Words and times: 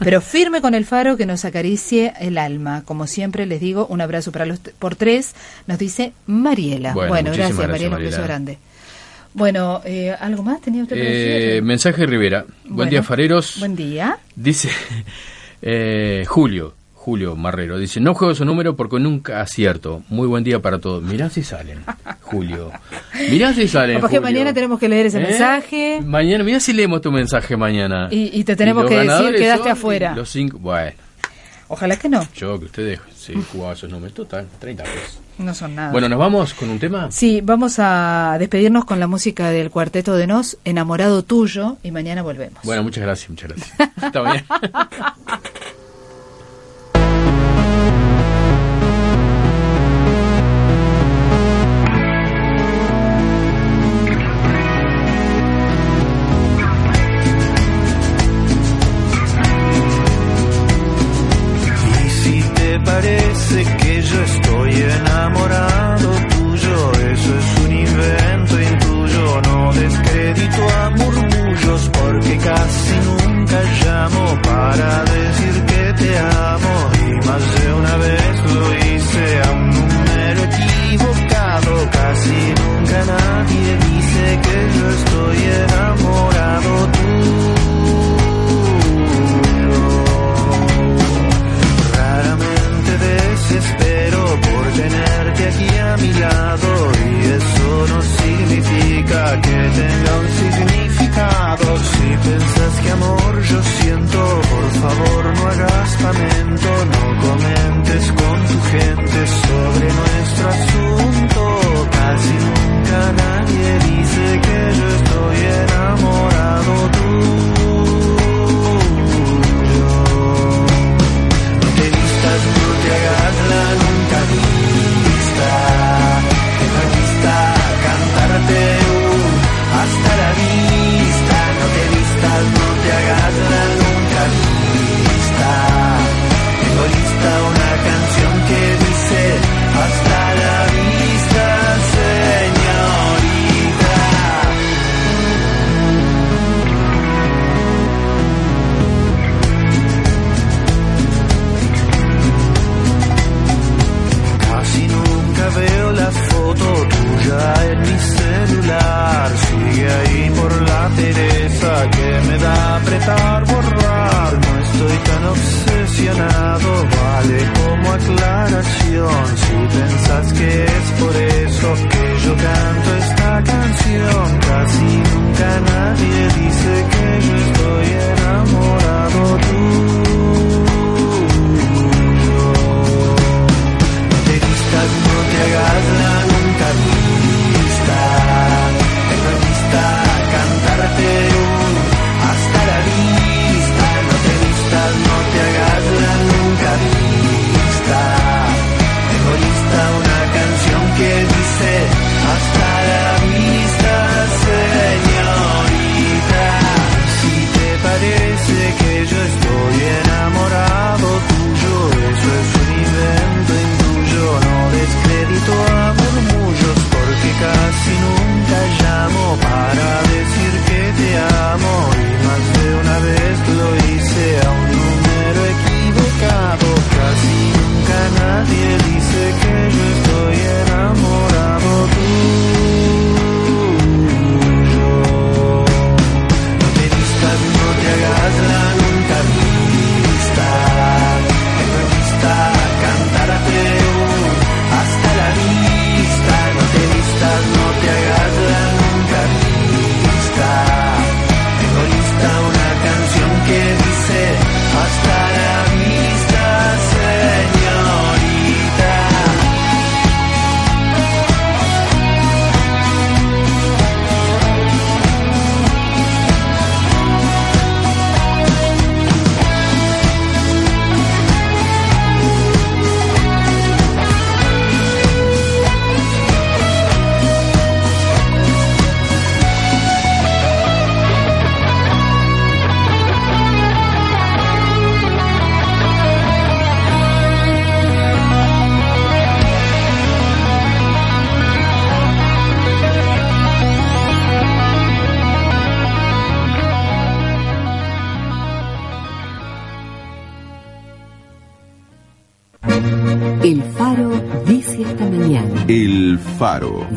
Pero 0.00 0.20
firme 0.20 0.60
con 0.60 0.74
el 0.74 0.84
faro 0.84 1.16
que 1.16 1.26
nos 1.26 1.44
acaricie 1.44 2.12
el 2.20 2.38
alma. 2.38 2.82
Como 2.84 3.06
siempre 3.06 3.46
les 3.46 3.60
digo, 3.60 3.86
un 3.86 4.00
abrazo 4.00 4.32
para 4.32 4.46
los 4.46 4.58
por 4.58 4.96
tres, 4.96 5.34
nos 5.66 5.78
dice 5.78 6.12
Mariela. 6.26 6.92
Bueno, 6.92 7.30
gracias, 7.32 7.56
gracias, 7.56 7.68
Mariela, 7.68 7.96
un 7.96 8.02
beso 8.02 8.22
grande. 8.22 8.58
Bueno, 9.34 9.82
eh, 9.84 10.14
¿algo 10.18 10.42
más 10.42 10.60
tenía 10.62 10.82
usted 10.82 10.96
para 10.96 11.08
Eh, 11.08 11.12
decir? 11.14 11.62
mensaje 11.62 12.06
Rivera. 12.06 12.46
Buen 12.64 12.88
día, 12.88 13.02
Fareros. 13.02 13.56
Buen 13.58 13.76
día. 13.76 14.18
Dice 14.34 14.70
eh, 15.62 16.24
Julio, 16.26 16.74
Julio 17.06 17.36
Marrero. 17.36 17.78
Dice, 17.78 18.00
no 18.00 18.14
juego 18.14 18.34
su 18.34 18.44
número 18.44 18.74
porque 18.74 18.98
nunca 18.98 19.40
acierto. 19.40 20.02
Muy 20.08 20.26
buen 20.26 20.42
día 20.42 20.60
para 20.60 20.80
todos. 20.80 21.04
Mirá 21.04 21.30
si 21.30 21.44
salen, 21.44 21.84
Julio. 22.22 22.72
Mirá 23.30 23.54
si 23.54 23.68
salen, 23.68 23.98
Capaz 23.98 24.08
que 24.10 24.16
Julio. 24.16 24.32
mañana 24.32 24.52
tenemos 24.52 24.80
que 24.80 24.88
leer 24.88 25.06
ese 25.06 25.20
¿Eh? 25.20 25.22
mensaje. 25.28 26.00
Mañana, 26.04 26.42
mirá 26.42 26.58
si 26.58 26.72
leemos 26.72 27.00
tu 27.02 27.12
mensaje 27.12 27.56
mañana. 27.56 28.08
Y- 28.10 28.36
y 28.36 28.42
te 28.42 28.56
tenemos 28.56 28.86
que 28.86 28.98
decir, 28.98 29.36
quedaste 29.36 29.70
afuera. 29.70 30.16
Los 30.16 30.30
cinco, 30.30 30.58
bueno, 30.58 30.96
Ojalá 31.68 31.96
que 31.96 32.08
no. 32.08 32.26
yo 32.34 32.58
que 32.58 32.64
ustedes 32.64 32.98
sí 33.16 33.34
jugaba 33.52 33.74
esos 33.74 33.88
números. 33.88 34.12
Total, 34.12 34.44
30 34.58 34.82
pesos. 34.82 35.20
No 35.38 35.54
son 35.54 35.76
nada. 35.76 35.92
Bueno, 35.92 36.08
¿nos 36.08 36.18
vamos 36.18 36.54
con 36.54 36.70
un 36.70 36.80
tema? 36.80 37.12
Sí, 37.12 37.40
vamos 37.40 37.76
a 37.78 38.34
despedirnos 38.40 38.84
con 38.84 38.98
la 38.98 39.06
música 39.06 39.50
del 39.50 39.70
cuarteto 39.70 40.16
de 40.16 40.26
Nos, 40.26 40.58
Enamorado 40.64 41.22
Tuyo, 41.22 41.76
y 41.84 41.92
mañana 41.92 42.22
volvemos. 42.22 42.58
Bueno, 42.64 42.82
muchas 42.82 43.04
gracias, 43.04 43.30
muchas 43.30 43.50
gracias. 43.50 43.90
Hasta 44.02 44.22
mañana. 44.24 44.44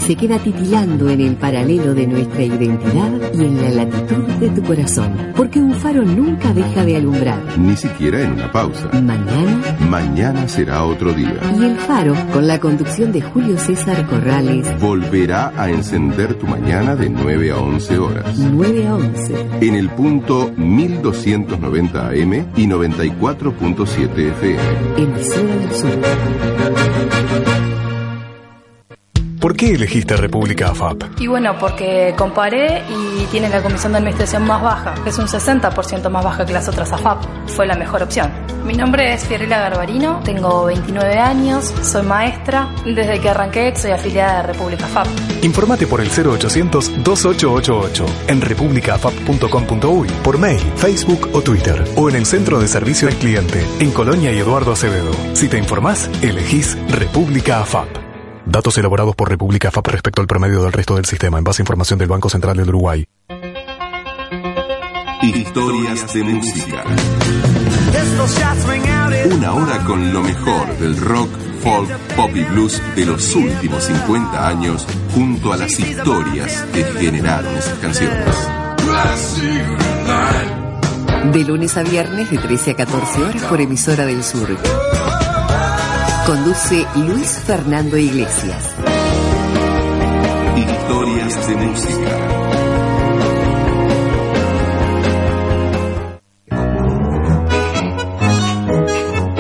se 0.10 0.16
queda 0.16 0.40
titilando 0.40 1.08
en 1.08 1.22
el 1.22 1.36
paralelo 1.36 1.94
de 1.94 2.08
nuestra 2.08 2.42
identidad 2.42 3.12
y 3.32 3.44
en 3.44 3.62
la 3.62 3.70
latitud 3.70 4.24
de 4.40 4.50
tu 4.50 4.64
corazón. 4.64 5.16
Porque 5.36 5.60
un 5.60 5.76
faro 5.76 6.02
nunca 6.02 6.52
deja 6.52 6.84
de 6.84 6.96
alumbrar. 6.96 7.40
Ni 7.60 7.76
siquiera 7.76 8.24
en 8.24 8.32
una 8.32 8.52
pausa. 8.52 8.90
Mañana. 8.94 9.78
Mañana 9.88 10.48
será 10.48 10.84
otro 10.84 11.14
día. 11.14 11.40
Y 11.56 11.64
el 11.64 11.78
faro, 11.78 12.16
con 12.34 12.48
la 12.48 12.60
conducción 12.60 13.12
de 13.12 13.22
Julio 13.22 13.60
César 13.60 14.08
Corrales, 14.08 14.82
volverá 14.82 15.54
a 15.56 15.70
encender 15.70 16.34
tu 16.34 16.48
mañana 16.48 16.96
de 16.96 17.08
9 17.08 17.52
a 17.52 17.58
11 17.58 18.00
horas. 18.00 18.36
9 18.36 18.88
a 18.88 18.96
11. 18.96 19.36
En 19.62 19.76
el 19.76 19.90
punto 19.90 20.52
1290 20.58 22.08
AM 22.08 22.34
y 22.56 22.66
94.7 22.66 24.18
FM. 24.18 24.60
Emisora 24.98 25.56
del 25.56 25.72
Sur. 25.76 26.00
¿Por 29.60 29.68
qué 29.68 29.76
elegiste 29.76 30.16
República 30.16 30.70
AFAP? 30.70 31.20
Y 31.20 31.28
bueno, 31.28 31.58
porque 31.60 32.16
comparé 32.18 32.82
y 32.90 33.26
tiene 33.26 33.50
la 33.50 33.62
comisión 33.62 33.92
de 33.92 33.98
administración 33.98 34.46
más 34.46 34.62
baja, 34.62 34.94
que 35.04 35.10
es 35.10 35.18
un 35.18 35.28
60% 35.28 36.10
más 36.10 36.24
baja 36.24 36.46
que 36.46 36.54
las 36.54 36.70
otras 36.70 36.94
AFAP. 36.94 37.26
Fue 37.48 37.68
la 37.68 37.76
mejor 37.76 38.02
opción. 38.02 38.32
Mi 38.66 38.74
nombre 38.74 39.14
es 39.14 39.26
Fiorella 39.26 39.60
Garbarino, 39.60 40.22
tengo 40.24 40.64
29 40.64 41.18
años, 41.18 41.74
soy 41.82 42.04
maestra. 42.04 42.70
Desde 42.86 43.20
que 43.20 43.28
arranqué 43.28 43.76
soy 43.76 43.92
afiliada 43.92 44.44
de 44.44 44.54
República 44.54 44.86
AFAP. 44.86 45.08
Informate 45.44 45.88
por 45.88 46.00
el 46.00 46.10
0800-2888 46.10 48.06
en 48.30 48.40
republicaafap.com.uy, 48.40 50.08
por 50.24 50.38
mail, 50.38 50.62
Facebook 50.78 51.32
o 51.34 51.42
Twitter, 51.42 51.84
o 51.98 52.08
en 52.08 52.16
el 52.16 52.26
Centro 52.26 52.62
de 52.62 52.68
Servicio 52.70 53.10
al 53.10 53.16
Cliente, 53.16 53.62
en 53.82 53.92
Colonia 53.92 54.32
y 54.32 54.38
Eduardo 54.38 54.72
Acevedo. 54.72 55.12
Si 55.34 55.50
te 55.50 55.58
informás, 55.58 56.10
elegís 56.22 56.78
República 56.88 57.60
AFAP. 57.60 58.09
Datos 58.50 58.76
elaborados 58.80 59.16
por 59.16 59.30
República 59.30 59.70
FAP 59.70 59.88
respecto 59.90 60.22
al 60.24 60.28
promedio 60.28 60.64
del 60.64 60.74
resto 60.74 60.96
del 60.96 61.06
sistema 61.06 61.38
en 61.38 61.44
base 61.44 61.62
a 61.62 61.64
información 61.64 62.00
del 62.00 62.08
Banco 62.08 62.30
Central 62.30 62.58
del 62.58 62.70
Uruguay. 62.70 63.06
Historias 65.22 66.14
de 66.14 66.24
música. 66.24 66.84
Una 69.36 69.54
hora 69.54 69.78
con 69.86 70.12
lo 70.12 70.22
mejor 70.24 70.78
del 70.80 70.98
rock, 70.98 71.30
folk, 71.62 71.92
pop 72.16 72.32
y 72.34 72.44
blues 72.46 72.82
de 72.96 73.06
los 73.06 73.36
últimos 73.36 73.84
50 73.84 74.48
años 74.48 74.88
junto 75.14 75.54
a 75.54 75.58
las 75.58 75.80
historias 75.80 76.66
que 76.74 76.84
generaron 76.86 77.56
esas 77.56 77.78
canciones. 77.78 78.36
De 81.32 81.44
lunes 81.44 81.78
a 81.78 81.84
viernes 81.84 82.32
de 82.32 82.40
13 82.40 82.72
a 82.72 82.76
14 82.78 83.22
horas 83.22 83.44
por 83.44 83.62
emisora 83.62 84.08
del 84.08 84.24
sur. 84.24 84.58
Conduce 86.26 86.86
Luis 86.96 87.40
Fernando 87.46 87.98
Iglesias. 87.98 88.76
Historias 90.56 91.48
de 91.48 91.56
música. 91.56 92.18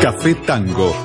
Café 0.02 0.36
Tango. 0.46 0.96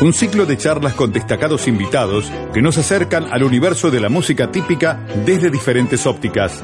Un 0.00 0.12
ciclo 0.12 0.46
de 0.46 0.56
charlas 0.56 0.94
con 0.94 1.12
destacados 1.12 1.66
invitados 1.66 2.30
que 2.52 2.62
nos 2.62 2.78
acercan 2.78 3.32
al 3.32 3.42
universo 3.42 3.90
de 3.90 4.00
la 4.00 4.08
música 4.08 4.50
típica 4.50 5.00
desde 5.24 5.50
diferentes 5.50 6.06
ópticas. 6.06 6.62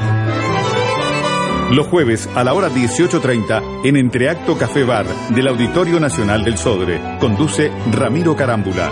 Los 1.70 1.86
jueves 1.86 2.28
a 2.34 2.42
la 2.42 2.52
hora 2.52 2.68
18.30 2.68 3.86
en 3.86 3.96
Entreacto 3.96 4.58
Café 4.58 4.82
Bar 4.82 5.06
del 5.30 5.46
Auditorio 5.46 6.00
Nacional 6.00 6.44
del 6.44 6.58
Sodre. 6.58 7.00
Conduce 7.20 7.70
Ramiro 7.92 8.34
Carámbula. 8.34 8.90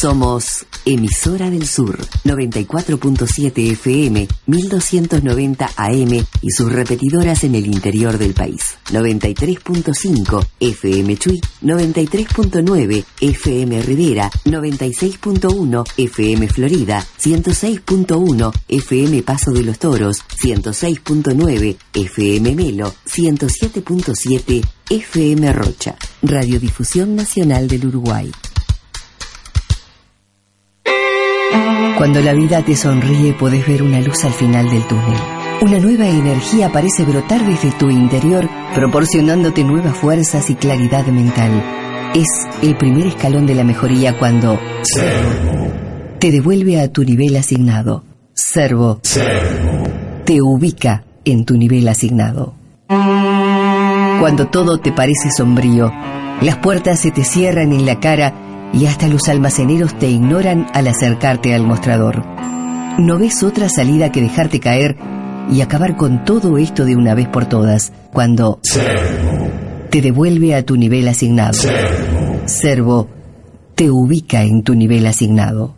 Somos 0.00 0.64
Emisora 0.86 1.50
del 1.50 1.66
Sur, 1.66 1.98
94.7 2.24 3.72
FM, 3.72 4.28
1290 4.46 5.70
AM 5.76 6.24
y 6.40 6.50
sus 6.52 6.72
repetidoras 6.72 7.44
en 7.44 7.54
el 7.54 7.66
interior 7.66 8.16
del 8.16 8.32
país. 8.32 8.78
93.5 8.86 10.46
FM 10.58 11.16
Chuy, 11.18 11.38
93.9 11.60 13.04
FM 13.20 13.82
Rivera, 13.82 14.30
96.1 14.46 15.84
FM 15.98 16.48
Florida, 16.48 17.06
106.1 17.22 18.52
FM 18.68 19.22
Paso 19.22 19.50
de 19.50 19.64
los 19.64 19.78
Toros, 19.78 20.24
106.9 20.42 21.76
FM 21.92 22.54
Melo, 22.54 22.94
107.7 23.06 24.66
FM 24.88 25.52
Rocha. 25.52 25.94
Radiodifusión 26.22 27.16
Nacional 27.16 27.68
del 27.68 27.84
Uruguay. 27.86 28.32
Cuando 32.00 32.22
la 32.22 32.32
vida 32.32 32.62
te 32.62 32.74
sonríe 32.76 33.34
podés 33.34 33.68
ver 33.68 33.82
una 33.82 34.00
luz 34.00 34.24
al 34.24 34.32
final 34.32 34.70
del 34.70 34.82
túnel. 34.86 35.20
Una 35.60 35.78
nueva 35.78 36.08
energía 36.08 36.72
parece 36.72 37.04
brotar 37.04 37.46
desde 37.46 37.72
tu 37.72 37.90
interior, 37.90 38.48
proporcionándote 38.74 39.64
nuevas 39.64 39.94
fuerzas 39.98 40.48
y 40.48 40.54
claridad 40.54 41.04
mental. 41.08 41.62
Es 42.14 42.26
el 42.62 42.78
primer 42.78 43.08
escalón 43.08 43.44
de 43.44 43.54
la 43.54 43.64
mejoría 43.64 44.18
cuando 44.18 44.58
Servo 44.80 45.72
te 46.18 46.30
devuelve 46.30 46.80
a 46.80 46.90
tu 46.90 47.04
nivel 47.04 47.36
asignado. 47.36 48.02
Servo, 48.32 49.02
te 50.24 50.40
ubica 50.40 51.04
en 51.26 51.44
tu 51.44 51.58
nivel 51.58 51.86
asignado. 51.86 52.54
Cuando 52.88 54.48
todo 54.48 54.78
te 54.78 54.90
parece 54.90 55.30
sombrío, 55.36 55.92
las 56.40 56.56
puertas 56.56 56.98
se 56.98 57.10
te 57.10 57.24
cierran 57.24 57.74
en 57.74 57.84
la 57.84 58.00
cara 58.00 58.32
y 58.72 58.86
hasta 58.86 59.08
los 59.08 59.28
almaceneros 59.28 59.98
te 59.98 60.08
ignoran 60.08 60.66
al 60.72 60.86
acercarte 60.86 61.54
al 61.54 61.66
mostrador. 61.66 62.24
No 62.98 63.18
ves 63.18 63.42
otra 63.42 63.68
salida 63.68 64.12
que 64.12 64.20
dejarte 64.20 64.60
caer 64.60 64.96
y 65.50 65.60
acabar 65.60 65.96
con 65.96 66.24
todo 66.24 66.58
esto 66.58 66.84
de 66.84 66.96
una 66.96 67.14
vez 67.14 67.28
por 67.28 67.46
todas, 67.46 67.92
cuando 68.12 68.60
Servo 68.62 69.48
te 69.90 70.00
devuelve 70.00 70.54
a 70.54 70.64
tu 70.64 70.76
nivel 70.76 71.08
asignado. 71.08 71.54
Servo. 71.54 72.42
Servo 72.46 73.08
te 73.74 73.90
ubica 73.90 74.42
en 74.42 74.62
tu 74.62 74.74
nivel 74.74 75.06
asignado. 75.06 75.76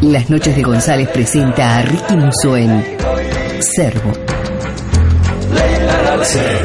Las 0.00 0.30
noches 0.30 0.56
de 0.56 0.62
González 0.62 1.08
presenta 1.08 1.78
a 1.78 1.82
Ricky 1.82 2.16
Musso 2.16 2.56
en 2.56 2.82
Servo. 3.60 4.12
Servo. 6.22 6.57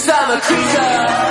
cause 0.00 0.08
I'm 0.08 0.30
a 0.30 0.40
creature 0.40 1.29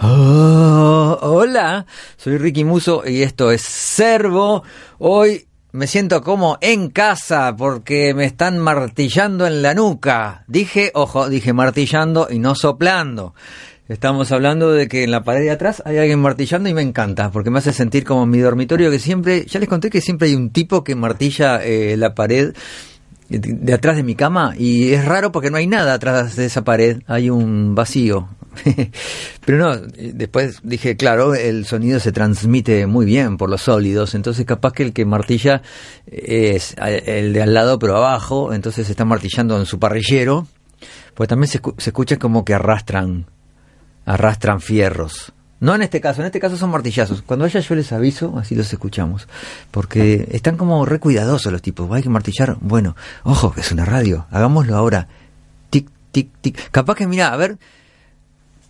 Oh, 0.00 1.18
hola, 1.20 1.86
soy 2.16 2.38
Ricky 2.38 2.62
Muso 2.62 3.02
y 3.04 3.22
esto 3.22 3.50
es 3.50 3.62
Servo. 3.62 4.62
Hoy 4.98 5.48
me 5.72 5.88
siento 5.88 6.22
como 6.22 6.56
en 6.60 6.90
casa 6.90 7.56
porque 7.56 8.14
me 8.14 8.26
están 8.26 8.58
martillando 8.58 9.44
en 9.44 9.60
la 9.60 9.74
nuca. 9.74 10.44
Dije, 10.46 10.92
ojo, 10.94 11.28
dije 11.28 11.52
martillando 11.52 12.28
y 12.30 12.38
no 12.38 12.54
soplando. 12.54 13.34
Estamos 13.88 14.30
hablando 14.30 14.70
de 14.70 14.86
que 14.86 15.02
en 15.02 15.10
la 15.10 15.24
pared 15.24 15.40
de 15.40 15.50
atrás 15.50 15.82
hay 15.84 15.98
alguien 15.98 16.20
martillando 16.20 16.68
y 16.68 16.74
me 16.74 16.82
encanta, 16.82 17.32
porque 17.32 17.50
me 17.50 17.58
hace 17.58 17.72
sentir 17.72 18.04
como 18.04 18.22
en 18.22 18.30
mi 18.30 18.38
dormitorio 18.38 18.88
que 18.90 19.00
siempre, 19.00 19.46
ya 19.46 19.58
les 19.58 19.68
conté 19.68 19.90
que 19.90 20.00
siempre 20.00 20.28
hay 20.28 20.36
un 20.36 20.50
tipo 20.50 20.84
que 20.84 20.94
martilla 20.94 21.60
eh, 21.64 21.96
la 21.96 22.14
pared 22.14 22.54
de 23.28 23.72
atrás 23.72 23.96
de 23.96 24.02
mi 24.02 24.14
cama 24.14 24.54
y 24.58 24.92
es 24.92 25.04
raro 25.04 25.32
porque 25.32 25.50
no 25.50 25.56
hay 25.56 25.66
nada 25.66 25.94
atrás 25.94 26.36
de 26.36 26.44
esa 26.44 26.62
pared, 26.62 27.02
hay 27.06 27.30
un 27.30 27.74
vacío. 27.74 28.28
Pero 29.44 29.58
no, 29.58 29.76
después 29.76 30.60
dije, 30.62 30.96
claro, 30.96 31.34
el 31.34 31.66
sonido 31.66 32.00
se 32.00 32.12
transmite 32.12 32.86
muy 32.86 33.06
bien 33.06 33.36
por 33.36 33.50
los 33.50 33.62
sólidos, 33.62 34.14
entonces 34.14 34.44
capaz 34.46 34.72
que 34.72 34.82
el 34.82 34.92
que 34.92 35.04
martilla 35.04 35.62
es 36.06 36.74
el 36.78 37.32
de 37.32 37.42
al 37.42 37.54
lado 37.54 37.78
pero 37.78 37.96
abajo, 37.96 38.52
entonces 38.52 38.88
está 38.88 39.04
martillando 39.04 39.58
en 39.58 39.66
su 39.66 39.78
parrillero, 39.78 40.46
pues 41.14 41.28
también 41.28 41.48
se, 41.48 41.60
escucha 41.78 42.16
como 42.18 42.44
que 42.44 42.54
arrastran, 42.54 43.26
arrastran 44.04 44.60
fierros. 44.60 45.32
No 45.60 45.76
en 45.76 45.82
este 45.82 46.00
caso, 46.00 46.22
en 46.22 46.26
este 46.26 46.40
caso 46.40 46.56
son 46.56 46.70
martillazos. 46.70 47.22
Cuando 47.22 47.44
haya 47.44 47.60
yo 47.60 47.76
les 47.76 47.92
aviso, 47.92 48.36
así 48.36 48.56
los 48.56 48.72
escuchamos. 48.72 49.28
Porque 49.70 50.26
están 50.32 50.56
como 50.56 50.84
re 50.84 50.98
cuidadosos 50.98 51.52
los 51.52 51.62
tipos. 51.62 51.88
Hay 51.92 52.02
que 52.02 52.08
martillar. 52.08 52.56
Bueno, 52.60 52.96
ojo, 53.22 53.52
que 53.52 53.60
es 53.60 53.70
una 53.70 53.84
radio. 53.84 54.26
Hagámoslo 54.32 54.76
ahora. 54.76 55.06
Tic, 55.70 55.88
tic, 56.10 56.30
tic. 56.40 56.70
Capaz 56.72 56.96
que, 56.96 57.06
mira, 57.06 57.32
a 57.32 57.36
ver. 57.36 57.58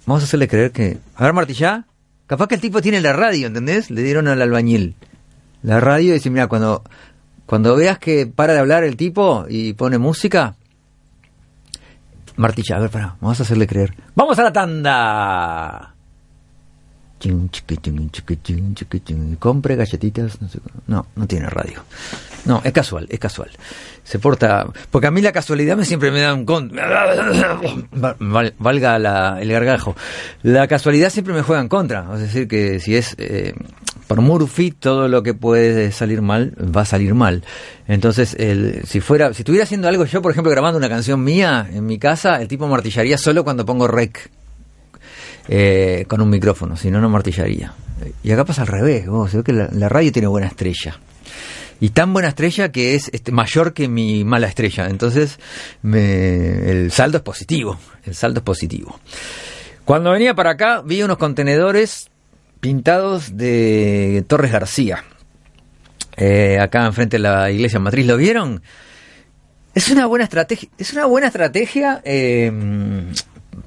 Vamos 0.07 0.23
a 0.23 0.27
hacerle 0.27 0.49
creer 0.49 0.73
que. 0.73 0.99
A 1.17 1.25
ver, 1.25 1.33
martillá. 1.33 1.87
Capaz 2.27 2.47
que 2.47 2.55
el 2.55 2.61
tipo 2.61 2.81
tiene 2.81 3.01
la 3.01 3.13
radio, 3.13 3.47
¿entendés? 3.47 3.91
Le 3.91 4.03
dieron 4.03 4.27
al 4.29 4.41
albañil. 4.41 4.95
La 5.63 5.81
radio 5.81 6.13
y 6.13 6.15
dice, 6.15 6.31
mira, 6.31 6.47
cuando, 6.47 6.83
cuando 7.47 7.77
veas 7.77 7.99
que 7.99 8.27
para 8.27 8.55
de 8.55 8.59
hablar 8.59 8.85
el 8.85 8.97
tipo 8.97 9.45
y 9.49 9.75
pone 9.75 9.99
música, 9.99 10.57
martilla, 12.37 12.77
a 12.77 12.81
ver, 12.81 12.91
para, 12.91 13.17
vamos 13.21 13.39
a 13.39 13.43
hacerle 13.43 13.67
creer. 13.67 13.95
¡Vamos 14.15 14.39
a 14.39 14.45
la 14.45 14.53
tanda! 14.53 15.95
Compre 19.39 19.77
galletitas. 19.77 20.41
No, 20.41 20.49
sé, 20.49 20.59
no, 20.87 21.07
no 21.15 21.27
tiene 21.27 21.49
radio. 21.49 21.85
No, 22.45 22.61
es 22.65 22.73
casual, 22.73 23.07
es 23.09 23.19
casual. 23.19 23.51
Se 24.05 24.19
porta. 24.19 24.67
Porque 24.91 25.07
a 25.07 25.11
mí 25.11 25.21
la 25.21 25.33
casualidad 25.33 25.77
me 25.77 25.85
siempre 25.85 26.11
me 26.11 26.21
da 26.21 26.35
un 26.35 26.45
con. 26.45 26.73
Valga 28.59 28.99
la, 28.99 29.39
el 29.41 29.53
gargajo. 29.53 29.95
La 30.43 30.67
casualidad 30.67 31.11
siempre 31.11 31.35
me 31.35 31.43
juega 31.43 31.63
en 31.63 31.69
contra. 31.69 32.07
Es 32.15 32.21
decir, 32.21 32.49
que 32.49 32.81
si 32.81 32.97
es. 32.97 33.15
Eh, 33.19 33.55
por 34.09 34.21
Murphy, 34.21 34.73
todo 34.73 35.09
lo 35.09 35.23
que 35.23 35.33
puede 35.33 35.91
salir 35.91 36.21
mal 36.21 36.53
va 36.59 36.83
a 36.83 36.85
salir 36.85 37.15
mal. 37.15 37.45
Entonces, 37.89 38.35
el, 38.39 38.83
si 38.85 39.01
fuera, 39.01 39.33
si 39.33 39.41
estuviera 39.41 39.65
haciendo 39.65 39.89
algo 39.89 40.05
yo, 40.05 40.21
por 40.21 40.33
ejemplo, 40.33 40.51
grabando 40.51 40.77
una 40.77 40.91
canción 40.91 41.25
mía 41.25 41.67
en 41.73 41.87
mi 41.87 41.99
casa, 41.99 42.43
el 42.43 42.49
tipo 42.49 42.67
martillaría 42.67 43.17
solo 43.17 43.43
cuando 43.43 43.65
pongo 43.65 43.89
rec 43.89 44.31
eh, 45.49 46.05
con 46.09 46.21
un 46.21 46.29
micrófono, 46.29 46.77
si 46.77 46.91
no, 46.91 47.01
no 47.01 47.09
martillaría. 47.09 47.73
Y 48.23 48.33
acá 48.33 48.45
pasa 48.45 48.63
al 48.63 48.69
revés, 48.69 49.07
vos, 49.07 49.31
se 49.31 49.39
ve 49.39 49.45
que 49.45 49.53
la, 49.53 49.69
la, 49.73 49.89
radio 49.89 50.13
tiene 50.13 50.29
buena 50.29 50.49
estrella. 50.49 50.99
Y 51.83 51.91
tan 51.91 52.13
buena 52.13 52.29
estrella 52.29 52.71
que 52.71 52.95
es 52.95 53.11
este, 53.13 53.33
mayor 53.33 53.75
que 53.75 53.89
mi 53.89 54.23
mala 54.23 54.47
estrella. 54.47 54.87
Entonces, 54.87 55.41
el 55.83 56.93
saldo 56.93 57.17
es 57.17 57.25
positivo. 57.25 57.77
El 58.05 58.15
saldo 58.15 58.39
es 58.39 58.45
positivo. 58.45 59.01
Cuando 59.85 60.13
venía 60.13 60.33
para 60.37 60.51
acá, 60.51 60.83
vi 60.83 61.03
unos 61.03 61.19
contenedores 61.19 62.09
pintados 62.61 63.37
de 63.37 64.25
Torres 64.29 64.53
García. 64.53 65.03
Eh, 66.17 66.61
acá 66.61 66.87
enfrente 66.87 67.17
de 67.17 67.25
la 67.25 67.51
iglesia 67.51 67.81
matriz, 67.81 68.07
¿lo 68.07 68.17
vieron? 68.17 68.63
Es 69.75 69.91
una 69.91 70.07
buena 70.07 70.23
estrategia. 70.23 70.69
Es 70.79 70.93
una 70.93 71.07
buena 71.07 71.27
estrategia. 71.27 72.01
Eh, 72.05 72.53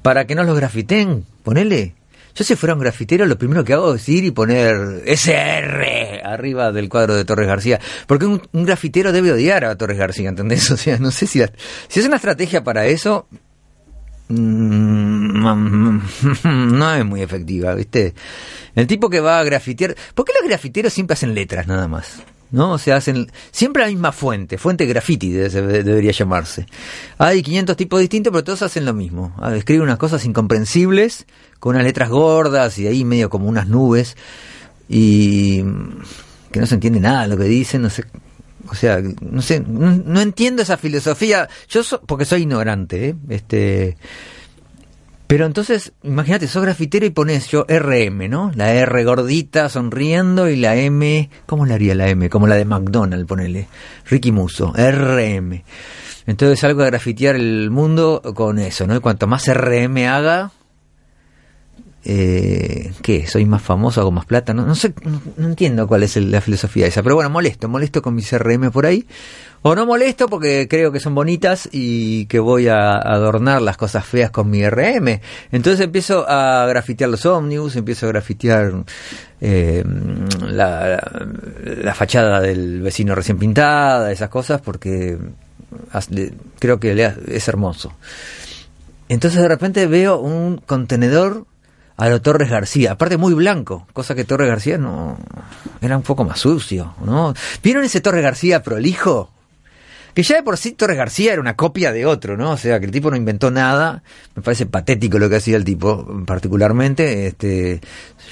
para 0.00 0.26
que 0.26 0.34
no 0.34 0.42
los 0.42 0.56
grafiten, 0.56 1.26
ponele. 1.42 1.92
Yo 2.36 2.44
si 2.44 2.54
fuera 2.54 2.74
un 2.74 2.80
grafitero, 2.80 3.24
lo 3.24 3.38
primero 3.38 3.64
que 3.64 3.72
hago 3.72 3.94
es 3.94 4.06
ir 4.10 4.24
y 4.24 4.30
poner 4.30 5.02
SR 5.06 6.20
arriba 6.22 6.70
del 6.70 6.90
cuadro 6.90 7.14
de 7.14 7.24
Torres 7.24 7.46
García. 7.46 7.80
Porque 8.06 8.26
un, 8.26 8.42
grafitero 8.52 9.10
debe 9.10 9.32
odiar 9.32 9.64
a 9.64 9.74
Torres 9.76 9.96
García, 9.96 10.28
¿entendés? 10.28 10.70
O 10.76 10.76
sea, 10.76 10.98
no 10.98 11.10
sé 11.10 11.26
si, 11.26 11.42
si 11.88 12.00
es 12.00 12.06
una 12.06 12.16
estrategia 12.16 12.62
para 12.62 12.84
eso, 12.86 13.26
mmm, 14.28 15.98
no 16.44 16.94
es 16.94 17.04
muy 17.06 17.22
efectiva, 17.22 17.74
¿viste? 17.74 18.12
El 18.74 18.86
tipo 18.86 19.08
que 19.08 19.20
va 19.20 19.40
a 19.40 19.44
grafitear... 19.44 19.96
¿Por 20.14 20.26
qué 20.26 20.32
los 20.38 20.46
grafiteros 20.46 20.92
siempre 20.92 21.14
hacen 21.14 21.34
letras 21.34 21.66
nada 21.66 21.88
más? 21.88 22.22
¿No? 22.50 22.72
O 22.72 22.78
sea, 22.78 22.96
hacen 22.96 23.30
siempre 23.50 23.82
la 23.82 23.88
misma 23.88 24.12
fuente, 24.12 24.58
fuente 24.58 24.86
graffiti 24.86 25.30
debería 25.30 26.12
llamarse. 26.12 26.66
Hay 27.18 27.42
500 27.42 27.76
tipos 27.76 28.00
distintos, 28.00 28.30
pero 28.32 28.44
todos 28.44 28.62
hacen 28.62 28.84
lo 28.84 28.94
mismo. 28.94 29.34
Ah, 29.38 29.54
escriben 29.54 29.82
unas 29.82 29.98
cosas 29.98 30.24
incomprensibles, 30.24 31.26
con 31.58 31.74
unas 31.74 31.86
letras 31.86 32.08
gordas 32.08 32.78
y 32.78 32.86
ahí 32.86 33.04
medio 33.04 33.30
como 33.30 33.48
unas 33.48 33.68
nubes, 33.68 34.16
y 34.88 35.62
que 36.52 36.60
no 36.60 36.66
se 36.66 36.74
entiende 36.74 37.00
nada 37.00 37.26
lo 37.26 37.36
que 37.36 37.44
dicen, 37.44 37.82
no 37.82 37.90
sé. 37.90 38.04
O 38.68 38.74
sea, 38.74 39.00
no 39.20 39.42
sé, 39.42 39.60
no, 39.60 39.92
no 39.92 40.20
entiendo 40.20 40.62
esa 40.62 40.76
filosofía. 40.76 41.48
Yo 41.68 41.84
so, 41.84 42.00
porque 42.00 42.24
soy 42.24 42.42
ignorante, 42.42 43.10
¿eh? 43.10 43.14
este 43.28 43.96
pero 45.26 45.46
entonces, 45.46 45.92
imagínate, 46.02 46.46
sos 46.46 46.62
grafitero 46.62 47.04
y 47.04 47.10
pones 47.10 47.48
yo 47.48 47.64
RM, 47.68 48.28
¿no? 48.28 48.52
La 48.54 48.72
R 48.72 49.04
gordita 49.04 49.68
sonriendo 49.68 50.48
y 50.48 50.56
la 50.56 50.76
M, 50.76 51.30
¿cómo 51.46 51.66
le 51.66 51.74
haría 51.74 51.94
la 51.94 52.08
M? 52.08 52.30
Como 52.30 52.46
la 52.46 52.54
de 52.54 52.64
McDonald's, 52.64 53.26
ponele. 53.26 53.68
Ricky 54.08 54.30
Muso, 54.30 54.72
RM. 54.76 55.62
Entonces 56.26 56.60
salgo 56.60 56.82
a 56.82 56.86
grafitear 56.86 57.36
el 57.36 57.70
mundo 57.70 58.22
con 58.34 58.58
eso, 58.58 58.86
¿no? 58.86 58.96
Y 58.96 59.00
cuanto 59.00 59.26
más 59.26 59.46
RM 59.48 59.96
haga, 60.08 60.52
eh, 62.08 62.92
¿qué? 63.02 63.26
¿Soy 63.26 63.46
más 63.46 63.62
famoso, 63.62 64.00
hago 64.00 64.12
más 64.12 64.26
plata? 64.26 64.54
No, 64.54 64.64
no 64.64 64.76
sé, 64.76 64.94
no, 65.02 65.20
entiendo 65.44 65.88
cuál 65.88 66.04
es 66.04 66.16
la 66.16 66.40
filosofía 66.40 66.86
esa. 66.86 67.02
Pero 67.02 67.16
bueno, 67.16 67.30
molesto, 67.30 67.68
molesto 67.68 68.00
con 68.00 68.14
mis 68.14 68.32
RM 68.32 68.70
por 68.70 68.86
ahí. 68.86 69.06
O 69.62 69.74
no 69.74 69.86
molesto 69.86 70.28
porque 70.28 70.68
creo 70.68 70.92
que 70.92 71.00
son 71.00 71.14
bonitas 71.14 71.68
y 71.72 72.26
que 72.26 72.38
voy 72.38 72.68
a 72.68 72.92
adornar 72.92 73.62
las 73.62 73.76
cosas 73.76 74.04
feas 74.04 74.30
con 74.30 74.48
mi 74.48 74.68
RM. 74.68 75.20
Entonces 75.50 75.80
empiezo 75.80 76.28
a 76.28 76.66
grafitear 76.66 77.10
los 77.10 77.26
ómnibus, 77.26 77.76
empiezo 77.76 78.06
a 78.06 78.10
grafitear 78.10 78.84
eh, 79.40 79.84
la, 80.40 81.02
la, 81.64 81.94
fachada 81.94 82.40
del 82.40 82.80
vecino 82.80 83.14
recién 83.14 83.38
pintada, 83.38 84.12
esas 84.12 84.28
cosas, 84.28 84.60
porque 84.60 85.18
creo 86.58 86.78
que 86.78 87.12
es 87.28 87.48
hermoso. 87.48 87.92
Entonces 89.08 89.40
de 89.40 89.48
repente 89.48 89.86
veo 89.86 90.18
un 90.18 90.58
contenedor 90.58 91.46
a 91.96 92.08
lo 92.08 92.20
Torres 92.20 92.50
García, 92.50 92.92
aparte 92.92 93.16
muy 93.16 93.34
blanco, 93.34 93.86
cosa 93.92 94.14
que 94.14 94.24
Torres 94.24 94.48
García 94.48 94.78
no 94.78 95.18
era 95.80 95.96
un 95.96 96.02
poco 96.02 96.24
más 96.24 96.40
sucio, 96.40 96.94
¿no? 97.04 97.32
¿Vieron 97.62 97.84
ese 97.84 98.00
Torres 98.00 98.22
García 98.22 98.62
prolijo? 98.62 99.30
Que 100.16 100.22
ya 100.22 100.36
de 100.36 100.42
por 100.42 100.56
sí 100.56 100.72
Torres 100.72 100.96
García 100.96 101.34
era 101.34 101.42
una 101.42 101.56
copia 101.56 101.92
de 101.92 102.06
otro, 102.06 102.38
¿no? 102.38 102.52
O 102.52 102.56
sea, 102.56 102.80
que 102.80 102.86
el 102.86 102.90
tipo 102.90 103.10
no 103.10 103.18
inventó 103.18 103.50
nada, 103.50 104.02
me 104.34 104.40
parece 104.40 104.64
patético 104.64 105.18
lo 105.18 105.28
que 105.28 105.36
hacía 105.36 105.58
el 105.58 105.64
tipo, 105.64 106.24
particularmente, 106.24 107.26
este, 107.26 107.82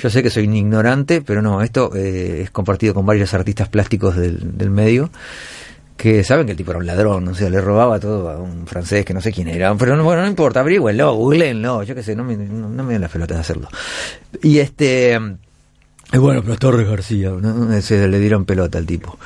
yo 0.01 0.09
sé 0.09 0.23
que 0.23 0.31
soy 0.31 0.47
un 0.47 0.57
ignorante, 0.57 1.21
pero 1.21 1.43
no, 1.43 1.61
esto 1.61 1.95
eh, 1.95 2.41
es 2.45 2.51
compartido 2.51 2.95
con 2.95 3.05
varios 3.05 3.35
artistas 3.35 3.69
plásticos 3.69 4.17
del, 4.17 4.57
del 4.57 4.71
medio, 4.71 5.11
que 5.99 6.25
saben 6.25 6.47
que 6.47 6.53
el 6.53 6.57
tipo 6.57 6.71
era 6.71 6.79
un 6.79 6.87
ladrón, 6.87 7.29
o 7.29 7.35
sea, 7.35 7.51
le 7.51 7.61
robaba 7.61 8.01
todo 8.01 8.31
a 8.31 8.39
un 8.39 8.67
francés 8.67 9.05
que 9.05 9.13
no 9.13 9.21
sé 9.21 9.31
quién 9.31 9.49
era, 9.49 9.75
pero 9.75 9.95
no, 9.95 10.05
bueno, 10.05 10.23
no 10.23 10.29
importa, 10.29 10.61
averigüenlo, 10.61 11.13
googleenlo, 11.13 11.83
yo 11.83 11.95
qué 11.95 12.03
sé, 12.03 12.17
no 12.17 12.25
me, 12.25 12.35
no, 12.35 12.83
me 12.83 12.95
den 12.95 13.03
la 13.03 13.09
pelota 13.09 13.35
de 13.35 13.41
hacerlo. 13.41 13.69
Y 14.43 14.59
este... 14.59 15.21
Y 16.13 16.19
bueno, 16.19 16.43
pero 16.43 16.57
Torres 16.57 16.89
García, 16.89 17.31
¿no? 17.31 17.81
se 17.83 18.09
le 18.09 18.19
dieron 18.21 18.45
pelota 18.47 18.79
al 18.79 18.87
tipo. 18.87 19.19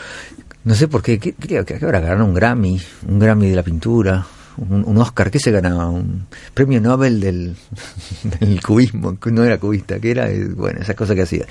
No 0.68 0.74
sé 0.74 0.86
por 0.86 1.02
qué, 1.02 1.18
creo 1.18 1.64
que 1.64 1.76
habrá 1.76 1.98
ganado 1.98 2.26
un 2.26 2.34
Grammy, 2.34 2.78
un 3.08 3.18
Grammy 3.18 3.48
de 3.48 3.56
la 3.56 3.62
pintura, 3.62 4.26
un, 4.58 4.98
Oscar, 4.98 5.30
¿qué 5.30 5.38
se 5.38 5.50
ganaba? 5.50 5.88
Un 5.88 6.26
premio 6.52 6.78
Nobel 6.78 7.20
del, 7.20 7.56
del 8.38 8.60
cubismo, 8.60 9.18
que 9.18 9.30
no 9.30 9.44
era 9.44 9.56
cubista, 9.56 9.98
que 9.98 10.10
era, 10.10 10.28
bueno, 10.54 10.80
esas 10.82 10.94
cosas 10.94 11.16
que 11.16 11.22
hacía. 11.22 11.46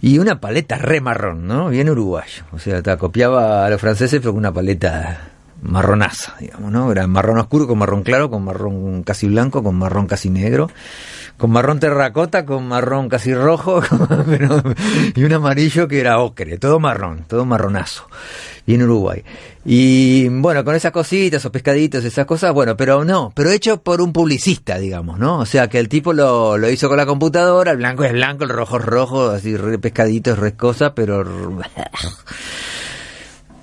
Y 0.00 0.20
una 0.20 0.40
paleta 0.40 0.78
re 0.78 1.00
marrón, 1.00 1.48
¿no? 1.48 1.70
Bien 1.70 1.90
uruguayo. 1.90 2.44
O 2.52 2.60
sea, 2.60 2.80
copiaba 2.96 3.66
a 3.66 3.70
los 3.70 3.80
franceses, 3.80 4.20
pero 4.20 4.30
con 4.30 4.38
una 4.38 4.54
paleta 4.54 5.32
marronaza, 5.62 6.34
digamos, 6.38 6.70
¿no? 6.70 6.90
Era 6.92 7.06
marrón 7.06 7.38
oscuro 7.38 7.66
con 7.66 7.78
marrón 7.78 8.02
claro, 8.02 8.30
con 8.30 8.44
marrón 8.44 9.02
casi 9.02 9.26
blanco, 9.26 9.62
con 9.62 9.76
marrón 9.76 10.06
casi 10.06 10.30
negro, 10.30 10.70
con 11.36 11.50
marrón 11.50 11.80
terracota, 11.80 12.44
con 12.46 12.66
marrón 12.68 13.08
casi 13.08 13.34
rojo, 13.34 13.80
pero- 14.26 14.62
y 15.14 15.24
un 15.24 15.32
amarillo 15.32 15.88
que 15.88 16.00
era 16.00 16.20
ocre, 16.20 16.58
todo 16.58 16.78
marrón, 16.78 17.24
todo 17.26 17.44
marronazo, 17.44 18.06
y 18.66 18.74
en 18.74 18.82
Uruguay. 18.84 19.22
Y 19.64 20.28
bueno, 20.28 20.64
con 20.64 20.74
esas 20.74 20.92
cositas, 20.92 21.40
esos 21.42 21.50
pescaditos, 21.50 22.04
esas 22.04 22.24
cosas, 22.24 22.52
bueno, 22.54 22.76
pero 22.76 23.04
no, 23.04 23.32
pero 23.34 23.50
hecho 23.50 23.82
por 23.82 24.00
un 24.00 24.12
publicista, 24.12 24.78
digamos, 24.78 25.18
¿no? 25.18 25.40
O 25.40 25.46
sea, 25.46 25.68
que 25.68 25.78
el 25.78 25.88
tipo 25.88 26.12
lo, 26.12 26.56
lo 26.56 26.70
hizo 26.70 26.88
con 26.88 26.96
la 26.96 27.04
computadora, 27.04 27.72
el 27.72 27.78
blanco 27.78 28.04
es 28.04 28.12
blanco, 28.12 28.44
el 28.44 28.50
rojo 28.50 28.78
es 28.78 28.84
rojo, 28.84 29.30
así 29.30 29.56
re 29.56 29.78
pescaditos, 29.78 30.38
re 30.38 30.54
cosa, 30.54 30.94
pero... 30.94 31.24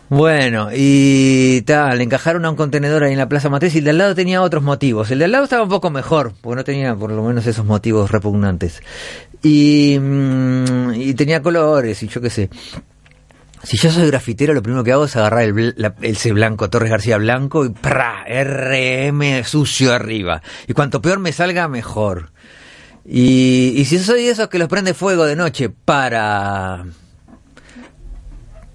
Bueno, 0.07 0.69
y 0.73 1.61
tal, 1.63 1.99
encajaron 1.99 2.45
a 2.45 2.51
un 2.51 2.55
contenedor 2.55 3.03
ahí 3.03 3.13
en 3.13 3.17
la 3.17 3.27
Plaza 3.27 3.49
Matriz 3.49 3.73
y 3.73 3.79
el 3.79 3.85
de 3.85 3.89
al 3.89 3.97
lado 3.97 4.15
tenía 4.15 4.41
otros 4.43 4.61
motivos. 4.63 5.09
El 5.09 5.17
de 5.19 5.25
al 5.25 5.31
lado 5.31 5.45
estaba 5.45 5.63
un 5.63 5.69
poco 5.69 5.89
mejor, 5.89 6.33
porque 6.41 6.55
no 6.57 6.63
tenía 6.63 6.95
por 6.95 7.11
lo 7.11 7.23
menos 7.23 7.47
esos 7.47 7.65
motivos 7.65 8.11
repugnantes. 8.11 8.81
Y, 9.41 9.97
mm, 9.99 10.93
y 10.95 11.13
tenía 11.15 11.41
colores 11.41 12.03
y 12.03 12.07
yo 12.07 12.21
qué 12.21 12.29
sé. 12.29 12.49
Si 13.63 13.77
yo 13.77 13.89
soy 13.89 14.05
grafitero, 14.05 14.53
lo 14.53 14.61
primero 14.61 14.83
que 14.83 14.91
hago 14.91 15.05
es 15.05 15.15
agarrar 15.15 15.41
el, 15.41 15.73
la- 15.75 15.95
ese 16.01 16.31
blanco, 16.33 16.69
Torres 16.69 16.91
García 16.91 17.17
blanco, 17.17 17.65
y 17.65 17.69
¡pra! 17.69 18.23
RM 18.27 19.43
sucio 19.43 19.91
arriba. 19.91 20.43
Y 20.67 20.73
cuanto 20.73 21.01
peor 21.01 21.17
me 21.17 21.31
salga, 21.31 21.67
mejor. 21.67 22.31
Y, 23.03 23.73
y 23.75 23.85
si 23.85 23.97
soy 23.97 24.23
de 24.25 24.29
esos 24.29 24.49
que 24.49 24.59
los 24.59 24.67
prende 24.69 24.93
fuego 24.93 25.25
de 25.25 25.35
noche 25.35 25.69
para... 25.69 26.85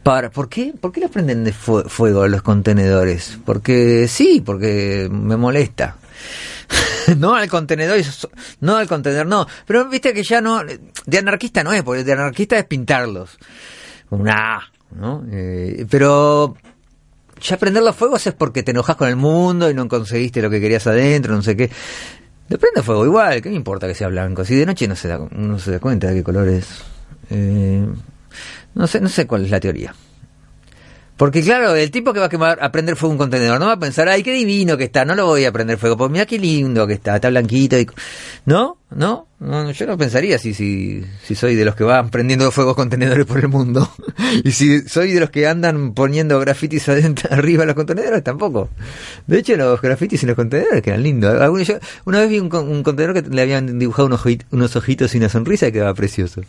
Para, 0.02 0.30
¿por, 0.30 0.48
qué? 0.48 0.72
¿Por 0.80 0.92
qué 0.92 1.00
los 1.00 1.10
prenden 1.10 1.44
de 1.44 1.52
fue- 1.52 1.84
fuego 1.84 2.26
los 2.26 2.42
contenedores? 2.42 3.38
Porque 3.44 4.06
sí, 4.08 4.42
porque 4.44 5.08
me 5.10 5.36
molesta. 5.36 5.96
no 7.18 7.34
al 7.34 7.48
contenedor, 7.48 7.98
no 8.60 8.76
al 8.76 8.86
contenedor, 8.88 9.26
no. 9.26 9.46
Pero 9.66 9.88
viste 9.88 10.14
que 10.14 10.22
ya 10.22 10.40
no, 10.40 10.62
de 10.64 11.18
anarquista 11.18 11.62
no 11.64 11.72
es, 11.72 11.82
porque 11.82 12.04
de 12.04 12.12
anarquista 12.12 12.58
es 12.58 12.64
pintarlos. 12.64 13.38
Una, 14.10 14.70
¿no? 14.96 15.24
Eh, 15.30 15.84
pero 15.90 16.56
ya 17.40 17.58
prenderlos 17.58 17.94
fuegos 17.96 18.26
es 18.26 18.34
porque 18.34 18.62
te 18.62 18.70
enojas 18.70 18.96
con 18.96 19.08
el 19.08 19.16
mundo 19.16 19.68
y 19.70 19.74
no 19.74 19.86
conseguiste 19.88 20.40
lo 20.42 20.50
que 20.50 20.60
querías 20.60 20.86
adentro, 20.86 21.34
no 21.34 21.42
sé 21.42 21.56
qué. 21.56 21.70
Le 22.48 22.58
prende 22.58 22.82
fuego 22.82 23.04
igual, 23.04 23.40
¿qué 23.42 23.50
me 23.50 23.56
importa 23.56 23.86
que 23.86 23.94
sea 23.94 24.08
blanco? 24.08 24.44
Si 24.44 24.54
de 24.56 24.66
noche 24.66 24.88
no 24.88 24.96
se 24.96 25.08
da, 25.08 25.20
no 25.30 25.58
se 25.58 25.72
da 25.72 25.78
cuenta 25.78 26.08
de 26.08 26.14
qué 26.14 26.22
color 26.24 26.48
es. 26.48 26.66
Eh, 27.30 27.86
no 28.74 28.86
sé, 28.86 29.00
no 29.00 29.08
sé 29.08 29.26
cuál 29.26 29.44
es 29.44 29.50
la 29.50 29.60
teoría. 29.60 29.94
Porque 31.16 31.42
claro, 31.42 31.74
el 31.74 31.90
tipo 31.90 32.14
que 32.14 32.18
va 32.20 32.26
a 32.26 32.28
quemar, 32.30 32.58
a 32.62 32.72
prender 32.72 32.96
fuego 32.96 33.12
un 33.12 33.18
contenedor, 33.18 33.60
no 33.60 33.66
va 33.66 33.72
a 33.74 33.78
pensar, 33.78 34.08
ay, 34.08 34.22
qué 34.22 34.32
divino 34.32 34.78
que 34.78 34.84
está, 34.84 35.04
no 35.04 35.14
lo 35.14 35.26
voy 35.26 35.44
a 35.44 35.52
prender 35.52 35.76
fuego, 35.76 35.94
pues 35.98 36.10
mira 36.10 36.24
qué 36.24 36.38
lindo 36.38 36.86
que 36.86 36.94
está, 36.94 37.16
está 37.16 37.28
blanquito 37.28 37.78
y... 37.78 37.86
¿No? 38.46 38.78
¿No? 38.90 39.26
No, 39.38 39.70
yo 39.70 39.86
no 39.86 39.98
pensaría 39.98 40.38
si, 40.38 40.54
si, 40.54 41.04
si 41.22 41.34
soy 41.34 41.56
de 41.56 41.66
los 41.66 41.74
que 41.74 41.84
van 41.84 42.08
prendiendo 42.08 42.50
fuegos 42.50 42.74
contenedores 42.74 43.26
por 43.26 43.38
el 43.38 43.48
mundo. 43.48 43.86
y 44.44 44.50
si 44.52 44.80
soy 44.88 45.12
de 45.12 45.20
los 45.20 45.28
que 45.28 45.46
andan 45.46 45.92
poniendo 45.92 46.40
grafitis 46.40 46.88
adentro, 46.88 47.28
arriba 47.32 47.64
de 47.64 47.66
los 47.66 47.74
contenedores, 47.76 48.24
tampoco. 48.24 48.70
De 49.26 49.40
hecho, 49.40 49.56
los 49.56 49.78
grafitis 49.82 50.22
en 50.22 50.28
los 50.28 50.36
contenedores 50.36 50.80
quedan 50.80 51.02
lindos. 51.02 51.38
Algunos- 51.38 51.66
yo- 51.68 51.78
una 52.06 52.20
vez 52.20 52.30
vi 52.30 52.38
un, 52.40 52.54
un 52.56 52.82
contenedor 52.82 53.22
que 53.22 53.28
le 53.28 53.42
habían 53.42 53.78
dibujado 53.78 54.06
unos, 54.06 54.22
unos 54.52 54.74
ojitos 54.74 55.14
y 55.14 55.18
una 55.18 55.28
sonrisa 55.28 55.68
y 55.68 55.72
quedaba 55.72 55.92
precioso. 55.92 56.40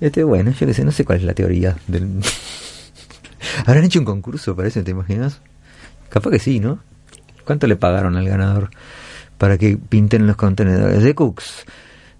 Este, 0.00 0.24
bueno, 0.24 0.52
yo 0.52 0.66
qué 0.66 0.74
sé, 0.74 0.84
no 0.84 0.92
sé 0.92 1.04
cuál 1.04 1.18
es 1.18 1.24
la 1.24 1.34
teoría 1.34 1.76
del... 1.86 2.08
¿Habrán 3.66 3.84
hecho 3.84 3.98
un 3.98 4.04
concurso 4.04 4.56
para 4.56 4.68
eso, 4.68 4.82
te 4.82 4.90
imaginas? 4.90 5.40
Capaz 6.08 6.30
que 6.30 6.38
sí, 6.38 6.60
¿no? 6.60 6.80
¿Cuánto 7.44 7.66
le 7.66 7.76
pagaron 7.76 8.16
al 8.16 8.28
ganador 8.28 8.70
para 9.38 9.58
que 9.58 9.76
pinten 9.76 10.26
los 10.26 10.36
contenedores? 10.36 11.02
De 11.02 11.14
Cooks. 11.14 11.64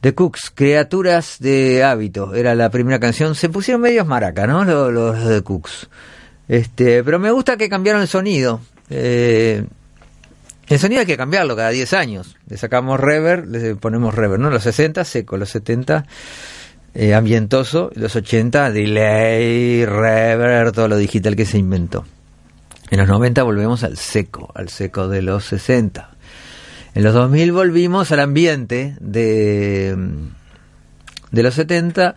The 0.01 0.15
Cooks, 0.15 0.51
criaturas 0.55 1.37
de 1.41 1.85
hábito, 1.85 2.35
era 2.35 2.55
la 2.55 2.71
primera 2.71 2.99
canción. 2.99 3.35
Se 3.35 3.49
pusieron 3.49 3.83
medios 3.83 4.07
maraca, 4.07 4.47
¿no? 4.47 4.65
Los, 4.65 4.93
los 4.93 5.25
de 5.25 5.43
Cooks. 5.43 5.89
Este, 6.49 7.05
pero 7.05 7.19
me 7.19 7.31
gusta 7.31 7.57
que 7.57 7.69
cambiaron 7.69 8.03
el 8.03 8.09
sonido. 8.09 8.61
Eh, 8.89 9.65
el 10.69 10.79
sonido 10.79 11.01
hay 11.01 11.07
que 11.07 11.17
cambiarlo 11.17 11.55
cada 11.55 11.71
10 11.71 11.93
años. 11.95 12.37
Le 12.49 12.57
sacamos 12.57 12.99
reverb, 12.99 13.47
le 13.47 13.75
ponemos 13.77 14.15
reverb, 14.15 14.41
¿no? 14.41 14.51
Los 14.51 14.63
60 14.63 15.05
seco, 15.05 15.37
los 15.37 15.51
70 15.51 16.07
eh, 16.95 17.15
ambientoso, 17.15 17.91
los 17.95 18.17
80 18.17 18.71
delay, 18.73 19.85
reverb, 19.85 20.73
todo 20.73 20.89
lo 20.89 20.97
digital 20.97 21.37
que 21.37 21.47
se 21.47 21.59
inventó. 21.59 22.05
En 22.91 22.99
los 22.99 23.09
90 23.09 23.43
volvemos 23.45 23.85
al 23.85 23.97
seco, 23.97 24.51
al 24.55 24.69
seco 24.69 25.09
de 25.09 25.23
los 25.23 25.45
60. 25.45 26.11
En 26.95 27.05
los 27.05 27.15
2000 27.15 27.53
volvimos 27.53 28.11
al 28.11 28.21
ambiente 28.21 28.97
de, 29.01 29.97
de 31.31 31.43
los 31.43 31.55
70, 31.55 32.17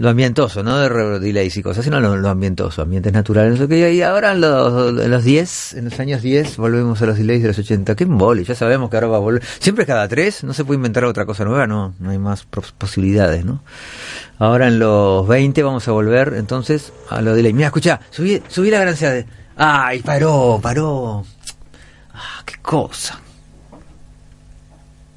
lo 0.00 0.08
ambientoso, 0.08 0.62
no 0.62 0.78
de 0.78 1.20
delays 1.20 1.58
y 1.58 1.62
cosas, 1.62 1.84
sino 1.84 2.00
lo, 2.00 2.16
lo 2.16 2.30
ambientoso, 2.30 2.80
ambientes 2.80 3.12
naturales. 3.12 3.60
qué, 3.68 3.92
Y 3.92 4.00
ahora 4.00 4.32
en 4.32 4.40
los, 4.40 4.98
en 4.98 5.10
los 5.10 5.24
10, 5.24 5.74
en 5.74 5.84
los 5.84 6.00
años 6.00 6.22
10, 6.22 6.56
volvemos 6.56 7.02
a 7.02 7.06
los 7.06 7.18
delays 7.18 7.42
de 7.42 7.48
los 7.48 7.58
80. 7.58 7.94
Qué 7.94 8.04
embole, 8.04 8.42
ya 8.44 8.54
sabemos 8.54 8.88
que 8.88 8.96
ahora 8.96 9.08
va 9.08 9.16
a 9.18 9.20
volver. 9.20 9.42
Siempre 9.58 9.82
es 9.82 9.86
cada 9.86 10.08
tres, 10.08 10.42
no 10.42 10.54
se 10.54 10.64
puede 10.64 10.76
inventar 10.76 11.04
otra 11.04 11.26
cosa 11.26 11.44
nueva, 11.44 11.66
no, 11.66 11.92
no 11.98 12.10
hay 12.10 12.18
más 12.18 12.46
posibilidades, 12.46 13.44
¿no? 13.44 13.62
Ahora 14.38 14.68
en 14.68 14.78
los 14.78 15.28
20 15.28 15.62
vamos 15.62 15.86
a 15.86 15.92
volver 15.92 16.32
entonces 16.34 16.94
a 17.10 17.20
lo 17.20 17.34
delay. 17.34 17.52
Mira, 17.52 17.66
escucha, 17.66 18.00
subí, 18.08 18.42
subí 18.48 18.70
la 18.70 18.78
ganancia 18.78 19.10
de... 19.10 19.26
Ay, 19.58 20.00
paró, 20.00 20.58
paró. 20.62 21.26
Ah, 22.14 22.42
qué 22.46 22.54
cosa. 22.62 23.20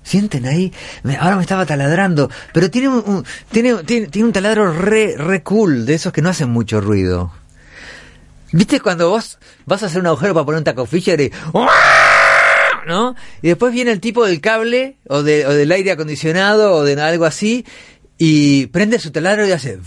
Sienten 0.03 0.45
ahí, 0.45 0.71
Me- 1.03 1.17
ahora 1.17 1.37
me 1.37 1.41
estaba 1.41 1.65
taladrando, 1.65 2.29
pero 2.53 2.69
tiene 2.69 2.89
un, 2.89 3.25
tiene, 3.51 3.75
tiene, 3.83 4.07
tiene 4.07 4.27
un 4.27 4.33
taladro 4.33 4.71
re, 4.73 5.15
re 5.17 5.41
cool, 5.43 5.85
de 5.85 5.93
esos 5.95 6.11
que 6.13 6.21
no 6.21 6.29
hacen 6.29 6.49
mucho 6.49 6.81
ruido. 6.81 7.31
¿Viste 8.51 8.79
cuando 8.81 9.09
vos 9.09 9.39
vas 9.65 9.81
a 9.81 9.87
hacer 9.87 9.99
un 10.01 10.07
agujero 10.07 10.33
para 10.33 10.45
poner 10.45 10.57
un 10.59 10.63
taco 10.63 10.85
Fisher 10.85 11.19
y... 11.21 11.31
¿No? 12.85 13.15
Y 13.41 13.47
después 13.47 13.71
viene 13.73 13.91
el 13.91 13.99
tipo 14.01 14.25
del 14.25 14.41
cable 14.41 14.97
o, 15.07 15.23
de, 15.23 15.45
o 15.47 15.51
del 15.53 15.71
aire 15.71 15.91
acondicionado 15.91 16.73
o 16.73 16.83
de 16.83 17.01
algo 17.01 17.23
así 17.25 17.65
y 18.17 18.67
prende 18.67 18.99
su 18.99 19.11
taladro 19.11 19.47
y 19.47 19.51
hace... 19.53 19.79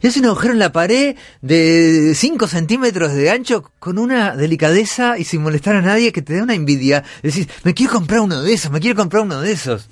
Y 0.00 0.06
hace 0.06 0.20
un 0.20 0.26
agujero 0.26 0.52
en 0.52 0.58
la 0.58 0.72
pared 0.72 1.16
de 1.42 2.12
5 2.14 2.46
centímetros 2.48 3.12
de 3.12 3.30
ancho 3.30 3.70
con 3.78 3.98
una 3.98 4.36
delicadeza 4.36 5.18
y 5.18 5.24
sin 5.24 5.42
molestar 5.42 5.76
a 5.76 5.82
nadie 5.82 6.12
que 6.12 6.22
te 6.22 6.36
da 6.36 6.42
una 6.42 6.54
envidia. 6.54 7.04
Decís, 7.22 7.48
me 7.64 7.74
quiero 7.74 7.92
comprar 7.92 8.20
uno 8.20 8.42
de 8.42 8.52
esos, 8.52 8.70
me 8.70 8.80
quiero 8.80 8.96
comprar 8.96 9.22
uno 9.22 9.40
de 9.40 9.52
esos. 9.52 9.88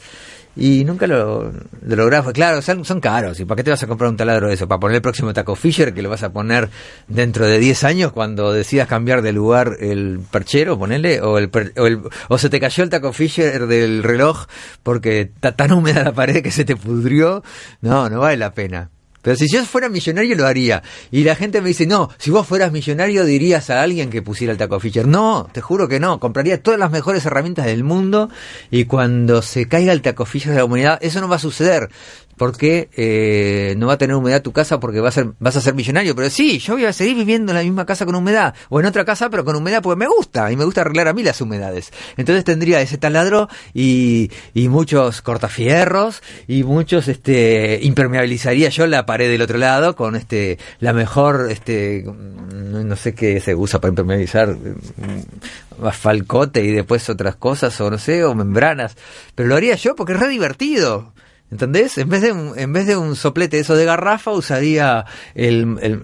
Y 0.57 0.85
nunca 0.85 1.07
lo, 1.07 1.53
lo 1.83 1.97
lográs. 1.97 2.23
Pues 2.23 2.35
claro, 2.35 2.63
son, 2.63 3.01
caros. 3.01 3.41
¿Y 3.41 3.45
para 3.45 3.57
qué 3.57 3.65
te 3.65 3.71
vas 3.71 3.83
a 3.83 3.87
comprar 3.87 4.11
un 4.11 4.17
taladro 4.17 4.49
de 4.49 4.55
eso? 4.55 4.69
¿Para 4.69 4.79
poner 4.79 4.97
el 4.97 5.03
próximo 5.03 5.33
taco 5.33 5.57
Fisher 5.57 5.93
que 5.93 6.03
lo 6.03 6.09
vas 6.09 6.23
a 6.23 6.33
poner 6.33 6.71
dentro 7.09 7.47
de 7.47 7.59
10 7.59 7.85
años 7.85 8.13
cuando 8.13 8.53
decidas 8.53 8.87
cambiar 8.87 9.23
de 9.23 9.33
lugar 9.33 9.77
el 9.81 10.21
perchero, 10.31 10.79
ponele? 10.79 11.21
O, 11.23 11.39
el, 11.39 11.51
o, 11.77 12.09
o 12.29 12.39
se 12.39 12.51
te 12.51 12.61
cayó 12.61 12.85
el 12.85 12.91
taco 12.91 13.13
Fisher 13.13 13.67
del 13.67 14.03
reloj 14.03 14.47
porque 14.83 15.23
está 15.23 15.53
tan 15.57 15.73
húmeda 15.73 16.05
la 16.05 16.13
pared 16.13 16.43
que 16.43 16.53
se 16.53 16.65
te 16.65 16.77
pudrió. 16.77 17.43
No, 17.81 18.09
no 18.09 18.21
vale 18.21 18.37
la 18.37 18.53
pena. 18.53 18.91
Pero 19.25 19.37
si 19.37 19.49
yo 19.49 19.65
fuera 19.65 19.89
millonario 19.89 20.37
lo 20.37 20.47
haría. 20.47 20.83
Y 21.11 21.25
la 21.25 21.35
gente 21.35 21.63
me 21.63 21.69
dice, 21.69 21.87
no, 21.87 22.11
si 22.19 22.31
vos 22.31 22.47
fueras 22.47 22.71
millonario 22.71 23.25
dirías 23.25 23.71
a 23.71 23.83
alguien 23.83 24.11
que 24.11 24.21
pusiera 24.21 24.53
el 24.53 24.59
taco 24.59 24.79
Fisher. 24.79 25.07
No, 25.09 25.49
te 25.51 25.63
juro 25.63 25.89
que 25.89 25.99
no. 25.99 26.21
Compraría 26.21 26.63
todas 26.63 26.79
las 26.79 26.91
mejores 26.91 27.25
herramientas 27.25 27.65
del 27.65 27.85
mundo 27.85 28.29
y 28.71 28.85
cuando 28.85 29.41
se 29.41 29.67
caiga 29.67 29.93
el 29.93 30.03
taco 30.03 30.27
Fisher 30.27 30.53
de 30.53 30.59
la 30.59 30.67
humanidad, 30.67 30.99
eso 31.01 31.23
no 31.23 31.29
va 31.29 31.37
a 31.37 31.41
suceder. 31.41 31.89
Porque 32.37 32.89
eh, 32.97 33.75
no 33.79 33.87
va 33.87 33.95
a 33.95 33.99
tener 33.99 34.17
humedad 34.17 34.43
tu 34.43 34.53
casa 34.53 34.81
porque 34.81 35.01
va 35.01 35.09
a 35.09 35.13
ser, 35.13 35.33
vas 35.39 35.57
a 35.57 35.61
ser 35.61 35.75
millonario. 35.75 36.15
Pero 36.15 36.31
sí, 36.31 36.59
yo 36.59 36.75
voy 36.75 36.85
a 36.85 36.93
seguir 36.93 37.17
viviendo 37.17 37.53
en 37.53 37.59
la 37.59 37.65
misma 37.65 37.87
casa 37.87 38.07
con 38.07 38.15
humedad. 38.15 38.55
O 38.69 38.81
en 38.81 38.87
otra 38.87 39.05
casa, 39.05 39.31
pero 39.31 39.45
con 39.45 39.57
humedad 39.57 39.83
porque 39.83 39.99
me 39.99 40.07
gusta. 40.07 40.51
Y 40.51 40.57
me 40.57 40.65
gusta 40.65 40.83
arreglar 40.83 41.09
a 41.09 41.13
mí 41.13 41.23
las 41.23 41.41
humedades. 41.41 41.93
Entonces 42.17 42.45
tendría 42.45 42.81
ese 42.81 42.99
taladro 42.99 43.49
y, 43.73 44.31
y 44.53 44.69
muchos 44.69 45.23
cortafierros 45.23 46.23
y 46.47 46.65
muchos, 46.65 47.09
este, 47.09 47.79
impermeabilizaría 47.83 48.69
yo 48.69 48.87
la 48.87 49.07
pared 49.07 49.31
del 49.31 49.43
otro 49.43 49.59
lado 49.59 49.97
con 49.97 50.17
este, 50.17 50.59
la 50.81 50.93
mejor, 50.93 51.49
este, 51.51 52.05
no 52.05 52.97
sé 52.97 53.15
qué 53.15 53.41
se 53.41 53.55
usa 53.55 53.81
para 53.81 53.91
impermeabilizar, 53.91 54.49
mm, 54.57 55.85
asfalcote 55.87 56.63
y 56.65 56.73
después 56.73 57.09
otras 57.09 57.37
cosas 57.37 57.81
o 57.81 57.91
no 57.91 57.99
sé, 57.99 58.25
o 58.25 58.35
membranas. 58.35 58.97
Pero 59.35 59.49
lo 59.49 59.57
haría 59.57 59.77
yo 59.77 59.95
porque 59.95 60.15
es 60.15 60.21
re 60.21 60.29
divertido. 60.29 61.13
¿Entendés? 61.51 61.99
En 61.99 62.09
vez 62.09 62.23
de 62.23 62.33
un, 62.33 62.59
en 62.59 62.73
vez 62.73 62.87
de 62.87 62.97
un 62.97 63.15
soplete 63.15 63.61
eso 63.61 63.77
de 63.77 63.85
garrafa, 63.85 64.33
usaría 64.33 65.05
el, 65.37 65.77
el, 65.81 66.03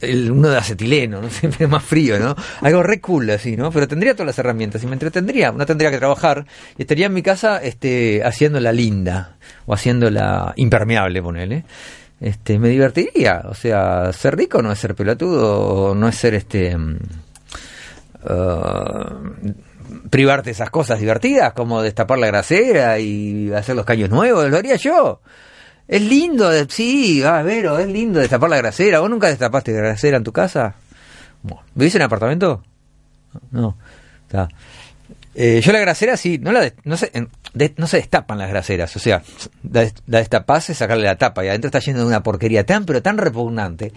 el- 0.00 0.30
uno 0.30 0.48
de 0.48 0.56
acetileno, 0.56 1.20
¿no? 1.20 1.28
Siempre 1.40 1.66
más 1.66 1.84
frío, 1.84 2.18
¿no? 2.18 2.34
Algo 2.62 2.82
re 2.82 2.98
cool 3.00 3.28
así, 3.30 3.56
¿no? 3.58 3.70
Pero 3.70 3.86
tendría 3.88 4.14
todas 4.14 4.28
las 4.28 4.38
herramientas 4.38 4.82
y 4.82 4.86
me 4.86 4.94
entretendría. 4.94 5.52
No 5.52 5.66
tendría 5.66 5.90
que 5.90 5.98
trabajar 5.98 6.46
y 6.78 6.82
estaría 6.82 7.06
en 7.06 7.12
mi 7.14 7.22
casa 7.22 7.58
este, 7.62 8.22
haciéndola 8.24 8.72
linda 8.72 9.36
o 9.66 9.74
haciéndola 9.74 10.54
impermeable, 10.56 11.20
ponele. 11.20 11.64
Este, 12.20 12.58
me 12.58 12.68
divertiría. 12.70 13.42
O 13.46 13.54
sea, 13.54 14.12
ser 14.14 14.34
rico 14.36 14.62
no 14.62 14.72
es 14.72 14.78
ser 14.78 14.94
pelotudo, 14.94 15.94
no 15.94 16.08
es 16.08 16.14
ser 16.14 16.32
este. 16.34 16.74
uh, 16.74 16.94
privarte 20.10 20.50
esas 20.50 20.70
cosas 20.70 20.98
divertidas 21.00 21.52
como 21.52 21.82
destapar 21.82 22.18
la 22.18 22.26
grasera 22.28 22.98
y 22.98 23.52
hacer 23.52 23.76
los 23.76 23.84
caños 23.84 24.10
nuevos, 24.10 24.48
lo 24.50 24.56
haría 24.56 24.76
yo. 24.76 25.20
Es 25.86 26.00
lindo, 26.02 26.48
de- 26.48 26.66
sí, 26.70 27.22
a 27.22 27.42
ver, 27.42 27.66
es 27.66 27.86
lindo 27.88 28.20
destapar 28.20 28.48
la 28.50 28.56
grasera. 28.56 29.00
¿Vos 29.00 29.10
nunca 29.10 29.28
destapaste 29.28 29.72
grasera 29.72 30.16
en 30.16 30.24
tu 30.24 30.32
casa? 30.32 30.74
¿Vivís 31.74 31.94
en 31.94 32.02
apartamento? 32.02 32.62
No. 33.50 33.76
Está. 34.26 34.48
Eh, 35.34 35.60
yo 35.62 35.72
la 35.72 35.80
grasera 35.80 36.16
sí, 36.16 36.38
no, 36.38 36.52
la 36.52 36.60
des- 36.60 36.74
no, 36.84 36.96
se, 36.96 37.10
de- 37.54 37.74
no 37.76 37.86
se 37.88 37.96
destapan 37.96 38.38
las 38.38 38.48
graseras, 38.48 38.94
o 38.94 39.00
sea, 39.00 39.20
la 39.72 40.20
destapás 40.20 40.70
es 40.70 40.78
sacarle 40.78 41.04
la 41.04 41.16
tapa 41.16 41.44
y 41.44 41.48
adentro 41.48 41.66
está 41.68 41.80
lleno 41.80 41.98
de 41.98 42.06
una 42.06 42.22
porquería 42.22 42.64
tan 42.64 42.84
pero 42.86 43.02
tan 43.02 43.18
repugnante 43.18 43.92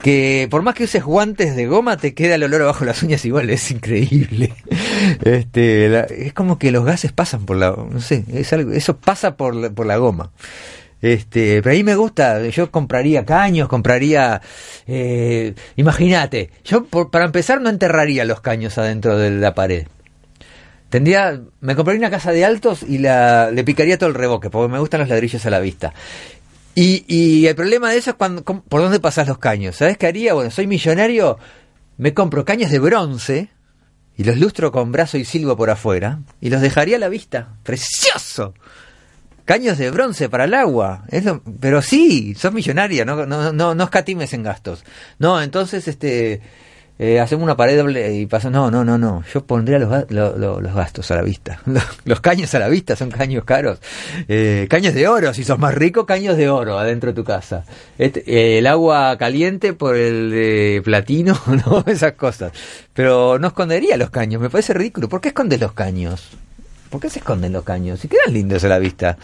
que 0.00 0.46
por 0.50 0.62
más 0.62 0.74
que 0.74 0.84
uses 0.84 1.02
guantes 1.02 1.56
de 1.56 1.66
goma 1.66 1.96
te 1.96 2.14
queda 2.14 2.34
el 2.36 2.42
olor 2.44 2.62
abajo 2.62 2.84
las 2.84 3.02
uñas 3.02 3.24
igual, 3.24 3.50
es 3.50 3.70
increíble. 3.70 4.52
Este, 5.24 5.88
la- 5.88 6.00
es 6.02 6.32
como 6.32 6.58
que 6.58 6.70
los 6.72 6.84
gases 6.84 7.12
pasan 7.12 7.46
por 7.46 7.56
la, 7.56 7.70
no 7.70 8.00
sé, 8.00 8.24
es 8.32 8.52
algo, 8.52 8.72
eso 8.72 8.96
pasa 8.96 9.36
por 9.36 9.72
por 9.74 9.86
la 9.86 9.96
goma. 9.96 10.30
Este, 11.02 11.62
pero 11.62 11.74
a 11.74 11.76
mí 11.76 11.84
me 11.84 11.94
gusta, 11.94 12.46
yo 12.48 12.70
compraría 12.70 13.24
caños, 13.24 13.68
compraría, 13.68 14.40
eh, 14.86 15.54
imagínate, 15.76 16.50
yo 16.64 16.84
por- 16.86 17.10
para 17.10 17.26
empezar 17.26 17.60
no 17.60 17.68
enterraría 17.70 18.24
los 18.24 18.40
caños 18.40 18.78
adentro 18.78 19.16
de 19.18 19.30
la 19.30 19.54
pared. 19.54 19.86
Tendría, 20.88 21.40
me 21.60 21.74
compraría 21.74 21.98
una 21.98 22.10
casa 22.10 22.30
de 22.32 22.44
altos 22.44 22.82
y 22.82 22.98
la, 22.98 23.50
le 23.50 23.64
picaría 23.64 23.98
todo 23.98 24.08
el 24.08 24.14
reboque, 24.14 24.50
porque 24.50 24.72
me 24.72 24.78
gustan 24.78 25.00
los 25.00 25.08
ladrillos 25.08 25.44
a 25.44 25.50
la 25.50 25.58
vista. 25.58 25.92
Y, 26.78 27.06
y 27.08 27.46
el 27.46 27.56
problema 27.56 27.90
de 27.90 27.96
eso 27.96 28.10
es 28.10 28.16
cuando, 28.16 28.44
por 28.44 28.82
dónde 28.82 29.00
pasas 29.00 29.26
los 29.26 29.38
caños. 29.38 29.76
¿Sabes 29.76 29.96
qué 29.96 30.08
haría? 30.08 30.34
Bueno, 30.34 30.50
soy 30.50 30.66
millonario, 30.66 31.38
me 31.96 32.12
compro 32.12 32.44
caños 32.44 32.70
de 32.70 32.78
bronce 32.78 33.48
y 34.14 34.24
los 34.24 34.36
lustro 34.36 34.70
con 34.70 34.92
brazo 34.92 35.16
y 35.16 35.24
silbo 35.24 35.56
por 35.56 35.70
afuera 35.70 36.20
y 36.38 36.50
los 36.50 36.60
dejaría 36.60 36.96
a 36.96 37.00
la 37.00 37.08
vista. 37.08 37.54
¡Precioso! 37.62 38.52
Caños 39.46 39.78
de 39.78 39.90
bronce 39.90 40.28
para 40.28 40.44
el 40.44 40.52
agua. 40.52 41.04
Pero 41.60 41.80
sí, 41.80 42.34
sos 42.34 42.52
millonaria, 42.52 43.06
no, 43.06 43.24
no, 43.24 43.54
no, 43.54 43.74
no 43.74 43.84
escatimes 43.84 44.34
en 44.34 44.42
gastos. 44.42 44.84
No, 45.18 45.40
entonces 45.40 45.88
este 45.88 46.42
eh, 46.98 47.20
hacemos 47.20 47.42
una 47.44 47.56
pared 47.56 47.76
doble 47.76 48.14
y 48.14 48.26
pasa. 48.26 48.48
No, 48.48 48.70
no, 48.70 48.84
no, 48.84 48.96
no. 48.96 49.22
Yo 49.32 49.44
pondría 49.44 49.78
los, 49.78 50.10
los 50.10 50.74
gastos 50.74 51.10
a 51.10 51.16
la 51.16 51.22
vista. 51.22 51.60
Los, 51.66 51.84
los 52.04 52.20
caños 52.20 52.54
a 52.54 52.58
la 52.58 52.68
vista 52.68 52.96
son 52.96 53.10
caños 53.10 53.44
caros. 53.44 53.80
Eh, 54.28 54.66
caños 54.70 54.94
de 54.94 55.06
oro, 55.08 55.34
si 55.34 55.44
sos 55.44 55.58
más 55.58 55.74
rico, 55.74 56.06
caños 56.06 56.36
de 56.36 56.48
oro 56.48 56.78
adentro 56.78 57.10
de 57.10 57.16
tu 57.16 57.24
casa. 57.24 57.64
Este, 57.98 58.22
eh, 58.26 58.58
el 58.58 58.66
agua 58.66 59.16
caliente 59.18 59.72
por 59.72 59.96
el 59.96 60.30
de 60.30 60.80
platino, 60.84 61.38
no, 61.66 61.84
esas 61.86 62.12
cosas. 62.12 62.52
Pero 62.94 63.38
no 63.38 63.48
escondería 63.48 63.96
los 63.96 64.10
caños, 64.10 64.40
me 64.40 64.48
parece 64.48 64.72
ridículo. 64.72 65.08
¿Por 65.08 65.20
qué 65.20 65.28
escondes 65.28 65.60
los 65.60 65.72
caños? 65.72 66.30
¿Por 66.90 67.00
qué 67.00 67.10
se 67.10 67.18
esconden 67.18 67.52
los 67.52 67.64
caños? 67.64 68.00
Si 68.00 68.08
quedan 68.08 68.32
lindos 68.32 68.64
a 68.64 68.68
la 68.68 68.78
vista. 68.78 69.16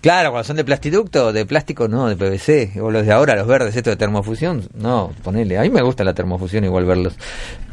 Claro, 0.00 0.30
cuando 0.30 0.44
son 0.44 0.56
de 0.56 0.64
plastiducto, 0.64 1.32
de 1.32 1.46
plástico 1.46 1.86
no, 1.86 2.08
de 2.08 2.16
PVC. 2.16 2.80
O 2.80 2.90
los 2.90 3.06
de 3.06 3.12
ahora, 3.12 3.36
los 3.36 3.46
verdes, 3.46 3.76
estos 3.76 3.92
de 3.92 3.96
termofusión, 3.96 4.68
no, 4.74 5.12
ponele. 5.22 5.58
A 5.58 5.62
mí 5.62 5.70
me 5.70 5.82
gusta 5.82 6.02
la 6.02 6.14
termofusión 6.14 6.64
igual 6.64 6.84
verlos. 6.84 7.14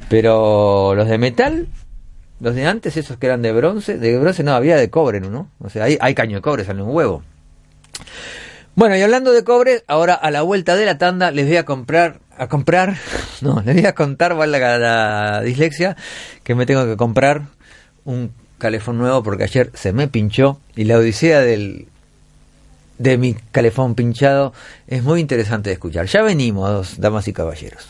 Pero 0.10 0.93
los 0.95 1.08
de 1.08 1.17
metal, 1.17 1.67
los 2.39 2.56
de 2.56 2.65
antes, 2.65 2.97
esos 2.97 3.17
que 3.17 3.25
eran 3.25 3.41
de 3.41 3.52
bronce, 3.52 3.97
de 3.97 4.17
bronce 4.19 4.43
no, 4.43 4.54
había 4.54 4.78
de 4.78 4.89
cobre, 4.89 5.21
¿no? 5.21 5.49
O 5.60 5.69
sea, 5.69 5.86
hay, 5.86 5.97
hay 5.99 6.13
caño 6.13 6.36
de 6.38 6.41
cobre, 6.41 6.65
sale 6.65 6.84
un 6.84 6.95
huevo. 6.95 7.23
Bueno, 8.75 8.95
y 8.95 9.02
hablando 9.02 9.32
de 9.34 9.43
cobre, 9.43 9.84
ahora 9.88 10.13
a 10.13 10.32
la 10.32 10.41
vuelta 10.41 10.75
de 10.75 10.86
la 10.86 10.97
tanda 10.97 11.32
les 11.32 11.47
voy 11.47 11.58
a 11.58 11.65
comprar, 11.65 12.19
a 12.38 12.47
comprar, 12.47 12.95
no, 13.41 13.62
les 13.65 13.75
voy 13.75 13.86
a 13.86 13.93
contar, 13.95 14.36
valga 14.36 14.78
la 14.78 15.41
dislexia, 15.41 15.97
que 16.43 16.56
me 16.56 16.65
tengo 16.65 16.86
que 16.86 16.95
comprar 16.95 17.47
un 18.06 18.32
calefón 18.59 18.99
nuevo 18.99 19.23
porque 19.23 19.45
ayer 19.45 19.71
se 19.73 19.93
me 19.93 20.07
pinchó 20.07 20.59
y 20.75 20.83
la 20.83 20.97
odisea 20.97 21.39
del 21.41 21.87
de 22.99 23.17
mi 23.17 23.33
calefón 23.51 23.95
pinchado 23.95 24.53
es 24.87 25.03
muy 25.03 25.21
interesante 25.21 25.69
de 25.69 25.73
escuchar. 25.73 26.05
Ya 26.05 26.21
venimos, 26.21 26.99
damas 26.99 27.27
y 27.27 27.33
caballeros. 27.33 27.87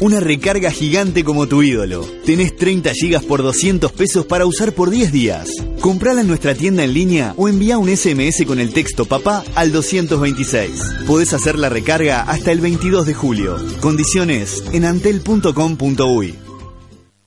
Una 0.00 0.20
recarga 0.20 0.70
gigante 0.70 1.24
como 1.24 1.46
tu 1.48 1.62
ídolo. 1.62 2.06
Tenés 2.24 2.56
30 2.56 2.92
gigas 2.94 3.24
por 3.24 3.42
200 3.42 3.90
pesos 3.92 4.26
para 4.26 4.46
usar 4.46 4.72
por 4.72 4.90
10 4.90 5.12
días. 5.12 5.48
Comprala 5.80 6.20
en 6.20 6.28
nuestra 6.28 6.54
tienda 6.54 6.84
en 6.84 6.94
línea 6.94 7.34
o 7.36 7.48
envía 7.48 7.78
un 7.78 7.88
SMS 7.88 8.44
con 8.46 8.60
el 8.60 8.72
texto 8.72 9.06
papá 9.06 9.44
al 9.54 9.72
226. 9.72 10.70
Podés 11.06 11.32
hacer 11.32 11.58
la 11.58 11.68
recarga 11.68 12.22
hasta 12.22 12.52
el 12.52 12.60
22 12.60 13.06
de 13.06 13.14
julio. 13.14 13.56
Condiciones 13.80 14.64
en 14.72 14.84
antel.com.uy. 14.84 16.47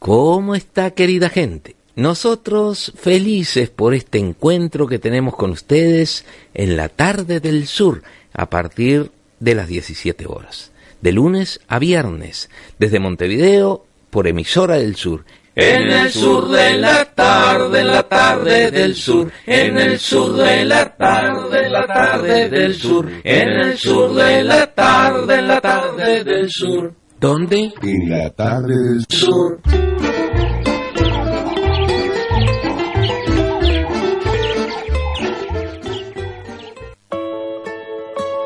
¿Cómo 0.02 0.56
está 0.56 0.90
querida 0.90 1.30
gente? 1.30 1.76
Nosotros 1.96 2.92
felices 2.98 3.70
por 3.70 3.94
este 3.94 4.18
encuentro 4.18 4.88
que 4.88 4.98
tenemos 4.98 5.36
con 5.36 5.52
ustedes 5.52 6.26
en 6.56 6.76
la 6.76 6.90
tarde 6.90 7.40
del 7.40 7.68
sur 7.68 8.02
a 8.34 8.50
partir 8.50 9.12
de 9.40 9.54
las 9.54 9.68
17 9.68 10.26
horas, 10.26 10.72
de 11.02 11.12
lunes 11.12 11.60
a 11.68 11.78
viernes, 11.78 12.50
desde 12.80 13.00
Montevideo 13.00 13.86
por 14.10 14.28
emisora 14.28 14.78
del 14.78 14.96
sur. 14.96 15.24
En 15.54 15.92
el 15.92 16.10
sur 16.10 16.50
de 16.50 16.80
la 16.80 17.06
tarde, 17.06 17.84
la 17.84 18.02
tarde 18.02 18.72
del 18.72 18.96
sur, 18.96 19.32
en 19.46 19.78
el 19.78 20.00
sur 20.00 20.36
de 20.36 20.66
la 20.66 20.96
tarde, 20.96 21.70
la 21.70 21.86
tarde 21.86 22.50
del 22.50 22.74
sur, 22.74 23.08
en 23.24 23.50
el 23.50 23.78
sur 23.78 24.16
de 24.16 24.44
la 24.46 24.66
tarde, 24.66 25.44
la 25.44 25.62
tarde 25.62 26.24
del 26.24 26.50
sur. 26.50 27.01
¿Dónde? 27.22 27.72
En 27.84 28.10
la 28.10 28.32
tarde 28.32 28.74
del 28.76 29.06
Sur. 29.08 29.62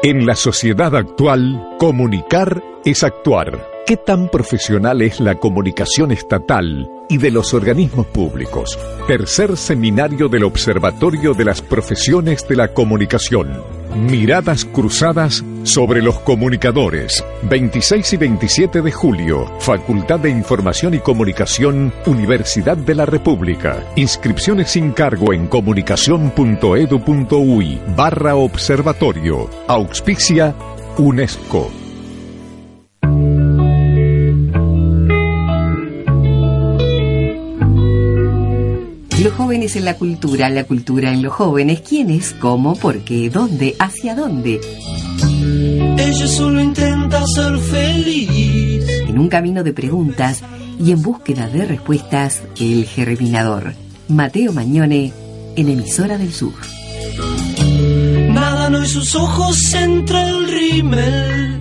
En 0.04 0.26
la 0.26 0.36
sociedad 0.36 0.94
actual, 0.94 1.78
comunicar 1.80 2.62
es 2.84 3.06
actuar. 3.06 3.75
¿Qué 3.86 3.98
tan 3.98 4.30
profesional 4.30 5.02
es 5.04 5.20
la 5.20 5.36
comunicación 5.36 6.12
estatal 6.12 6.90
y 7.08 7.20
de 7.20 7.30
los 7.30 7.54
organismos 7.54 8.08
públicos? 8.08 8.80
Tercer 9.06 9.56
seminario 9.58 10.28
del 10.28 10.46
Observatorio 10.46 11.36
de 11.36 11.46
las 11.46 11.62
Profesiones 11.62 12.48
de 12.48 12.56
la 12.56 12.74
Comunicación. 12.74 13.62
Miradas 13.96 14.66
cruzadas 14.66 15.46
sobre 15.62 16.02
los 16.02 16.18
comunicadores. 16.22 17.24
26 17.44 18.14
y 18.14 18.18
27 18.18 18.82
de 18.82 18.92
julio. 18.92 19.46
Facultad 19.60 20.20
de 20.20 20.32
Información 20.32 20.96
y 20.96 21.00
Comunicación, 21.00 21.94
Universidad 22.08 22.78
de 22.78 22.96
la 22.96 23.06
República. 23.06 23.84
Inscripciones 23.96 24.72
sin 24.72 24.94
cargo 24.94 25.32
en 25.32 25.46
comunicación.edu.uy 25.46 27.82
barra 27.96 28.36
observatorio. 28.36 29.48
Auspicia 29.68 30.56
UNESCO. 30.98 31.85
Los 39.26 39.34
jóvenes 39.34 39.76
en 39.76 39.86
la 39.86 39.96
cultura, 39.96 40.52
la 40.52 40.66
cultura 40.66 41.12
en 41.12 41.24
los 41.24 41.34
jóvenes. 41.34 41.82
¿Quiénes? 41.82 42.36
¿Cómo? 42.40 42.76
¿Por 42.76 43.00
qué? 43.00 43.32
¿Dónde? 43.32 43.76
¿Hacia 43.80 44.14
dónde? 44.14 44.62
Ella 45.98 46.28
solo 46.28 46.62
intenta 46.62 47.26
ser 47.26 47.58
feliz. 47.58 48.88
En 49.08 49.18
un 49.18 49.28
camino 49.28 49.64
de 49.64 49.74
preguntas 49.74 50.44
y 50.80 50.92
en 50.92 51.02
búsqueda 51.02 51.48
de 51.48 51.66
respuestas, 51.66 52.44
el 52.60 52.86
germinador. 52.86 53.74
Mateo 54.10 54.54
Mañone, 54.54 55.12
en 55.56 55.70
Emisora 55.70 56.20
del 56.20 56.32
Sur. 56.32 56.54
Nada 58.30 58.70
no 58.70 58.84
y 58.84 58.88
sus 58.88 59.16
ojos 59.16 59.74
entre 59.74 60.22
el 60.22 60.48
rímel. 60.48 61.55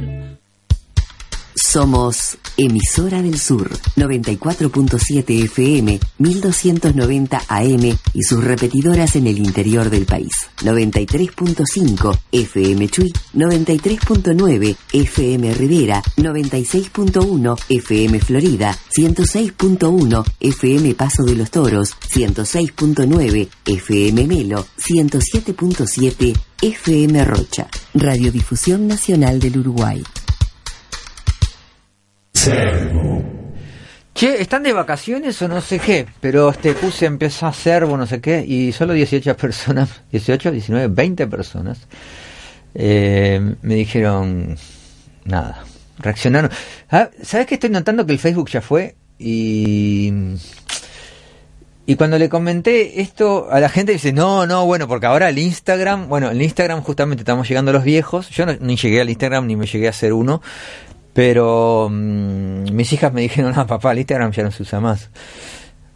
Somos 1.74 2.38
Emisora 2.56 3.20
del 3.20 3.36
Sur, 3.36 3.68
94.7 3.96 5.42
FM, 5.42 5.98
1290 6.18 7.42
AM 7.48 7.98
y 8.12 8.22
sus 8.22 8.44
repetidoras 8.44 9.16
en 9.16 9.26
el 9.26 9.38
interior 9.38 9.90
del 9.90 10.06
país. 10.06 10.30
93.5 10.58 12.16
FM 12.30 12.88
Chuy, 12.88 13.12
93.9 13.34 14.76
FM 14.92 15.54
Rivera, 15.54 16.00
96.1 16.16 17.58
FM 17.68 18.20
Florida, 18.20 18.78
106.1 18.96 20.24
FM 20.38 20.94
Paso 20.94 21.24
de 21.24 21.34
los 21.34 21.50
Toros, 21.50 21.96
106.9 22.08 23.48
FM 23.66 24.28
Melo, 24.28 24.64
107.7 24.78 26.38
FM 26.62 27.24
Rocha. 27.24 27.66
Radiodifusión 27.94 28.86
Nacional 28.86 29.40
del 29.40 29.58
Uruguay. 29.58 30.04
Che, 34.14 34.40
¿están 34.40 34.62
de 34.62 34.72
vacaciones 34.72 35.40
o 35.40 35.48
no 35.48 35.60
sé 35.60 35.78
qué? 35.78 36.06
Pero 36.20 36.50
este 36.50 36.74
puse 36.74 37.06
empieza 37.06 37.48
a 37.48 37.52
servo, 37.52 37.96
no 37.96 38.06
sé 38.06 38.20
qué, 38.20 38.44
y 38.46 38.70
solo 38.72 38.92
18 38.92 39.36
personas, 39.38 40.02
18, 40.12 40.50
19, 40.50 40.88
20 40.88 41.26
personas 41.26 41.80
eh, 42.74 43.40
me 43.62 43.74
dijeron 43.74 44.56
nada. 45.24 45.64
reaccionaron. 45.98 46.50
Ah, 46.90 47.08
¿Sabes 47.22 47.46
que 47.46 47.54
estoy 47.54 47.70
notando 47.70 48.04
que 48.04 48.12
el 48.12 48.18
Facebook 48.18 48.50
ya 48.50 48.60
fue? 48.60 48.94
Y. 49.18 50.12
Y 51.86 51.96
cuando 51.96 52.18
le 52.18 52.30
comenté 52.30 53.02
esto 53.02 53.48
a 53.50 53.60
la 53.60 53.68
gente 53.68 53.92
dice, 53.92 54.12
no, 54.12 54.46
no, 54.46 54.64
bueno, 54.64 54.88
porque 54.88 55.04
ahora 55.04 55.28
el 55.28 55.38
Instagram, 55.38 56.08
bueno, 56.08 56.30
el 56.30 56.40
Instagram 56.40 56.80
justamente 56.82 57.20
estamos 57.20 57.46
llegando 57.46 57.72
los 57.72 57.84
viejos, 57.84 58.30
yo 58.30 58.46
no, 58.46 58.54
ni 58.58 58.76
llegué 58.76 59.02
al 59.02 59.10
Instagram 59.10 59.46
ni 59.46 59.54
me 59.54 59.66
llegué 59.66 59.88
a 59.88 59.90
hacer 59.90 60.14
uno, 60.14 60.40
pero 61.14 61.88
mm, 61.90 62.74
mis 62.74 62.92
hijas 62.92 63.12
me 63.12 63.22
dijeron, 63.22 63.54
no, 63.54 63.66
papá, 63.66 63.92
el 63.92 63.98
Instagram 63.98 64.32
ya 64.32 64.42
no 64.42 64.50
se 64.50 64.64
usa 64.64 64.80
más. 64.80 65.08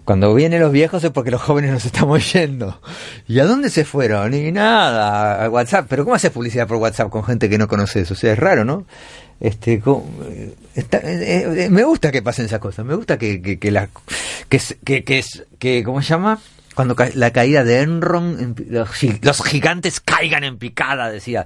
Cuando 0.05 0.33
vienen 0.33 0.61
los 0.61 0.73
viejos 0.73 1.05
es 1.05 1.11
porque 1.11 1.31
los 1.31 1.43
jóvenes 1.43 1.71
nos 1.71 1.85
estamos 1.85 2.33
yendo. 2.33 2.81
¿Y 3.27 3.41
a 3.41 3.45
dónde 3.45 3.69
se 3.69 3.85
fueron? 3.85 4.31
Ni 4.31 4.51
nada, 4.51 5.45
a 5.45 5.51
WhatsApp. 5.51 5.87
Pero 5.87 6.05
¿cómo 6.05 6.15
haces 6.15 6.31
publicidad 6.31 6.67
por 6.67 6.79
WhatsApp 6.79 7.11
con 7.11 7.25
gente 7.25 7.51
que 7.51 7.59
no 7.59 7.69
conoces? 7.69 8.11
O 8.11 8.15
sea, 8.15 8.33
es 8.33 8.39
raro, 8.39 8.65
¿no? 8.65 8.87
Este, 9.41 9.83
eh, 9.85 10.55
eh, 10.75 11.69
me 11.71 11.85
gusta 11.85 12.11
que 12.11 12.23
pasen 12.23 12.47
esas 12.47 12.59
cosas. 12.59 12.87
Me 12.87 12.95
gusta 12.95 13.19
que, 13.19 13.43
que, 13.43 13.59
que 13.59 13.71
la, 13.71 13.91
que, 14.49 14.61
que, 14.83 15.05
que, 15.05 15.25
que, 15.59 15.85
¿cómo 15.85 16.01
se 16.01 16.09
llama? 16.09 16.41
Cuando 16.79 16.95
ca- 16.95 17.09
la 17.15 17.33
caída 17.33 17.65
de 17.65 17.81
Enron, 17.81 18.55
los, 18.69 18.89
gi- 18.91 19.19
los 19.21 19.43
gigantes 19.43 19.99
caigan 19.99 20.45
en 20.45 20.59
picada, 20.59 21.11
decía. 21.11 21.45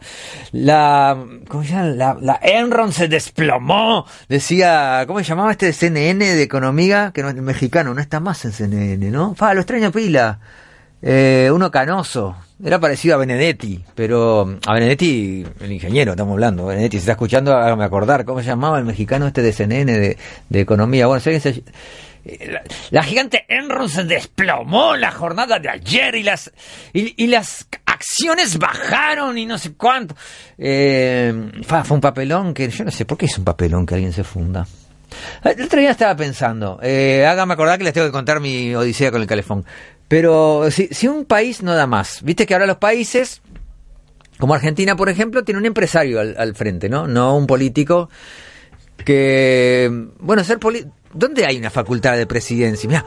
La, 0.53 1.16
¿cómo 1.49 1.64
se 1.64 1.71
llama? 1.71 1.87
La, 1.87 2.18
la 2.21 2.38
Enron 2.42 2.92
se 2.92 3.09
desplomó, 3.09 4.05
decía, 4.29 5.05
¿cómo 5.07 5.21
se 5.21 5.25
llamaba 5.25 5.51
este 5.53 5.73
CNN 5.73 6.23
de 6.35 6.42
economía? 6.42 7.12
Que 7.14 7.23
no 7.23 7.31
es 7.31 7.35
mexicano, 7.37 7.95
no 7.95 8.03
está 8.03 8.21
más 8.21 8.45
en 8.45 8.53
CNN, 8.53 9.11
¿no? 9.11 9.35
Fa, 9.35 9.55
lo 9.55 9.61
extraño 9.62 9.90
pila. 9.90 10.38
Eh, 11.01 11.51
uno 11.51 11.71
canoso. 11.71 12.37
Era 12.62 12.79
parecido 12.79 13.14
a 13.14 13.18
Benedetti, 13.18 13.83
pero 13.95 14.59
a 14.66 14.75
Benedetti, 14.75 15.47
el 15.61 15.73
ingeniero, 15.73 16.12
estamos 16.12 16.33
hablando. 16.35 16.66
Benedetti, 16.66 16.99
si 16.99 17.01
está 17.01 17.12
escuchando, 17.12 17.57
hágame 17.57 17.85
acordar. 17.85 18.27
¿Cómo 18.27 18.40
se 18.40 18.47
llamaba 18.49 18.79
el 18.79 18.85
mexicano 18.85 19.27
este 19.27 19.40
de 19.40 19.53
CNN 19.55 19.99
de, 19.99 20.18
de 20.51 20.61
economía? 20.61 21.07
Bueno, 21.07 21.21
si 21.21 21.31
alguien 21.31 21.55
se- 21.55 21.64
la, 22.91 23.03
gigante 23.03 23.45
Enron 23.49 23.89
se 23.89 24.05
desplomó 24.05 24.97
la 24.97 25.11
jornada 25.11 25.59
de 25.59 25.69
ayer 25.69 26.15
y 26.15 26.23
las 26.23 26.53
y, 26.93 27.27
las 27.27 27.67
acciones 27.85 28.59
bajaron 28.59 29.39
y 29.39 29.47
no 29.47 29.59
sé 29.59 29.75
cuánto. 29.75 30.15
Eh, 30.57 31.51
fue 31.67 31.95
un 31.95 32.01
papelón 32.01 32.55
que 32.55 32.69
yo 32.69 32.85
no 32.85 32.91
sé 32.91 33.05
por 33.05 33.19
qué 33.19 33.27
es 33.27 33.39
un 33.39 33.45
papelón 33.45 33.87
que 33.87 33.95
alguien 33.95 34.13
se 34.13 34.25
funda. 34.25 34.67
El 35.45 35.63
otro 35.63 35.81
día 35.81 35.91
estaba 35.91 36.17
pensando, 36.17 36.79
eh, 36.83 37.27
hágame 37.27 37.55
acordar 37.55 37.77
que 37.79 37.85
les 37.85 37.93
tengo 37.93 38.07
que 38.07 38.13
contar 38.13 38.41
mi 38.41 38.75
odisea 38.75 39.11
con 39.11 39.21
el 39.21 39.27
calefón. 39.27 39.65
Pero 40.09 40.71
si, 40.71 40.89
si 40.89 41.09
un 41.09 41.25
país 41.25 41.63
no 41.63 41.75
da 41.75 41.87
más, 41.87 42.23
viste 42.23 42.47
que 42.47 42.55
ahora 42.55 42.67
los 42.67 42.79
países, 42.79 43.43
como 44.39 44.55
Argentina 44.55 44.97
por 44.97 45.09
ejemplo, 45.09 45.45
tiene 45.45 45.59
un 45.59 45.67
empresario 45.67 46.21
al, 46.21 46.35
al 46.39 46.55
frente, 46.55 46.89
¿no? 46.89 47.07
No 47.07 47.37
un 47.37 47.47
político 47.47 48.09
que, 49.05 49.91
bueno, 50.19 50.45
ser 50.45 50.59
político... 50.59 50.95
¿Dónde 51.14 51.44
hay 51.44 51.59
una 51.59 51.70
facultad 51.70 52.16
de 52.16 52.27
presidencia? 52.27 52.88
Mira. 52.88 53.05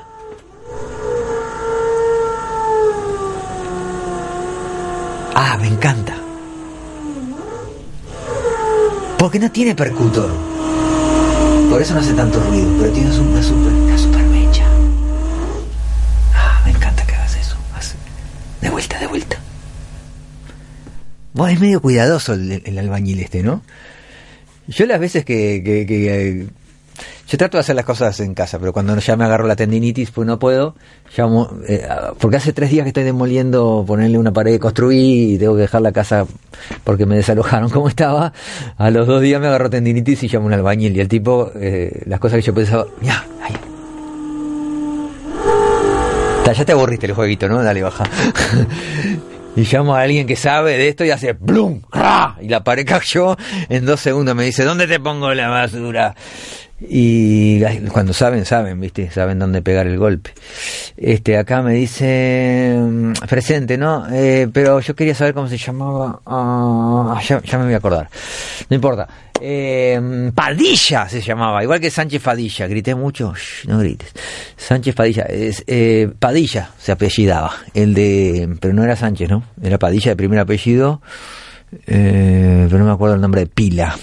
Ah, 5.33 5.57
me 5.59 5.67
encanta. 5.67 6.15
Porque 9.17 9.39
no 9.39 9.51
tiene 9.51 9.73
percutor. 9.75 10.29
Por 11.69 11.81
eso 11.81 11.93
no 11.95 11.99
hace 11.99 12.13
tanto 12.13 12.39
ruido, 12.41 12.69
pero 12.79 12.91
tiene 12.93 13.19
una 13.19 13.41
super, 13.41 13.73
una 13.73 13.97
super 13.97 14.23
mecha. 14.27 14.65
Ah, 16.33 16.61
me 16.63 16.71
encanta 16.71 17.05
que 17.05 17.15
hagas 17.15 17.35
eso. 17.35 17.57
De 18.61 18.69
vuelta, 18.69 18.99
de 18.99 19.07
vuelta. 19.07 19.37
Vos 21.33 21.51
es 21.51 21.59
medio 21.59 21.81
cuidadoso 21.81 22.33
el, 22.33 22.77
albañil 22.77 23.19
este, 23.19 23.43
¿no? 23.43 23.61
Yo 24.67 24.85
las 24.85 24.99
veces 24.99 25.25
que, 25.25 26.47
yo 27.27 27.37
trato 27.37 27.57
de 27.57 27.61
hacer 27.61 27.75
las 27.75 27.85
cosas 27.85 28.19
en 28.19 28.33
casa, 28.33 28.59
pero 28.59 28.71
cuando 28.73 28.95
ya 28.97 29.15
me 29.15 29.25
agarro 29.25 29.47
la 29.47 29.55
tendinitis, 29.55 30.11
pues 30.11 30.25
no 30.27 30.39
puedo. 30.39 30.75
Llamo, 31.17 31.49
eh, 31.67 31.85
a- 31.89 32.13
porque 32.17 32.37
hace 32.37 32.53
tres 32.53 32.69
días 32.71 32.83
que 32.83 32.89
estoy 32.89 33.03
demoliendo, 33.03 33.83
ponerle 33.85 34.17
una 34.17 34.31
pared, 34.33 34.59
construí 34.59 35.33
y 35.33 35.37
tengo 35.37 35.55
que 35.55 35.61
dejar 35.61 35.81
la 35.81 35.91
casa 35.91 36.25
porque 36.83 37.05
me 37.05 37.15
desalojaron 37.15 37.69
como 37.69 37.87
estaba. 37.89 38.33
A 38.77 38.89
los 38.89 39.07
dos 39.07 39.21
días 39.21 39.39
me 39.41 39.47
agarró 39.47 39.69
tendinitis 39.69 40.23
y 40.23 40.27
llamo 40.27 40.45
a 40.45 40.47
un 40.47 40.53
albañil. 40.53 40.95
Y 40.95 40.99
el 41.01 41.07
tipo, 41.07 41.51
eh, 41.55 42.03
las 42.05 42.19
cosas 42.19 42.37
que 42.39 42.43
yo 42.43 42.53
pensaba, 42.53 42.85
ya, 43.01 43.25
ahí. 43.41 43.55
Ya 46.55 46.63
te 46.63 46.71
aburriste 46.71 47.05
el 47.07 47.13
jueguito, 47.13 47.49
¿no? 47.49 47.61
Dale, 47.61 47.81
baja. 47.83 48.05
Y 49.57 49.61
llamo 49.63 49.95
a 49.95 50.01
alguien 50.01 50.27
que 50.27 50.35
sabe 50.35 50.77
de 50.77 50.89
esto 50.89 51.05
y 51.05 51.11
hace 51.11 51.31
¡blum! 51.31 51.79
¡ra! 51.89 52.35
Y 52.41 52.49
la 52.49 52.61
pared 52.61 52.85
cayó 52.85 53.37
en 53.69 53.85
dos 53.85 54.01
segundos. 54.01 54.35
Me 54.35 54.43
dice, 54.43 54.65
¿dónde 54.65 54.85
te 54.85 54.99
pongo 54.99 55.33
la 55.33 55.47
basura? 55.47 56.13
Y 56.79 57.61
cuando 57.87 58.11
saben, 58.11 58.43
saben, 58.43 58.79
¿viste? 58.81 59.09
Saben 59.09 59.39
dónde 59.39 59.61
pegar 59.61 59.87
el 59.87 59.97
golpe. 59.97 60.31
Este, 60.97 61.37
acá 61.37 61.61
me 61.61 61.73
dice, 61.73 62.75
mm, 62.77 63.13
presente, 63.29 63.77
¿no? 63.77 64.05
Eh, 64.11 64.49
pero 64.51 64.81
yo 64.81 64.93
quería 64.93 65.15
saber 65.15 65.33
cómo 65.33 65.47
se 65.47 65.57
llamaba. 65.57 66.19
Ah, 66.25 67.21
ya, 67.25 67.39
me 67.57 67.65
voy 67.65 67.73
a 67.73 67.77
acordar. 67.77 68.09
No 68.69 68.75
importa. 68.75 69.07
Eh, 69.39 70.31
Padilla 70.33 71.07
se 71.07 71.21
llamaba, 71.21 71.63
igual 71.63 71.79
que 71.79 71.89
Sánchez 71.89 72.21
Padilla. 72.21 72.67
Grité 72.67 72.93
mucho, 72.93 73.33
no 73.67 73.79
grites. 73.79 74.11
Sánchez 74.57 74.95
Padilla, 74.95 75.23
es, 75.23 75.63
eh, 75.67 76.09
Padilla 76.19 76.71
se 76.77 76.91
apellidaba. 76.91 77.53
El 77.73 77.93
de, 77.93 78.57
pero 78.59 78.73
no 78.73 78.83
era 78.83 78.97
Sánchez, 78.97 79.29
¿no? 79.29 79.43
Era 79.61 79.77
Padilla 79.77 80.11
de 80.11 80.15
primer 80.17 80.39
apellido. 80.39 81.01
Eh, 81.87 82.67
pero 82.67 82.79
no 82.79 82.85
me 82.85 82.91
acuerdo 82.91 83.15
el 83.15 83.21
nombre 83.21 83.41
de 83.41 83.47
pila. 83.47 83.95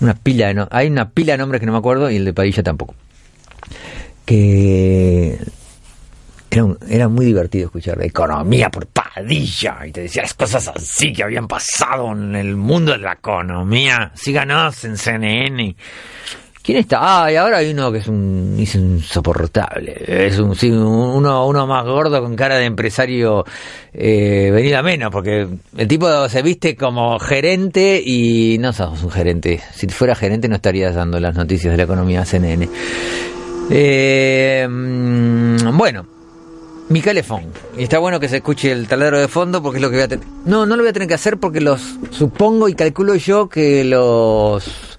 Una 0.00 0.14
pila 0.14 0.48
de 0.48 0.54
no, 0.54 0.68
hay 0.70 0.88
una 0.88 1.08
pila 1.10 1.32
de 1.34 1.38
nombres 1.38 1.60
que 1.60 1.66
no 1.66 1.72
me 1.72 1.78
acuerdo 1.78 2.10
y 2.10 2.16
el 2.16 2.24
de 2.24 2.32
Padilla 2.32 2.62
tampoco. 2.62 2.94
Que 4.24 5.38
era, 6.50 6.64
un- 6.64 6.78
era 6.88 7.08
muy 7.08 7.26
divertido 7.26 7.66
escuchar 7.66 8.02
economía 8.02 8.70
por 8.70 8.86
Padilla 8.86 9.86
y 9.86 9.92
te 9.92 10.02
decía 10.02 10.22
las 10.22 10.34
cosas 10.34 10.68
así 10.68 11.12
que 11.12 11.22
habían 11.22 11.46
pasado 11.48 12.12
en 12.12 12.34
el 12.34 12.56
mundo 12.56 12.92
de 12.92 12.98
la 12.98 13.12
economía. 13.14 14.12
Síganos 14.14 14.84
en 14.84 14.96
CNN. 14.96 15.76
¿Quién 16.64 16.78
está? 16.78 17.24
Ah, 17.24 17.30
y 17.30 17.36
ahora 17.36 17.58
hay 17.58 17.72
uno 17.72 17.92
que 17.92 17.98
es 17.98 18.08
un 18.08 18.56
es 18.58 18.74
insoportable. 18.74 20.02
Es 20.06 20.38
un, 20.38 20.56
uno, 20.72 21.46
uno 21.46 21.66
más 21.66 21.84
gordo 21.84 22.22
con 22.22 22.34
cara 22.34 22.56
de 22.56 22.64
empresario 22.64 23.44
eh, 23.92 24.50
venido 24.50 24.78
a 24.78 24.82
menos, 24.82 25.10
porque 25.10 25.46
el 25.76 25.88
tipo 25.88 26.26
se 26.30 26.40
viste 26.40 26.74
como 26.74 27.18
gerente 27.18 28.02
y 28.02 28.56
no 28.58 28.72
somos 28.72 29.02
un 29.02 29.10
gerente. 29.10 29.60
Si 29.74 29.86
fuera 29.88 30.14
gerente 30.14 30.48
no 30.48 30.56
estarías 30.56 30.94
dando 30.94 31.20
las 31.20 31.34
noticias 31.34 31.70
de 31.70 31.76
la 31.76 31.82
economía 31.82 32.24
CNN. 32.24 32.66
Eh, 33.70 34.66
mm, 34.66 35.76
bueno, 35.76 36.06
mi 36.88 37.02
calefón. 37.02 37.44
Y 37.76 37.82
está 37.82 37.98
bueno 37.98 38.18
que 38.18 38.28
se 38.30 38.36
escuche 38.36 38.72
el 38.72 38.88
taladro 38.88 39.20
de 39.20 39.28
fondo 39.28 39.62
porque 39.62 39.76
es 39.76 39.82
lo 39.82 39.90
que 39.90 39.96
voy 39.96 40.04
a 40.04 40.08
tener. 40.08 40.26
No, 40.46 40.64
no 40.64 40.76
lo 40.76 40.82
voy 40.82 40.88
a 40.88 40.92
tener 40.94 41.08
que 41.08 41.14
hacer 41.14 41.36
porque 41.36 41.60
los 41.60 41.82
supongo 42.10 42.70
y 42.70 42.74
calculo 42.74 43.16
yo 43.16 43.50
que 43.50 43.84
los 43.84 44.93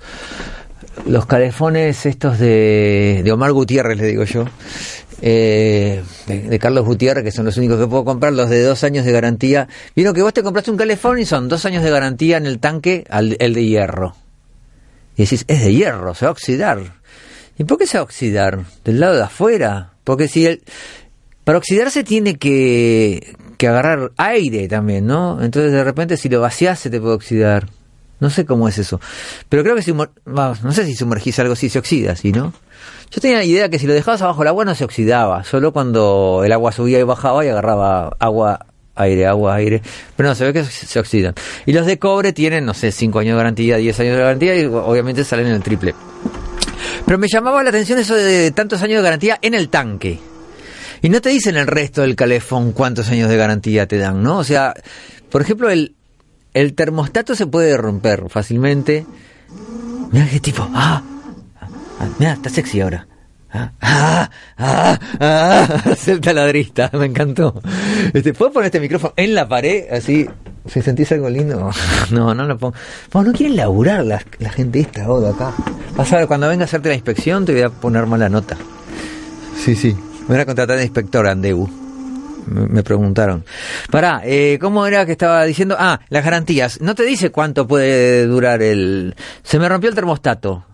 los 1.06 1.26
calefones 1.26 2.06
estos 2.06 2.40
de, 2.40 3.22
de 3.24 3.32
Omar 3.32 3.52
Gutiérrez, 3.52 3.98
le 3.98 4.08
digo 4.08 4.24
yo, 4.24 4.46
eh, 5.22 6.04
de, 6.28 6.60
Carlos 6.60 6.86
Gutiérrez, 6.86 7.24
que 7.24 7.32
son 7.32 7.46
los 7.46 7.58
únicos 7.58 7.80
que 7.80 7.88
puedo 7.88 8.04
comprar, 8.04 8.34
los 8.34 8.50
de 8.50 8.64
dos 8.64 8.84
años 8.84 9.06
de 9.06 9.12
garantía. 9.12 9.68
Vieron 9.96 10.14
que 10.14 10.22
vos 10.22 10.34
te 10.34 10.44
compraste 10.44 10.72
un 10.72 10.78
calefón 10.78 11.20
y 11.20 11.26
son 11.26 11.48
dos 11.48 11.66
años 11.66 11.84
de 11.84 11.90
garantía 11.90 12.38
en 12.38 12.46
el 12.46 12.60
tanque 12.60 13.06
al 13.10 13.38
el 13.40 13.54
de 13.54 13.66
hierro. 13.66 14.16
Y 15.16 15.24
decís, 15.24 15.46
es 15.48 15.64
de 15.64 15.74
hierro, 15.74 16.14
se 16.14 16.26
va 16.26 16.30
a 16.30 16.32
oxidar. 16.34 16.80
¿Y 17.58 17.64
por 17.64 17.78
qué 17.78 17.88
se 17.88 17.98
va 17.98 18.02
a 18.02 18.04
oxidar? 18.04 18.66
Del 18.84 19.00
lado 19.00 19.16
de 19.16 19.24
afuera. 19.24 19.94
Porque 20.04 20.28
si 20.28 20.46
el, 20.46 20.62
para 21.46 21.58
oxidarse 21.58 22.04
tiene 22.04 22.36
que, 22.36 23.36
que 23.58 23.68
agarrar 23.68 24.12
aire 24.18 24.68
también, 24.68 25.06
¿no? 25.06 25.42
Entonces 25.42 25.72
de 25.72 25.84
repente 25.84 26.18
si 26.18 26.28
lo 26.28 26.42
vaciás 26.42 26.80
se 26.80 26.90
te 26.90 27.00
puede 27.00 27.16
oxidar. 27.16 27.70
No 28.26 28.32
sé 28.32 28.44
cómo 28.44 28.68
es 28.68 28.80
eso. 28.80 29.00
Pero 29.50 29.62
creo 29.62 29.76
que 29.76 29.84
si, 29.84 29.92
vamos, 29.92 30.64
no 30.64 30.72
sé 30.72 30.84
si 30.84 30.96
sumergís 30.96 31.38
algo 31.38 31.54
así 31.54 31.70
se 31.70 31.78
oxida, 31.78 32.16
¿sí, 32.16 32.32
no? 32.32 32.54
Yo 33.12 33.22
tenía 33.22 33.38
la 33.38 33.44
idea 33.44 33.70
que 33.70 33.78
si 33.78 33.86
lo 33.86 33.94
dejabas 33.94 34.20
abajo 34.24 34.42
el 34.42 34.48
agua 34.48 34.66
no 34.66 34.74
se 34.74 34.84
oxidaba, 34.84 35.44
solo 35.44 35.72
cuando 35.72 36.42
el 36.44 36.52
agua 36.52 36.72
subía 36.72 36.98
y 36.98 37.04
bajaba 37.04 37.46
y 37.46 37.50
agarraba 37.50 38.18
agua, 38.18 38.66
aire, 38.96 39.28
agua, 39.28 39.54
aire. 39.54 39.84
Pero 40.16 40.30
no, 40.30 40.34
se 40.34 40.44
ve 40.44 40.54
que 40.54 40.64
se 40.64 41.00
oxidan. 41.00 41.36
Y 41.68 41.74
los 41.74 41.86
de 41.86 42.00
cobre 42.00 42.34
tienen, 42.34 42.66
no 42.66 42.74
sé, 42.74 42.92
5 42.92 43.20
años 43.20 43.34
de 43.34 43.38
garantía, 43.38 43.78
10 43.78 44.00
años 44.00 44.16
de 44.16 44.24
garantía 44.24 44.56
y 44.56 44.66
obviamente 44.66 45.24
salen 45.24 45.46
en 45.46 45.54
el 45.54 45.62
triple. 45.62 45.94
Pero 47.06 47.20
me 47.20 47.28
llamaba 47.28 47.62
la 47.62 47.70
atención 47.70 48.00
eso 48.00 48.16
de 48.16 48.50
tantos 48.54 48.82
años 48.82 48.98
de 48.98 49.04
garantía 49.04 49.38
en 49.40 49.54
el 49.54 49.70
tanque. 49.70 50.20
Y 51.04 51.10
no 51.10 51.22
te 51.22 51.30
dicen 51.30 51.58
el 51.58 51.68
resto 51.68 52.02
del 52.02 52.16
calefón 52.16 52.72
cuántos 52.72 53.08
años 53.10 53.30
de 53.30 53.38
garantía 53.38 53.86
te 53.86 54.00
dan, 54.00 54.24
¿no? 54.24 54.40
O 54.40 54.44
sea, 54.44 54.74
por 55.30 55.44
ejemplo, 55.44 55.70
el, 55.70 55.94
el 56.56 56.74
termostato 56.74 57.36
se 57.36 57.46
puede 57.46 57.76
romper 57.76 58.30
fácilmente. 58.30 59.06
Mira 60.12 60.28
qué 60.30 60.40
tipo. 60.40 60.68
Ah, 60.74 61.04
ah, 61.60 62.08
mira, 62.18 62.34
está 62.34 62.50
sexy 62.50 62.80
ahora. 62.80 63.06
Ah, 63.52 63.72
ah, 63.82 64.30
ah, 64.58 65.00
ah, 65.20 65.96
el 66.08 66.22
taladrista, 66.22 66.90
me 66.94 67.08
encantó. 67.08 67.62
Este, 68.14 68.34
¿Puedo 68.34 68.54
poner 68.54 68.68
este 68.68 68.80
micrófono 68.80 69.14
en 69.18 69.36
la 69.36 69.48
pared? 69.48 69.92
Así. 69.92 70.28
Si 70.66 70.82
sentís 70.82 71.12
algo 71.12 71.30
lindo, 71.30 71.70
no, 72.12 72.34
no 72.34 72.46
lo 72.46 72.58
pongo. 72.58 72.74
No 73.14 73.34
quieren 73.34 73.58
laburar 73.58 74.06
la, 74.06 74.50
gente 74.50 74.80
esta, 74.80 75.12
Odo, 75.12 75.30
acá. 75.30 75.54
Vas 75.96 76.12
a 76.14 76.26
cuando 76.26 76.48
venga 76.48 76.64
a 76.64 76.66
hacerte 76.66 76.88
la 76.90 76.96
inspección 76.96 77.46
te 77.46 77.52
voy 77.52 77.62
a 77.64 77.70
poner 77.70 78.06
mala 78.06 78.30
nota. 78.30 78.58
Sí, 79.58 79.76
sí. 79.76 79.94
Me 80.28 80.36
van 80.36 80.40
a 80.40 80.46
contratar 80.46 80.78
de 80.78 80.84
inspector 80.84 81.28
Andeu. 81.28 81.85
Me, 82.46 82.84
preguntaron. 82.84 83.44
Pará, 83.90 84.22
eh, 84.24 84.58
¿cómo 84.60 84.86
era 84.86 85.06
que 85.06 85.14
estaba 85.14 85.44
diciendo? 85.46 85.76
Ah, 85.78 86.00
las 86.10 86.24
garantías. 86.24 86.82
No 86.82 86.96
te 86.96 87.04
dice 87.04 87.32
cuánto 87.32 87.68
puede 87.68 88.26
durar 88.26 88.62
el... 88.62 89.16
Se 89.44 89.60
me 89.60 89.70
rompió 89.70 89.90
el 89.90 89.96
termostato. 89.96 90.66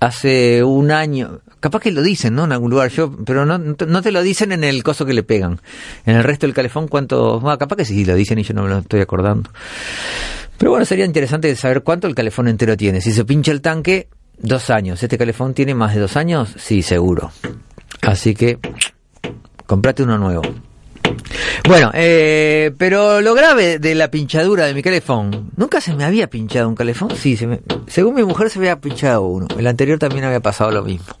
Hace 0.00 0.64
un 0.64 0.90
año. 0.90 1.40
Capaz 1.60 1.80
que 1.80 1.90
lo 1.90 2.02
dicen, 2.02 2.34
¿no? 2.34 2.44
En 2.44 2.52
algún 2.52 2.70
lugar. 2.70 2.90
Yo, 2.90 3.12
pero 3.24 3.44
no, 3.44 3.58
no 3.58 4.02
te 4.02 4.12
lo 4.12 4.22
dicen 4.22 4.52
en 4.52 4.64
el 4.64 4.82
coso 4.82 5.04
que 5.04 5.12
le 5.12 5.22
pegan. 5.22 5.60
En 6.06 6.16
el 6.16 6.24
resto 6.24 6.46
del 6.46 6.54
calefón, 6.54 6.88
¿cuánto? 6.88 7.42
Ah, 7.46 7.58
capaz 7.58 7.76
que 7.76 7.84
sí 7.84 8.04
lo 8.04 8.14
dicen 8.14 8.38
y 8.38 8.42
yo 8.42 8.54
no 8.54 8.62
me 8.62 8.70
lo 8.70 8.78
estoy 8.78 9.00
acordando. 9.00 9.50
Pero 10.56 10.70
bueno, 10.70 10.86
sería 10.86 11.04
interesante 11.04 11.54
saber 11.56 11.82
cuánto 11.82 12.06
el 12.06 12.14
calefón 12.14 12.48
entero 12.48 12.76
tiene. 12.76 13.00
Si 13.00 13.12
se 13.12 13.24
pincha 13.24 13.52
el 13.52 13.60
tanque, 13.60 14.08
dos 14.38 14.70
años. 14.70 15.02
¿Este 15.02 15.18
calefón 15.18 15.54
tiene 15.54 15.74
más 15.74 15.94
de 15.94 16.00
dos 16.00 16.16
años? 16.16 16.54
Sí, 16.56 16.82
seguro. 16.82 17.30
Así 18.02 18.34
que, 18.34 18.58
comprate 19.66 20.02
uno 20.02 20.18
nuevo. 20.18 20.42
Bueno, 21.68 21.90
eh, 21.94 22.72
pero 22.78 23.20
lo 23.20 23.34
grave 23.34 23.78
de 23.78 23.94
la 23.94 24.10
pinchadura 24.10 24.66
de 24.66 24.74
mi 24.74 24.82
calefón, 24.82 25.50
nunca 25.56 25.80
se 25.80 25.94
me 25.94 26.04
había 26.04 26.28
pinchado 26.28 26.68
un 26.68 26.74
calefón. 26.74 27.10
Sí, 27.16 27.36
se 27.36 27.46
me- 27.46 27.60
según 27.86 28.14
mi 28.14 28.24
mujer 28.24 28.50
se 28.50 28.58
había 28.58 28.80
pinchado 28.80 29.22
uno. 29.22 29.46
El 29.58 29.66
anterior 29.66 29.98
también 29.98 30.24
había 30.24 30.40
pasado 30.40 30.70
lo 30.70 30.82
mismo. 30.82 31.14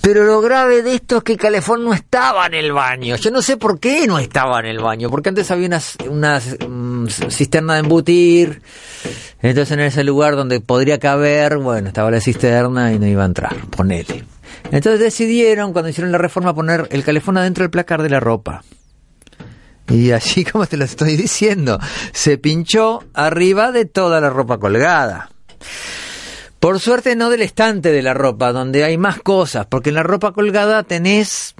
Pero 0.00 0.22
lo 0.24 0.40
grave 0.40 0.82
de 0.82 0.94
esto 0.94 1.16
es 1.18 1.22
que 1.24 1.32
el 1.32 1.38
calefón 1.38 1.82
no 1.84 1.92
estaba 1.92 2.46
en 2.46 2.54
el 2.54 2.72
baño. 2.72 3.16
Yo 3.16 3.32
no 3.32 3.42
sé 3.42 3.56
por 3.56 3.80
qué 3.80 4.06
no 4.06 4.20
estaba 4.20 4.60
en 4.60 4.66
el 4.66 4.78
baño. 4.78 5.10
Porque 5.10 5.30
antes 5.30 5.50
había 5.50 5.68
una, 6.08 6.40
mm, 6.68 7.06
cisterna 7.28 7.74
de 7.74 7.80
embutir. 7.80 8.62
Entonces 9.42 9.72
en 9.72 9.80
ese 9.80 10.04
lugar 10.04 10.36
donde 10.36 10.60
podría 10.60 10.98
caber, 11.00 11.58
bueno, 11.58 11.88
estaba 11.88 12.10
la 12.12 12.20
cisterna 12.20 12.92
y 12.92 13.00
no 13.00 13.06
iba 13.06 13.24
a 13.24 13.26
entrar. 13.26 13.56
Ponele. 13.70 14.24
Entonces 14.70 15.00
decidieron, 15.00 15.72
cuando 15.72 15.88
hicieron 15.88 16.12
la 16.12 16.18
reforma, 16.18 16.54
poner 16.54 16.86
el 16.92 17.02
calefón 17.02 17.36
adentro 17.36 17.62
del 17.64 17.70
placar 17.70 18.00
de 18.02 18.08
la 18.10 18.20
ropa. 18.20 18.62
Y 19.88 20.10
así 20.10 20.44
como 20.50 20.66
te 20.66 20.76
lo 20.76 20.84
estoy 20.84 21.16
diciendo, 21.16 21.78
se 22.12 22.38
pinchó 22.38 23.04
arriba 23.14 23.72
de 23.72 23.84
toda 23.84 24.20
la 24.20 24.30
ropa 24.30 24.58
colgada. 24.58 25.30
Por 26.60 26.80
suerte 26.80 27.16
no 27.16 27.30
del 27.30 27.42
estante 27.42 27.92
de 27.92 28.02
la 28.02 28.14
ropa, 28.14 28.52
donde 28.52 28.82
hay 28.82 28.98
más 28.98 29.20
cosas, 29.20 29.66
porque 29.66 29.90
en 29.90 29.96
la 29.96 30.02
ropa 30.02 30.32
colgada 30.32 30.82
tenés 30.82 31.54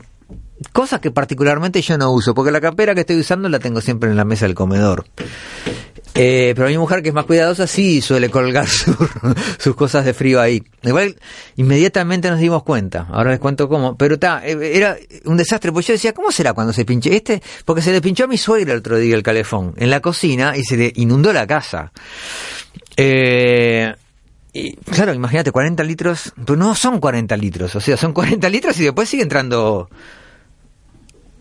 cosas 0.72 1.00
que 1.00 1.10
particularmente 1.10 1.82
yo 1.82 1.98
no 1.98 2.10
uso, 2.12 2.34
porque 2.34 2.50
la 2.50 2.60
campera 2.60 2.94
que 2.94 3.00
estoy 3.00 3.20
usando 3.20 3.48
la 3.48 3.58
tengo 3.58 3.80
siempre 3.80 4.10
en 4.10 4.16
la 4.16 4.24
mesa 4.24 4.46
del 4.46 4.54
comedor. 4.54 5.04
Eh, 6.14 6.54
pero 6.56 6.68
mi 6.68 6.78
mujer, 6.78 7.02
que 7.02 7.08
es 7.10 7.14
más 7.14 7.26
cuidadosa, 7.26 7.66
sí 7.66 8.00
suele 8.00 8.30
colgar 8.30 8.66
su- 8.68 8.96
sus 9.58 9.74
cosas 9.76 10.04
de 10.06 10.14
frío 10.14 10.40
ahí. 10.40 10.62
Igual, 10.82 11.16
inmediatamente 11.56 12.30
nos 12.30 12.40
dimos 12.40 12.62
cuenta. 12.62 13.06
Ahora 13.10 13.32
les 13.32 13.40
cuento 13.40 13.68
cómo. 13.68 13.96
Pero 13.98 14.14
está, 14.14 14.42
era 14.46 14.96
un 15.26 15.36
desastre. 15.36 15.72
Pues 15.72 15.86
yo 15.86 15.92
decía, 15.92 16.14
¿cómo 16.14 16.32
será 16.32 16.54
cuando 16.54 16.72
se 16.72 16.86
pinche 16.86 17.14
este? 17.14 17.42
Porque 17.66 17.82
se 17.82 17.92
le 17.92 18.00
pinchó 18.00 18.24
a 18.24 18.28
mi 18.28 18.38
suegra 18.38 18.72
el 18.72 18.78
otro 18.78 18.96
día 18.98 19.14
el 19.14 19.22
calefón 19.22 19.74
en 19.76 19.90
la 19.90 20.00
cocina 20.00 20.56
y 20.56 20.64
se 20.64 20.76
le 20.78 20.92
inundó 20.96 21.32
la 21.34 21.46
casa. 21.46 21.92
Eh, 22.96 23.94
y 24.52 24.74
claro, 24.76 25.12
imagínate, 25.12 25.52
40 25.52 25.82
litros, 25.84 26.32
pero 26.46 26.56
no 26.56 26.74
son 26.74 26.98
40 26.98 27.36
litros, 27.36 27.76
o 27.76 27.80
sea, 27.80 27.96
son 27.98 28.14
40 28.14 28.48
litros 28.48 28.78
y 28.80 28.84
después 28.84 29.06
sigue 29.08 29.22
entrando 29.22 29.90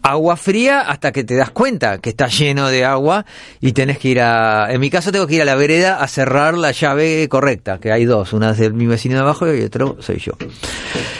agua 0.05 0.37
fría 0.37 0.81
hasta 0.81 1.11
que 1.11 1.23
te 1.23 1.35
das 1.35 1.49
cuenta 1.49 1.97
que 1.97 2.09
está 2.11 2.27
lleno 2.27 2.67
de 2.69 2.85
agua 2.85 3.25
y 3.59 3.71
tenés 3.73 3.97
que 3.97 4.09
ir 4.09 4.21
a... 4.21 4.67
En 4.71 4.79
mi 4.79 4.89
caso 4.89 5.11
tengo 5.11 5.25
que 5.27 5.35
ir 5.35 5.41
a 5.41 5.45
la 5.45 5.55
vereda 5.55 5.99
a 6.01 6.07
cerrar 6.07 6.55
la 6.57 6.71
llave 6.71 7.27
correcta, 7.27 7.79
que 7.79 7.91
hay 7.91 8.05
dos, 8.05 8.31
una 8.33 8.51
es 8.51 8.57
de 8.59 8.69
mi 8.69 8.85
vecino 8.85 9.15
de 9.15 9.21
abajo 9.21 9.51
y 9.53 9.61
otro 9.63 9.97
soy 9.99 10.17
yo. 10.19 10.33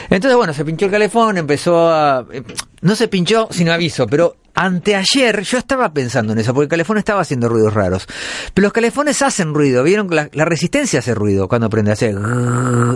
Entonces, 0.08 0.36
bueno, 0.36 0.54
se 0.54 0.64
pinchó 0.64 0.86
el 0.86 0.92
calefón, 0.92 1.36
empezó 1.36 1.88
a... 1.88 2.26
eh, 2.32 2.42
No 2.82 2.94
se 2.94 3.08
pinchó 3.08 3.48
sin 3.50 3.68
aviso, 3.70 4.06
pero 4.06 4.36
anteayer 4.56 5.42
yo 5.42 5.58
estaba 5.58 5.92
pensando 5.92 6.32
en 6.32 6.40
eso, 6.40 6.52
porque 6.52 6.64
el 6.64 6.70
calefón 6.70 6.98
estaba 6.98 7.20
haciendo 7.20 7.48
ruidos 7.48 7.74
raros. 7.74 8.06
Pero 8.52 8.66
los 8.66 8.72
calefones 8.72 9.22
hacen 9.22 9.54
ruido, 9.54 9.82
vieron 9.84 10.08
que 10.08 10.16
la, 10.16 10.28
la 10.32 10.44
resistencia 10.44 10.98
hace 10.98 11.14
ruido 11.14 11.46
cuando 11.46 11.70
prende, 11.70 11.92
hace... 11.92 12.14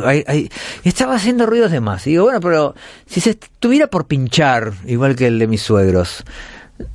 ahí. 0.05 0.51
Estaba 0.83 1.15
haciendo 1.15 1.47
ruidos 1.47 1.71
de 1.71 1.81
más. 1.81 2.07
Y 2.07 2.11
digo, 2.11 2.25
bueno, 2.25 2.41
pero 2.41 2.75
si 3.07 3.21
se 3.21 3.31
estuviera 3.31 3.87
por 3.87 4.07
pinchar, 4.07 4.73
igual 4.87 5.15
que 5.15 5.27
el 5.27 5.39
de 5.39 5.47
mis 5.47 5.63
suegros, 5.63 6.25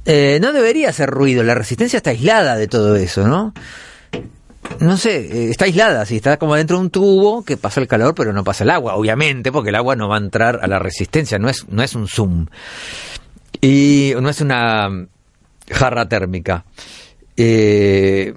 eh, 0.05 0.39
no 0.41 0.51
debería 0.51 0.89
hacer 0.89 1.09
ruido, 1.09 1.43
la 1.43 1.55
resistencia 1.55 1.97
está 1.97 2.09
aislada 2.09 2.57
de 2.57 2.67
todo 2.67 2.95
eso, 2.95 3.27
¿no? 3.27 3.53
no 4.79 4.97
sé, 4.97 5.17
eh, 5.17 5.49
está 5.51 5.65
aislada, 5.65 6.05
si 6.05 6.15
está 6.17 6.37
como 6.37 6.55
dentro 6.55 6.77
de 6.77 6.83
un 6.83 6.89
tubo 6.89 7.43
que 7.43 7.57
pasa 7.57 7.79
el 7.79 7.87
calor 7.87 8.15
pero 8.15 8.33
no 8.33 8.43
pasa 8.43 8.63
el 8.63 8.71
agua, 8.71 8.95
obviamente, 8.95 9.51
porque 9.51 9.69
el 9.69 9.75
agua 9.75 9.95
no 9.95 10.07
va 10.07 10.15
a 10.15 10.19
entrar 10.19 10.59
a 10.61 10.67
la 10.67 10.79
resistencia, 10.79 11.39
no 11.39 11.49
es, 11.49 11.67
no 11.69 11.83
es 11.83 11.95
un 11.95 12.07
zoom. 12.07 12.47
Y 13.61 14.13
no 14.19 14.29
es 14.29 14.41
una 14.41 15.07
jarra 15.69 16.07
térmica. 16.07 16.65
Eh, 17.37 18.33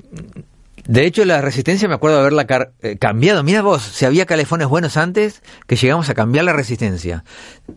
de 0.89 1.05
hecho, 1.05 1.23
la 1.27 1.43
resistencia 1.43 1.87
me 1.87 1.95
acuerdo 1.95 2.17
de 2.17 2.23
haberla 2.23 2.73
eh, 2.81 2.97
cambiado. 2.97 3.43
Mira 3.43 3.61
vos, 3.61 3.83
si 3.83 4.07
había 4.07 4.25
calefones 4.25 4.69
buenos 4.69 4.97
antes, 4.97 5.43
que 5.67 5.77
llegamos 5.77 6.09
a 6.09 6.15
cambiar 6.15 6.47
la 6.47 6.55
resistencia. 6.55 7.25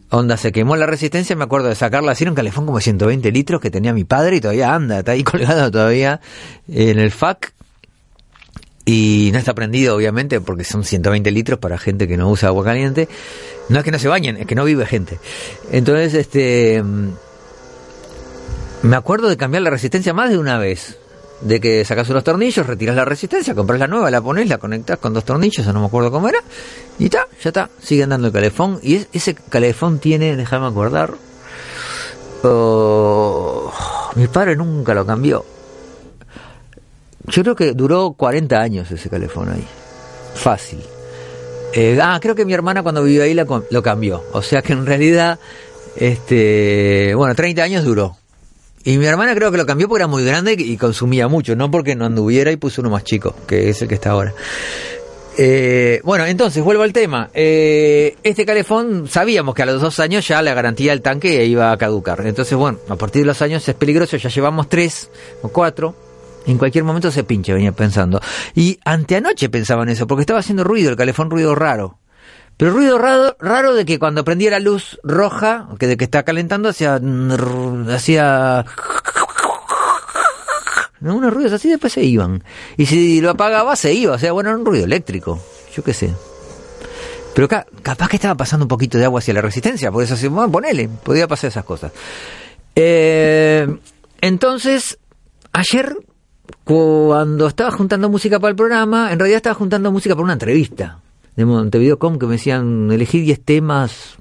Onda, 0.10 0.38
se 0.38 0.54
quemó 0.54 0.78
la 0.78 0.86
resistencia, 0.86 1.36
me 1.36 1.44
acuerdo 1.44 1.68
de 1.68 1.76
sacarla. 1.76 2.14
Así 2.14 2.26
un 2.26 2.36
calefón 2.36 2.66
como 2.66 2.80
120 2.80 3.30
litros 3.34 3.60
que 3.60 3.70
tenía 3.70 3.92
mi 3.92 4.06
padre 4.06 4.38
y 4.38 4.40
todavía 4.40 4.74
anda, 4.74 5.00
está 5.00 5.12
ahí 5.12 5.24
colgado 5.26 5.70
todavía 5.70 6.22
en 6.70 7.00
el 7.00 7.12
FAC. 7.12 7.54
Y 8.86 9.30
no 9.34 9.40
está 9.40 9.54
prendido, 9.54 9.96
obviamente, 9.96 10.40
porque 10.40 10.64
son 10.64 10.86
120 10.86 11.30
litros 11.32 11.60
para 11.60 11.78
gente 11.78 12.08
que 12.08 12.16
no 12.16 12.30
usa 12.30 12.48
agua 12.48 12.64
caliente. 12.64 13.10
No 13.68 13.80
es 13.80 13.84
que 13.84 13.92
no 13.92 14.00
se 14.00 14.08
bañen, 14.08 14.38
es 14.38 14.48
que 14.48 14.56
no 14.56 14.64
vive 14.64 14.86
gente. 14.86 15.20
Entonces, 15.70 16.14
este. 16.14 16.82
Me 18.84 18.96
acuerdo 18.96 19.30
de 19.30 19.38
cambiar 19.38 19.64
la 19.64 19.70
resistencia 19.70 20.14
más 20.14 20.30
de 20.30 20.38
una 20.38 20.58
vez. 20.58 20.98
De 21.42 21.60
que 21.60 21.84
sacas 21.86 22.08
unos 22.10 22.24
tornillos, 22.24 22.68
retiras 22.68 22.96
la 22.96 23.04
resistencia, 23.06 23.56
compras 23.56 23.80
la 23.80 23.88
nueva, 23.88 24.12
la 24.12 24.22
pones, 24.22 24.48
la 24.48 24.60
conectas 24.60 25.00
con 25.00 25.12
dos 25.14 25.26
tornillos, 25.26 25.66
o 25.66 25.74
no 25.74 25.80
me 25.80 25.88
acuerdo 25.88 26.12
cómo 26.12 26.30
era. 26.30 26.38
Y 27.00 27.06
está, 27.06 27.26
ya 27.44 27.50
está, 27.50 27.70
sigue 27.82 28.04
andando 28.04 28.28
el 28.28 28.34
calefón. 28.34 28.80
Y 28.84 28.96
es- 28.98 29.08
ese 29.12 29.34
calefón 29.34 30.00
tiene, 30.00 30.36
déjame 30.36 30.68
acordar. 30.68 31.14
oh, 32.44 33.72
mi 34.16 34.28
padre 34.28 34.56
nunca 34.56 34.94
lo 34.96 35.06
cambió. 35.06 35.46
Yo 37.28 37.44
creo 37.44 37.56
que 37.56 37.74
duró 37.74 38.14
40 38.14 38.60
años 38.60 38.90
ese 38.92 39.10
calefón 39.10 39.50
ahí. 39.50 39.66
Fácil. 40.36 40.82
Eh, 41.74 42.00
ah, 42.02 42.18
creo 42.22 42.34
que 42.36 42.46
mi 42.46 42.54
hermana 42.54 42.82
cuando 42.84 43.04
vivió 43.04 43.24
ahí 43.24 43.34
la 43.36 43.46
co- 43.46 43.64
lo 43.70 43.82
cambió. 43.84 44.24
O 44.34 44.42
sea 44.42 44.62
que 44.64 44.74
en 44.74 44.86
realidad, 44.88 45.40
este, 45.96 47.14
bueno, 47.16 47.34
30 47.36 47.62
años 47.64 47.84
duró. 47.86 48.18
Y 48.84 48.98
mi 48.98 49.06
hermana 49.06 49.36
creo 49.36 49.52
que 49.52 49.58
lo 49.58 49.66
cambió 49.66 49.88
porque 49.88 50.02
era 50.02 50.08
muy 50.08 50.24
grande 50.24 50.56
y 50.58 50.78
consumía 50.78 51.28
mucho, 51.28 51.56
no 51.56 51.70
porque 51.70 51.96
no 51.96 52.06
anduviera 52.06 52.52
y 52.52 52.58
puso 52.58 52.82
uno 52.82 52.90
más 52.90 53.04
chico, 53.04 53.36
que 53.48 53.70
es 53.70 53.82
el 53.82 53.88
que 53.88 53.96
está 53.96 54.12
ahora. 54.12 54.34
Eh, 55.38 56.02
bueno, 56.04 56.26
entonces 56.26 56.64
vuelvo 56.64 56.84
al 56.84 56.94
tema. 56.94 57.30
Eh, 57.34 58.16
este 58.24 58.46
calefón 58.46 59.08
sabíamos 59.08 59.56
que 59.56 59.64
a 59.64 59.66
los 59.66 59.82
dos 59.82 60.00
años 60.00 60.28
ya 60.28 60.42
la 60.42 60.54
garantía 60.54 60.92
del 60.92 61.02
tanque 61.02 61.46
iba 61.46 61.72
a 61.72 61.78
caducar. 61.78 62.26
Entonces, 62.26 62.58
bueno, 62.58 62.80
a 62.90 62.96
partir 62.96 63.22
de 63.22 63.28
los 63.28 63.42
años 63.42 63.68
es 63.68 63.76
peligroso, 63.76 64.18
ya 64.18 64.30
llevamos 64.30 64.68
tres 64.68 65.10
o 65.42 65.50
cuatro. 65.50 65.96
En 66.48 66.58
cualquier 66.58 66.84
momento 66.84 67.12
se 67.12 67.24
pincha, 67.24 67.54
venía 67.54 67.72
pensando. 67.72 68.20
Y 68.56 68.80
anteanoche 68.84 69.50
pensaban 69.50 69.90
eso, 69.90 70.08
porque 70.08 70.22
estaba 70.22 70.40
haciendo 70.40 70.64
ruido, 70.64 70.90
el 70.90 70.96
calefón 70.96 71.30
ruido 71.30 71.54
raro. 71.56 72.00
Pero 72.62 72.74
ruido 72.74 73.00
raro, 73.00 73.36
raro 73.40 73.74
de 73.74 73.86
que 73.86 73.98
cuando 73.98 74.24
prendía 74.24 74.52
la 74.52 74.60
luz 74.60 75.00
roja, 75.04 75.68
que 75.80 75.88
de 75.88 75.98
que 75.98 76.04
está 76.04 76.22
calentando, 76.22 76.70
hacía... 76.70 77.02
hacía... 77.92 78.66
¿no? 81.00 81.16
unos 81.16 81.34
ruidos 81.34 81.54
así 81.54 81.72
después 81.72 81.92
se 81.92 82.04
iban. 82.04 82.44
Y 82.78 82.86
si 82.86 83.20
lo 83.20 83.32
apagaba, 83.32 83.76
se 83.76 83.92
iba. 83.96 84.14
O 84.14 84.20
sea, 84.20 84.32
bueno, 84.34 84.52
era 84.52 84.60
un 84.60 84.66
ruido 84.68 84.86
eléctrico. 84.86 85.42
Yo 85.76 85.84
qué 85.84 85.96
sé. 85.96 86.14
Pero 87.34 87.48
ca- 87.48 87.66
capaz 87.82 88.10
que 88.10 88.18
estaba 88.18 88.36
pasando 88.36 88.66
un 88.66 88.70
poquito 88.70 89.00
de 89.00 89.06
agua 89.06 89.22
hacia 89.22 89.34
la 89.34 89.42
resistencia. 89.42 89.92
Por 89.92 90.04
eso, 90.04 90.14
así, 90.14 90.28
bueno, 90.28 90.52
ponele, 90.52 90.88
podía 90.88 91.28
pasar 91.28 91.48
esas 91.48 91.66
cosas. 91.66 91.92
Eh, 92.76 93.76
entonces, 94.22 95.00
ayer, 95.52 95.96
cuando 96.64 97.48
estaba 97.48 97.72
juntando 97.72 98.08
música 98.08 98.40
para 98.40 98.52
el 98.52 98.56
programa, 98.56 99.12
en 99.12 99.18
realidad 99.18 99.38
estaba 99.38 99.56
juntando 99.56 99.92
música 99.92 100.14
para 100.14 100.26
una 100.26 100.34
entrevista 100.34 101.00
de 101.36 101.46
Montevideo.com 101.46 102.20
que 102.20 102.26
me 102.26 102.34
decían 102.34 102.92
elegir 102.92 103.24
10 103.24 103.44
temas. 103.44 104.18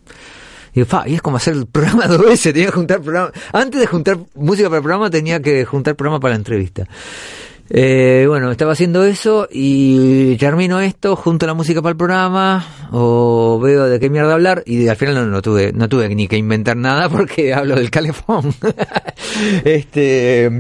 Y, 0.73 0.85
fa, 0.85 1.09
y 1.09 1.15
es 1.15 1.23
como 1.23 1.37
hacer 1.37 1.55
el 1.55 1.67
programa 1.67 2.07
dos 2.09 2.25
veces, 2.25 2.53
tenía 2.53 2.67
que 2.67 2.73
juntar 2.73 3.01
programa. 3.01 3.33
Antes 3.53 3.81
de 3.81 3.87
juntar 3.87 4.19
música 4.35 4.69
para 4.69 4.79
el 4.79 4.83
programa 4.83 5.11
tenía 5.11 5.41
que 5.41 5.65
juntar 5.65 5.97
programa 5.97 6.21
para 6.21 6.35
la 6.35 6.39
entrevista. 6.39 6.87
Eh, 7.73 8.25
bueno, 8.27 8.51
estaba 8.51 8.73
haciendo 8.73 9.05
eso 9.05 9.47
y 9.49 10.37
termino 10.39 10.81
esto, 10.81 11.15
junto 11.15 11.47
a 11.47 11.49
la 11.49 11.55
música 11.55 11.81
para 11.81 11.93
el 11.93 11.97
programa, 11.97 12.67
o 12.91 13.61
veo 13.63 13.87
de 13.87 14.01
qué 14.01 14.11
mierda 14.11 14.33
hablar, 14.35 14.65
y 14.67 14.89
al 14.89 14.97
final 14.97 15.31
no, 15.31 15.41
tuve, 15.41 15.73
no 15.73 15.89
tuve 15.89 16.09
ni 16.13 16.27
que 16.27 16.37
inventar 16.37 16.77
nada 16.77 17.09
porque 17.09 17.55
hablo 17.55 17.77
del 17.77 17.89
calefón. 17.89 18.53
este, 19.65 20.51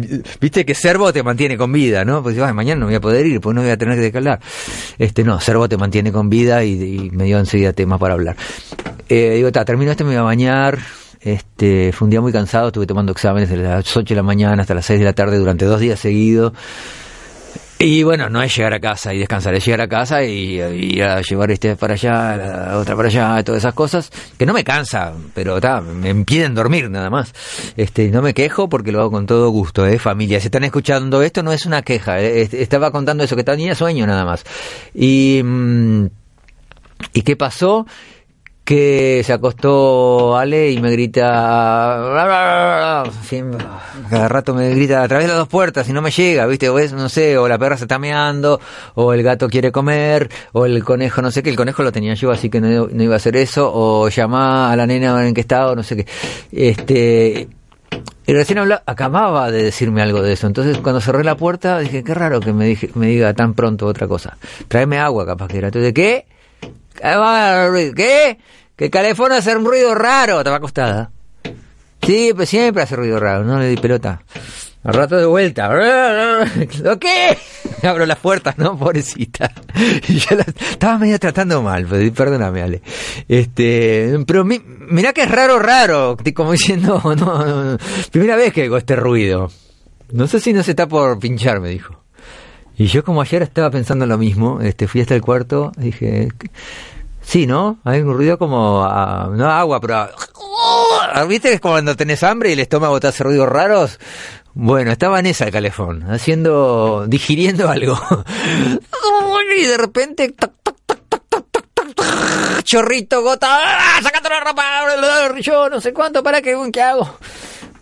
viste 0.40 0.64
que 0.64 0.74
Servo 0.76 1.12
te 1.12 1.24
mantiene 1.24 1.56
con 1.56 1.72
vida, 1.72 2.04
¿no? 2.04 2.22
Pues 2.22 2.38
"Ay, 2.38 2.52
mañana 2.52 2.78
no 2.78 2.86
voy 2.86 2.94
a 2.94 3.00
poder 3.00 3.26
ir, 3.26 3.40
pues 3.40 3.56
no 3.56 3.62
voy 3.62 3.70
a 3.70 3.76
tener 3.76 3.98
de 3.98 4.12
qué 4.12 4.18
hablar. 4.18 4.38
Este, 4.96 5.24
no, 5.24 5.40
Servo 5.40 5.68
te 5.68 5.76
mantiene 5.76 6.12
con 6.12 6.30
vida 6.30 6.62
y, 6.62 6.80
y 6.80 7.10
me 7.10 7.24
dio 7.24 7.40
enseguida 7.40 7.72
temas 7.72 7.98
para 7.98 8.14
hablar. 8.14 8.36
Eh, 9.08 9.32
digo, 9.34 9.50
ta, 9.50 9.64
termino 9.64 9.90
esto, 9.90 10.04
me 10.04 10.10
voy 10.10 10.18
a 10.18 10.22
bañar. 10.22 10.78
Este, 11.20 11.92
fue 11.92 12.06
un 12.06 12.10
día 12.10 12.20
muy 12.20 12.32
cansado, 12.32 12.68
estuve 12.68 12.86
tomando 12.86 13.10
exámenes 13.12 13.50
desde 13.50 13.64
las 13.64 13.96
8 13.96 14.14
de 14.14 14.16
la 14.16 14.22
mañana 14.22 14.62
hasta 14.62 14.74
las 14.74 14.86
6 14.86 15.00
de 15.00 15.04
la 15.04 15.12
tarde 15.12 15.38
durante 15.38 15.64
dos 15.64 15.80
días 15.80 15.98
seguidos. 15.98 16.52
Y 17.82 18.02
bueno, 18.02 18.28
no 18.28 18.42
es 18.42 18.54
llegar 18.54 18.74
a 18.74 18.78
casa 18.80 19.14
y 19.14 19.18
descansar, 19.18 19.54
es 19.54 19.64
llegar 19.64 19.80
a 19.80 19.88
casa 19.88 20.22
y, 20.22 20.60
y 20.60 21.00
a 21.00 21.22
llevar 21.22 21.50
este 21.50 21.76
para 21.76 21.94
allá, 21.94 22.36
la 22.36 22.76
otra 22.76 22.94
para 22.94 23.08
allá, 23.08 23.42
todas 23.42 23.62
esas 23.62 23.72
cosas, 23.72 24.10
que 24.36 24.44
no 24.44 24.52
me 24.52 24.62
cansa, 24.64 25.14
pero 25.34 25.58
ta, 25.62 25.80
me 25.80 26.10
impiden 26.10 26.54
dormir 26.54 26.90
nada 26.90 27.08
más. 27.08 27.32
Este, 27.78 28.10
no 28.10 28.20
me 28.20 28.34
quejo 28.34 28.68
porque 28.68 28.92
lo 28.92 29.00
hago 29.00 29.10
con 29.10 29.24
todo 29.24 29.48
gusto, 29.48 29.86
eh, 29.86 29.98
familia. 29.98 30.40
Si 30.40 30.48
están 30.48 30.64
escuchando 30.64 31.22
esto, 31.22 31.42
no 31.42 31.52
es 31.52 31.64
una 31.64 31.80
queja, 31.80 32.20
eh, 32.20 32.42
est- 32.42 32.52
estaba 32.52 32.90
contando 32.90 33.24
eso, 33.24 33.34
que 33.34 33.44
tenía 33.44 33.74
sueño 33.74 34.06
nada 34.06 34.26
más. 34.26 34.44
Y, 34.92 35.40
mm, 35.42 36.04
¿y 37.14 37.22
qué 37.22 37.34
pasó? 37.34 37.86
Que 38.70 39.22
se 39.24 39.32
acostó 39.32 40.36
Ale 40.36 40.70
y 40.70 40.80
me 40.80 40.92
grita 40.92 41.16
cada 44.08 44.28
rato 44.28 44.54
me 44.54 44.70
grita 44.70 45.02
a 45.02 45.08
través 45.08 45.26
de 45.26 45.32
las 45.32 45.38
dos 45.38 45.48
puertas 45.48 45.88
y 45.88 45.92
no 45.92 46.00
me 46.00 46.12
llega 46.12 46.46
viste 46.46 46.68
o 46.68 46.78
es 46.78 46.92
no 46.92 47.08
sé 47.08 47.36
o 47.36 47.48
la 47.48 47.58
perra 47.58 47.76
se 47.76 47.82
está 47.82 47.98
meando 47.98 48.60
o 48.94 49.12
el 49.12 49.24
gato 49.24 49.48
quiere 49.48 49.72
comer 49.72 50.30
o 50.52 50.66
el 50.66 50.84
conejo 50.84 51.20
no 51.20 51.32
sé 51.32 51.42
qué 51.42 51.50
el 51.50 51.56
conejo 51.56 51.82
lo 51.82 51.90
tenía 51.90 52.14
yo 52.14 52.30
así 52.30 52.48
que 52.48 52.60
no, 52.60 52.88
iba 52.92 53.14
a 53.14 53.16
hacer 53.16 53.34
eso 53.34 53.68
o 53.74 54.08
llamá 54.08 54.70
a 54.70 54.76
la 54.76 54.86
nena 54.86 55.26
en 55.26 55.34
qué 55.34 55.40
estado 55.40 55.74
no 55.74 55.82
sé 55.82 55.96
qué 55.96 56.06
este 56.52 57.48
y 58.24 58.32
recién 58.32 58.58
habla, 58.58 58.84
acababa 58.86 59.50
de 59.50 59.64
decirme 59.64 60.00
algo 60.02 60.22
de 60.22 60.34
eso. 60.34 60.46
Entonces, 60.46 60.78
cuando 60.78 61.00
cerré 61.00 61.24
la 61.24 61.36
puerta, 61.36 61.80
dije, 61.80 62.04
qué 62.04 62.14
raro 62.14 62.38
que 62.38 62.52
me, 62.52 62.64
dije, 62.64 62.88
me 62.94 63.08
diga 63.08 63.34
tan 63.34 63.54
pronto 63.54 63.86
otra 63.86 64.06
cosa. 64.06 64.36
Tráeme 64.68 65.00
agua, 65.00 65.26
capaz 65.26 65.48
que 65.48 65.58
era. 65.58 65.66
Entonces, 65.66 65.92
¿qué? 65.92 66.26
¿Qué? 67.96 68.38
Que 68.80 68.86
el 68.86 68.90
calefón 68.90 69.30
hace 69.32 69.54
un 69.54 69.62
ruido 69.66 69.94
raro. 69.94 70.38
Estaba 70.38 70.56
acostada. 70.56 71.10
Sí, 72.00 72.32
pues 72.34 72.48
siempre 72.48 72.82
hace 72.82 72.96
ruido 72.96 73.20
raro. 73.20 73.44
No 73.44 73.58
le 73.58 73.68
di 73.68 73.76
pelota. 73.76 74.22
Al 74.82 74.94
rato 74.94 75.18
de 75.18 75.26
vuelta. 75.26 75.68
¿Lo 76.82 76.98
qué? 76.98 77.36
Abro 77.82 78.06
las 78.06 78.16
puertas, 78.18 78.56
¿no? 78.56 78.78
Pobrecita. 78.78 79.52
Y 80.08 80.14
yo 80.14 80.34
la- 80.34 80.46
estaba 80.70 80.96
medio 80.96 81.18
tratando 81.18 81.60
mal, 81.62 81.84
pues, 81.84 82.10
perdóname, 82.12 82.62
Ale. 82.62 82.80
Este, 83.28 84.18
pero 84.26 84.44
mi- 84.46 84.62
mirá 84.88 85.12
que 85.12 85.24
es 85.24 85.30
raro, 85.30 85.58
raro. 85.58 86.16
Como 86.34 86.52
diciendo, 86.52 87.02
no, 87.04 87.14
no, 87.16 87.72
no. 87.72 87.78
primera 88.10 88.34
vez 88.36 88.54
que 88.54 88.64
hago 88.64 88.78
este 88.78 88.96
ruido. 88.96 89.50
No 90.12 90.26
sé 90.26 90.40
si 90.40 90.54
no 90.54 90.62
se 90.62 90.70
está 90.70 90.88
por 90.88 91.18
pinchar, 91.18 91.60
me 91.60 91.68
dijo. 91.68 92.02
Y 92.78 92.86
yo 92.86 93.04
como 93.04 93.20
ayer 93.20 93.42
estaba 93.42 93.70
pensando 93.70 94.06
lo 94.06 94.16
mismo, 94.16 94.62
este, 94.62 94.88
fui 94.88 95.02
hasta 95.02 95.14
el 95.14 95.20
cuarto, 95.20 95.70
dije, 95.76 96.28
Sí, 97.30 97.46
¿no? 97.46 97.78
Hay 97.84 98.00
un 98.00 98.12
ruido 98.12 98.36
como. 98.38 98.82
A, 98.82 99.28
no 99.32 99.48
agua, 99.48 99.80
pero. 99.80 99.94
A, 99.98 100.10
¡Oh! 100.34 101.26
¿Viste 101.28 101.48
que 101.50 101.54
es 101.54 101.60
cuando 101.60 101.94
tenés 101.94 102.24
hambre 102.24 102.50
y 102.50 102.54
el 102.54 102.58
estómago 102.58 102.98
te 102.98 103.06
hace 103.06 103.22
ruidos 103.22 103.48
raros? 103.48 104.00
Bueno, 104.52 104.90
estaba 104.90 105.20
en 105.20 105.26
esa 105.26 105.44
el 105.44 105.52
calefón, 105.52 106.10
haciendo. 106.10 107.04
digiriendo 107.06 107.70
algo. 107.70 107.96
y 109.56 109.64
de 109.64 109.76
repente. 109.78 110.32
Tac, 110.32 110.50
tac, 110.64 110.76
tac, 110.88 112.62
chorrito, 112.64 113.22
gota. 113.22 113.46
¡Ah, 113.48 114.00
sacate 114.02 114.28
la 114.28 114.40
ropa! 114.40 115.40
Yo 115.40 115.70
no 115.70 115.80
sé 115.80 115.92
cuánto, 115.92 116.24
¿para 116.24 116.42
qué? 116.42 116.56
¿Qué 116.72 116.82
hago? 116.82 117.16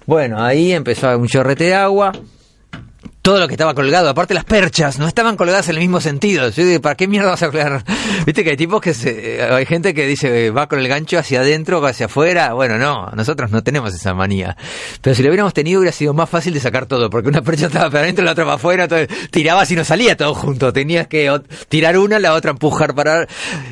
Bueno, 0.05 0.45
ahí 0.45 0.73
empezó 0.73 1.17
un 1.17 1.27
chorrete 1.27 1.65
de 1.65 1.75
agua 1.75 2.13
todo 3.29 3.41
lo 3.41 3.47
que 3.47 3.53
estaba 3.53 3.75
colgado, 3.75 4.09
aparte 4.09 4.33
las 4.33 4.47
perchas, 4.47 4.99
no 4.99 5.07
estaban 5.07 5.37
colgadas 5.37 5.69
en 5.69 5.75
el 5.75 5.83
mismo 5.83 6.01
sentido. 6.01 6.49
Yo 6.49 6.65
digo, 6.65 6.81
¿para 6.81 6.95
qué 6.95 7.07
mierda 7.07 7.29
vas 7.29 7.43
a 7.43 7.51
colgar? 7.51 7.85
Viste 8.25 8.43
que 8.43 8.53
hay 8.53 8.57
tipos 8.57 8.81
que 8.81 8.95
se, 8.95 9.43
hay 9.43 9.67
gente 9.67 9.93
que 9.93 10.07
dice, 10.07 10.47
eh, 10.47 10.51
va 10.51 10.67
con 10.67 10.79
el 10.79 10.89
gancho 10.89 11.19
hacia 11.19 11.41
adentro 11.41 11.79
o 11.79 11.85
hacia 11.85 12.07
afuera. 12.07 12.55
Bueno, 12.55 12.79
no, 12.79 13.11
nosotros 13.15 13.51
no 13.51 13.63
tenemos 13.63 13.95
esa 13.95 14.15
manía. 14.15 14.57
Pero 15.03 15.15
si 15.15 15.23
lo 15.23 15.29
hubiéramos 15.29 15.53
tenido 15.53 15.81
hubiera 15.81 15.93
sido 15.93 16.15
más 16.15 16.31
fácil 16.31 16.55
de 16.55 16.61
sacar 16.61 16.87
todo, 16.87 17.11
porque 17.11 17.29
una 17.29 17.43
percha 17.43 17.67
estaba 17.67 17.91
para 17.91 18.05
adentro, 18.05 18.25
la 18.25 18.33
otra 18.33 18.45
para 18.45 18.57
afuera, 18.57 18.85
entonces 18.85 19.09
tirabas 19.31 19.71
y 19.73 19.77
no 19.77 19.85
salía 19.85 20.17
todo 20.17 20.33
junto. 20.33 20.73
Tenías 20.73 21.07
que 21.07 21.31
tirar 21.69 21.99
una, 21.99 22.19
la 22.19 22.33
otra 22.33 22.53
empujar 22.53 22.95
para... 22.95 23.27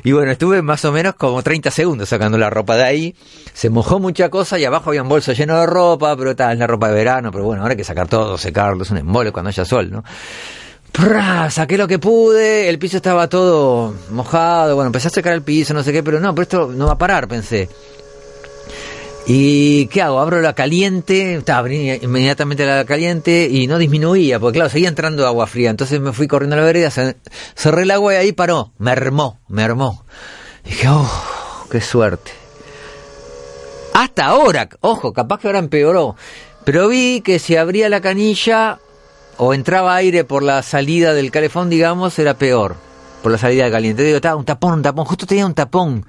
Y 0.04 0.12
bueno, 0.12 0.32
estuve 0.32 0.60
más 0.60 0.84
o 0.84 0.92
menos 0.92 1.14
como 1.14 1.42
30 1.42 1.70
segundos 1.70 2.10
sacando 2.10 2.36
la 2.36 2.50
ropa 2.50 2.76
de 2.76 2.84
ahí. 2.84 3.14
Se 3.54 3.70
mojó 3.70 4.00
mucha 4.00 4.28
cosa 4.28 4.58
y 4.58 4.66
abajo 4.66 4.90
había 4.90 5.02
un 5.02 5.08
bolso 5.08 5.32
lleno 5.32 5.58
de 5.58 5.64
ropa, 5.64 6.14
pero 6.14 6.36
tal, 6.36 6.58
la 6.58 6.66
ropa 6.66 6.88
de 6.88 6.94
verano, 6.94 7.32
pero 7.32 7.44
bueno, 7.44 7.62
ahora 7.62 7.72
hay 7.72 7.78
que 7.78 7.84
sacar 7.84 8.06
todo, 8.06 8.36
secarlo, 8.36 8.82
es 8.82 8.90
un 8.90 8.98
embole 8.98 9.32
cuando 9.32 9.45
haya 9.48 9.64
sol, 9.64 9.90
¿no? 9.90 10.04
Saqué 11.50 11.76
lo 11.76 11.86
que 11.86 11.98
pude, 11.98 12.68
el 12.70 12.78
piso 12.78 12.96
estaba 12.96 13.28
todo 13.28 13.94
mojado, 14.10 14.74
bueno, 14.76 14.86
empecé 14.86 15.08
a 15.08 15.10
secar 15.10 15.34
el 15.34 15.42
piso, 15.42 15.74
no 15.74 15.82
sé 15.82 15.92
qué, 15.92 16.02
pero 16.02 16.20
no, 16.20 16.34
pero 16.34 16.42
esto 16.44 16.72
no 16.74 16.86
va 16.86 16.92
a 16.92 16.98
parar, 16.98 17.28
pensé. 17.28 17.68
¿Y 19.28 19.88
qué 19.88 20.02
hago? 20.02 20.20
Abro 20.20 20.40
la 20.40 20.54
caliente, 20.54 21.42
abrí 21.48 21.90
inmediatamente 22.00 22.64
la 22.64 22.84
caliente 22.84 23.48
y 23.50 23.66
no 23.66 23.76
disminuía, 23.76 24.38
porque 24.38 24.58
claro, 24.58 24.70
seguía 24.70 24.88
entrando 24.88 25.26
agua 25.26 25.46
fría. 25.48 25.70
Entonces 25.70 26.00
me 26.00 26.12
fui 26.12 26.28
corriendo 26.28 26.54
a 26.54 26.60
la 26.60 26.64
vereda, 26.64 26.90
ce- 26.90 27.16
cerré 27.56 27.82
el 27.82 27.90
agua 27.90 28.14
y 28.14 28.16
ahí 28.18 28.32
paró, 28.32 28.72
me 28.78 28.92
armó, 28.92 29.40
me 29.48 29.64
armó. 29.64 30.04
dije, 30.64 30.86
oh, 30.88 31.66
qué 31.70 31.80
suerte. 31.80 32.30
Hasta 33.94 34.26
ahora, 34.26 34.68
ojo, 34.80 35.12
capaz 35.12 35.40
que 35.40 35.48
ahora 35.48 35.58
empeoró. 35.58 36.14
Pero 36.64 36.86
vi 36.88 37.20
que 37.20 37.38
si 37.40 37.56
abría 37.56 37.88
la 37.88 38.00
canilla 38.00 38.78
o 39.38 39.54
entraba 39.54 39.94
aire 39.96 40.24
por 40.24 40.42
la 40.42 40.62
salida 40.62 41.14
del 41.14 41.30
calefón, 41.30 41.70
digamos, 41.70 42.18
era 42.18 42.34
peor. 42.34 42.76
Por 43.22 43.32
la 43.32 43.38
salida 43.38 43.70
caliente. 43.70 44.02
Digo, 44.02 44.16
estaba 44.16 44.36
un 44.36 44.44
tapón, 44.44 44.74
un 44.74 44.82
tapón. 44.82 45.04
Justo 45.04 45.26
tenía 45.26 45.46
un 45.46 45.54
tapón. 45.54 46.06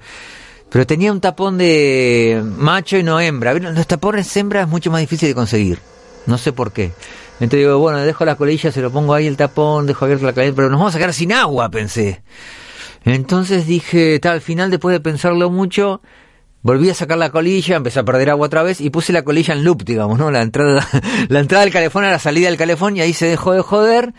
Pero 0.70 0.86
tenía 0.86 1.12
un 1.12 1.20
tapón 1.20 1.58
de 1.58 2.42
macho 2.56 2.96
y 2.98 3.02
no 3.02 3.20
hembra. 3.20 3.54
Los 3.54 3.86
tapones 3.86 4.36
hembra 4.36 4.62
es 4.62 4.68
mucho 4.68 4.90
más 4.90 5.00
difícil 5.00 5.28
de 5.28 5.34
conseguir. 5.34 5.78
No 6.26 6.36
sé 6.38 6.52
por 6.52 6.72
qué. 6.72 6.92
Entonces 7.40 7.60
digo, 7.60 7.78
bueno, 7.78 7.98
dejo 8.00 8.24
la 8.24 8.34
colilla, 8.34 8.70
se 8.72 8.82
lo 8.82 8.90
pongo 8.90 9.14
ahí 9.14 9.26
el 9.26 9.36
tapón, 9.36 9.86
dejo 9.86 10.04
abierto 10.04 10.26
la 10.26 10.32
caliente, 10.32 10.56
pero 10.56 10.68
nos 10.68 10.78
vamos 10.78 10.94
a 10.94 10.98
quedar 10.98 11.14
sin 11.14 11.32
agua, 11.32 11.70
pensé. 11.70 12.22
Entonces 13.04 13.66
dije, 13.66 14.18
tal, 14.18 14.34
al 14.34 14.40
final, 14.40 14.70
después 14.70 14.92
de 14.92 15.00
pensarlo 15.00 15.48
mucho, 15.48 16.02
volví 16.62 16.90
a 16.90 16.94
sacar 16.94 17.18
la 17.18 17.30
colilla, 17.30 17.76
empecé 17.76 18.00
a 18.00 18.04
perder 18.04 18.30
agua 18.30 18.46
otra 18.46 18.62
vez 18.62 18.80
y 18.80 18.90
puse 18.90 19.12
la 19.12 19.22
colilla 19.22 19.54
en 19.54 19.64
loop, 19.64 19.84
digamos, 19.84 20.18
¿no? 20.18 20.30
La 20.30 20.42
entrada, 20.42 20.86
la 21.28 21.40
entrada 21.40 21.64
del 21.64 21.72
calefón 21.72 22.04
a 22.04 22.10
la 22.10 22.18
salida 22.18 22.48
del 22.48 22.56
calefón 22.58 22.96
y 22.96 23.00
ahí 23.00 23.12
se 23.12 23.26
dejó 23.26 23.52
de 23.52 23.62
joder. 23.62 24.12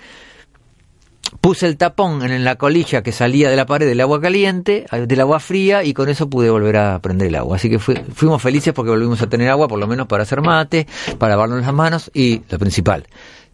Puse 1.41 1.67
el 1.67 1.77
tapón 1.77 2.23
en 2.23 2.43
la 2.43 2.55
colilla 2.55 3.03
que 3.03 3.11
salía 3.11 3.49
de 3.51 3.55
la 3.55 3.67
pared 3.67 3.87
del 3.87 4.01
agua 4.01 4.19
caliente, 4.19 4.87
del 5.07 5.21
agua 5.21 5.39
fría, 5.39 5.83
y 5.83 5.93
con 5.93 6.09
eso 6.09 6.27
pude 6.27 6.49
volver 6.49 6.75
a 6.77 6.99
prender 6.99 7.27
el 7.27 7.35
agua. 7.35 7.57
Así 7.57 7.69
que 7.69 7.77
fui- 7.77 8.01
fuimos 8.15 8.41
felices 8.41 8.73
porque 8.73 8.89
volvimos 8.89 9.21
a 9.21 9.29
tener 9.29 9.47
agua, 9.49 9.67
por 9.67 9.77
lo 9.79 9.85
menos 9.85 10.07
para 10.07 10.23
hacer 10.23 10.41
mate, 10.41 10.87
para 11.19 11.33
lavarnos 11.33 11.61
las 11.61 11.73
manos 11.73 12.09
y, 12.15 12.41
lo 12.49 12.57
principal, 12.57 13.05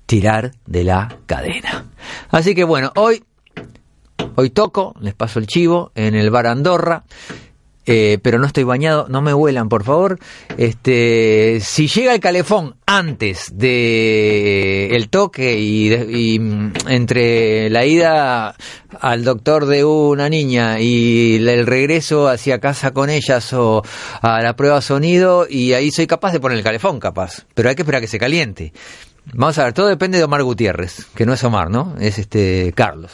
tirar 0.05 0.53
de 0.65 0.83
la 0.85 1.17
cadena. 1.25 1.85
Así 2.31 2.55
que 2.55 2.63
bueno, 2.63 2.91
hoy 2.95 3.23
Hoy 4.37 4.49
toco, 4.49 4.93
les 4.99 5.13
paso 5.13 5.39
el 5.39 5.47
chivo, 5.47 5.91
en 5.95 6.13
el 6.15 6.29
bar 6.29 6.47
Andorra. 6.47 7.03
Eh, 7.85 8.19
pero 8.21 8.39
no 8.39 8.47
estoy 8.47 8.63
bañado, 8.63 9.07
no 9.09 9.21
me 9.21 9.33
huelan, 9.33 9.69
por 9.69 9.83
favor. 9.83 10.19
Este, 10.57 11.59
si 11.61 11.87
llega 11.87 12.13
el 12.13 12.19
calefón 12.19 12.75
antes 12.85 13.51
de 13.55 14.87
el 14.95 15.09
toque 15.09 15.59
y, 15.59 15.93
y, 15.93 16.39
mm, 16.39 16.73
entre 16.87 17.69
la 17.69 17.85
ida 17.85 18.55
al 18.99 19.23
doctor 19.23 19.65
de 19.65 19.83
una 19.83 20.29
niña 20.29 20.79
y 20.79 21.35
el 21.35 21.65
regreso 21.65 22.27
hacia 22.27 22.59
casa 22.59 22.91
con 22.91 23.09
ellas 23.09 23.53
o 23.53 23.83
a 24.21 24.41
la 24.41 24.55
prueba 24.55 24.81
sonido 24.81 25.45
y 25.49 25.73
ahí 25.73 25.91
soy 25.91 26.07
capaz 26.07 26.31
de 26.31 26.39
poner 26.39 26.57
el 26.57 26.63
calefón, 26.63 26.99
capaz. 26.99 27.45
Pero 27.53 27.69
hay 27.69 27.75
que 27.75 27.83
esperar 27.83 27.99
a 27.99 28.01
que 28.01 28.07
se 28.07 28.19
caliente. 28.19 28.73
Vamos 29.33 29.57
a 29.57 29.65
ver, 29.65 29.73
todo 29.73 29.87
depende 29.87 30.17
de 30.17 30.23
Omar 30.23 30.43
Gutiérrez, 30.43 31.07
que 31.15 31.25
no 31.25 31.33
es 31.33 31.43
Omar, 31.43 31.69
¿no? 31.69 31.95
Es 31.99 32.19
este 32.19 32.71
Carlos. 32.75 33.11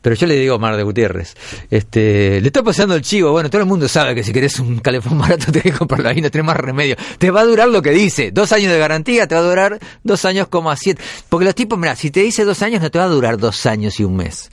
Pero 0.00 0.16
yo 0.16 0.26
le 0.26 0.36
digo 0.36 0.56
Omar 0.56 0.76
de 0.76 0.82
Gutiérrez. 0.82 1.34
Este, 1.70 2.40
le 2.40 2.46
estoy 2.46 2.62
pasando 2.62 2.94
el 2.94 3.02
chivo. 3.02 3.30
Bueno, 3.32 3.50
todo 3.50 3.60
el 3.60 3.68
mundo 3.68 3.86
sabe 3.86 4.14
que 4.14 4.24
si 4.24 4.32
querés 4.32 4.58
un 4.58 4.78
calefón 4.78 5.18
barato 5.20 5.46
tenés 5.52 5.62
que 5.62 5.72
comprarlo 5.72 6.08
ahí, 6.08 6.20
no 6.20 6.30
tenés 6.30 6.46
más 6.46 6.56
remedio. 6.56 6.96
Te 7.18 7.30
va 7.30 7.42
a 7.42 7.44
durar 7.44 7.68
lo 7.68 7.82
que 7.82 7.90
dice. 7.90 8.30
Dos 8.32 8.52
años 8.52 8.72
de 8.72 8.78
garantía, 8.78 9.28
te 9.28 9.34
va 9.34 9.42
a 9.42 9.44
durar 9.44 9.78
dos 10.02 10.24
años 10.24 10.48
como 10.48 10.70
a 10.70 10.76
siete. 10.76 11.02
Porque 11.28 11.44
los 11.44 11.54
tipos, 11.54 11.78
mira, 11.78 11.94
si 11.94 12.10
te 12.10 12.20
dice 12.20 12.44
dos 12.44 12.62
años, 12.62 12.80
no 12.80 12.90
te 12.90 12.98
va 12.98 13.04
a 13.04 13.08
durar 13.08 13.36
dos 13.36 13.66
años 13.66 14.00
y 14.00 14.04
un 14.04 14.16
mes. 14.16 14.48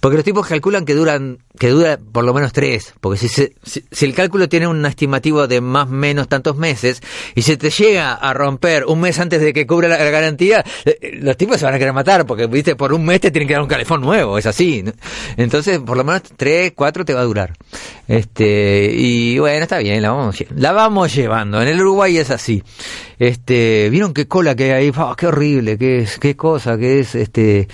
Porque 0.00 0.16
los 0.16 0.24
tipos 0.24 0.46
calculan 0.46 0.84
que 0.84 0.94
duran 0.94 1.38
que 1.58 1.68
dura 1.68 1.98
por 2.12 2.24
lo 2.24 2.34
menos 2.34 2.52
tres, 2.52 2.94
porque 3.00 3.18
si, 3.18 3.28
se- 3.28 3.52
si, 3.62 4.04
el 4.04 4.14
cálculo 4.14 4.48
tiene 4.48 4.66
un 4.66 4.84
estimativo 4.86 5.46
de 5.46 5.60
más 5.60 5.86
o 5.86 5.92
menos 5.92 6.26
tantos 6.28 6.56
meses 6.56 7.00
y 7.36 7.42
se 7.42 7.56
te 7.56 7.70
llega 7.70 8.12
a 8.14 8.34
romper 8.34 8.84
un 8.86 9.00
mes 9.00 9.18
antes 9.20 9.40
de 9.40 9.52
que 9.52 9.64
cubra 9.66 9.86
la, 9.88 9.98
la 9.98 10.10
garantía, 10.10 10.64
eh, 10.84 10.98
eh, 11.00 11.18
los 11.20 11.36
tipos 11.36 11.58
se 11.58 11.64
van 11.64 11.74
a 11.74 11.78
querer 11.78 11.92
matar, 11.94 12.26
porque 12.26 12.46
viste 12.48 12.74
por 12.74 12.92
un 12.92 13.04
mes 13.04 13.20
te 13.20 13.30
tienen 13.30 13.46
que 13.46 13.54
dar 13.54 13.62
un 13.62 13.68
calefón 13.68 14.00
nuevo, 14.00 14.36
es 14.36 14.46
así. 14.46 14.82
¿no? 14.82 14.92
Entonces, 15.36 15.78
por 15.78 15.96
lo 15.96 16.02
menos 16.04 16.22
tres, 16.36 16.72
cuatro 16.74 17.04
te 17.04 17.14
va 17.14 17.20
a 17.20 17.24
durar. 17.24 17.52
Este, 18.08 18.90
y 18.92 19.38
bueno, 19.38 19.62
está 19.62 19.78
bien, 19.78 20.02
la 20.02 20.10
vamos, 20.10 20.36
la 20.56 20.72
vamos 20.72 21.14
llevando. 21.14 21.62
En 21.62 21.68
el 21.68 21.80
Uruguay 21.80 22.18
es 22.18 22.30
así. 22.30 22.62
Este, 23.18 23.88
vieron 23.90 24.12
qué 24.12 24.26
cola 24.26 24.54
que 24.54 24.72
hay, 24.72 24.90
Ah, 24.96 25.14
qué 25.16 25.26
horrible, 25.28 25.78
qué 25.78 25.98
es, 26.00 26.18
qué 26.18 26.34
cosa, 26.36 26.76
que 26.76 27.00
es, 27.00 27.14
este, 27.14 27.68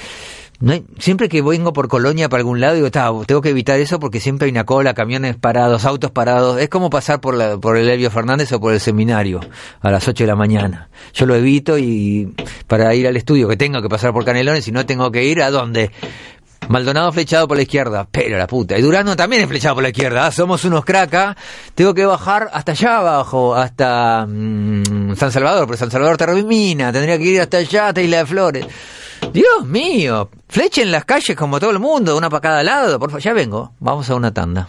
no 0.60 0.74
siempre 0.98 1.28
que 1.28 1.42
vengo 1.42 1.72
por 1.72 1.88
Colonia 1.88 2.28
para 2.28 2.40
algún 2.42 2.60
lado, 2.60 2.74
digo, 2.74 2.90
"Ta, 2.90 3.10
tengo 3.26 3.40
que 3.40 3.48
evitar 3.50 3.80
eso 3.80 3.98
porque 3.98 4.20
siempre 4.20 4.46
hay 4.46 4.52
una 4.52 4.64
cola, 4.64 4.94
camiones 4.94 5.36
parados, 5.36 5.84
autos 5.84 6.10
parados. 6.10 6.60
Es 6.60 6.68
como 6.68 6.90
pasar 6.90 7.20
por, 7.20 7.34
la, 7.34 7.56
por 7.58 7.76
el 7.76 7.88
Elvio 7.88 8.10
Fernández 8.10 8.52
o 8.52 8.60
por 8.60 8.72
el 8.74 8.80
seminario 8.80 9.40
a 9.80 9.90
las 9.90 10.06
8 10.06 10.24
de 10.24 10.28
la 10.28 10.36
mañana. 10.36 10.90
Yo 11.14 11.26
lo 11.26 11.34
evito 11.34 11.78
y 11.78 12.34
para 12.66 12.94
ir 12.94 13.06
al 13.08 13.16
estudio, 13.16 13.48
que 13.48 13.56
tengo 13.56 13.80
que 13.82 13.88
pasar 13.88 14.12
por 14.12 14.24
Canelones, 14.24 14.64
si 14.64 14.70
no 14.72 14.84
tengo 14.86 15.10
que 15.10 15.24
ir, 15.24 15.42
¿a 15.42 15.50
dónde? 15.50 15.90
Maldonado 16.68 17.10
flechado 17.10 17.48
por 17.48 17.56
la 17.56 17.62
izquierda, 17.64 18.06
pero 18.10 18.38
la 18.38 18.46
puta. 18.46 18.78
Y 18.78 18.82
Durano 18.82 19.16
también 19.16 19.42
es 19.42 19.48
flechado 19.48 19.74
por 19.76 19.82
la 19.82 19.88
izquierda. 19.88 20.26
ah, 20.26 20.30
Somos 20.30 20.64
unos 20.64 20.84
cracas. 20.84 21.34
Tengo 21.74 21.94
que 21.94 22.04
bajar 22.06 22.48
hasta 22.52 22.72
allá 22.72 22.98
abajo, 22.98 23.56
hasta 23.56 24.24
mm, 24.28 25.16
San 25.16 25.32
Salvador, 25.32 25.66
pero 25.66 25.78
San 25.78 25.90
Salvador 25.90 26.16
termina. 26.16 26.92
Tendría 26.92 27.18
que 27.18 27.24
ir 27.24 27.40
hasta 27.40 27.56
allá, 27.56 27.88
hasta 27.88 28.02
Isla 28.02 28.18
de 28.18 28.26
Flores. 28.26 28.66
Dios 29.32 29.64
mío, 29.64 30.28
flechen 30.48 30.90
las 30.90 31.04
calles 31.04 31.36
como 31.36 31.60
todo 31.60 31.70
el 31.70 31.78
mundo, 31.78 32.16
una 32.16 32.30
para 32.30 32.40
cada 32.40 32.62
lado. 32.62 32.98
Por 32.98 33.10
favor, 33.10 33.22
ya 33.22 33.32
vengo. 33.32 33.72
Vamos 33.78 34.10
a 34.10 34.14
una 34.14 34.32
tanda. 34.32 34.68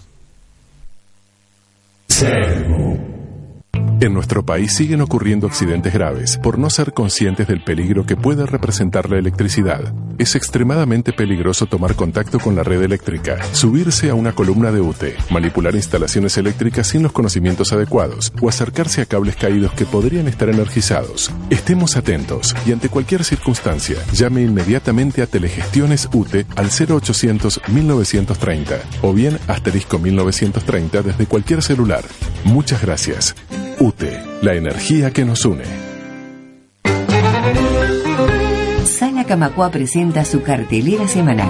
En 4.02 4.16
nuestro 4.16 4.43
país 4.43 4.74
siguen 4.74 5.02
ocurriendo 5.02 5.45
accidentes 5.45 5.93
graves 5.93 6.36
por 6.38 6.58
no 6.58 6.72
ser 6.72 6.91
conscientes 6.91 7.47
del 7.47 7.64
peligro 7.64 8.04
que 8.04 8.16
puede 8.16 8.47
representar 8.47 9.08
la 9.12 9.20
electricidad. 9.20 9.93
Es 10.18 10.34
extremadamente 10.34 11.14
peligroso 11.14 11.68
tomar 11.68 11.93
contacto 11.93 12.39
con 12.39 12.56
la 12.56 12.64
red 12.64 12.82
eléctrica, 12.82 13.38
subirse 13.54 14.10
a 14.10 14.16
una 14.16 14.32
columna 14.34 14.72
de 14.72 14.82
UTE, 14.82 15.18
manipular 15.30 15.76
instalaciones 15.76 16.36
eléctricas 16.39 16.88
sin 16.88 17.04
los 17.04 17.12
conocimientos 17.12 17.74
adecuados 17.74 18.34
o 18.41 18.49
acercarse 18.49 19.04
a 19.04 19.06
cables 19.06 19.36
caídos 19.36 19.74
que 19.74 19.86
podrían 19.86 20.28
estar 20.28 20.49
energizados. 20.49 21.30
Estemos 21.52 21.95
atentos 21.95 22.56
y 22.66 22.72
ante 22.72 22.89
cualquier 22.89 23.24
circunstancia, 23.24 23.97
llame 24.14 24.41
inmediatamente 24.41 25.22
a 25.22 25.28
Telegestiones 25.28 26.10
UTE 26.12 26.47
al 26.56 26.70
0800 26.72 27.62
1930 27.68 28.80
o 29.04 29.14
bien 29.14 29.38
asterisco 29.47 29.99
1930 29.99 31.04
desde 31.04 31.28
cualquier 31.28 31.62
celular. 31.62 32.04
Muchas 32.45 32.82
gracias. 32.82 33.36
UTE, 33.82 34.21
la 34.43 34.53
energía 34.53 35.09
que 35.09 35.25
nos 35.25 35.43
une. 35.43 35.63
Sala 38.86 39.23
Camacua 39.25 39.71
presenta 39.71 40.23
su 40.23 40.43
cartelera 40.43 41.07
semanal. 41.07 41.49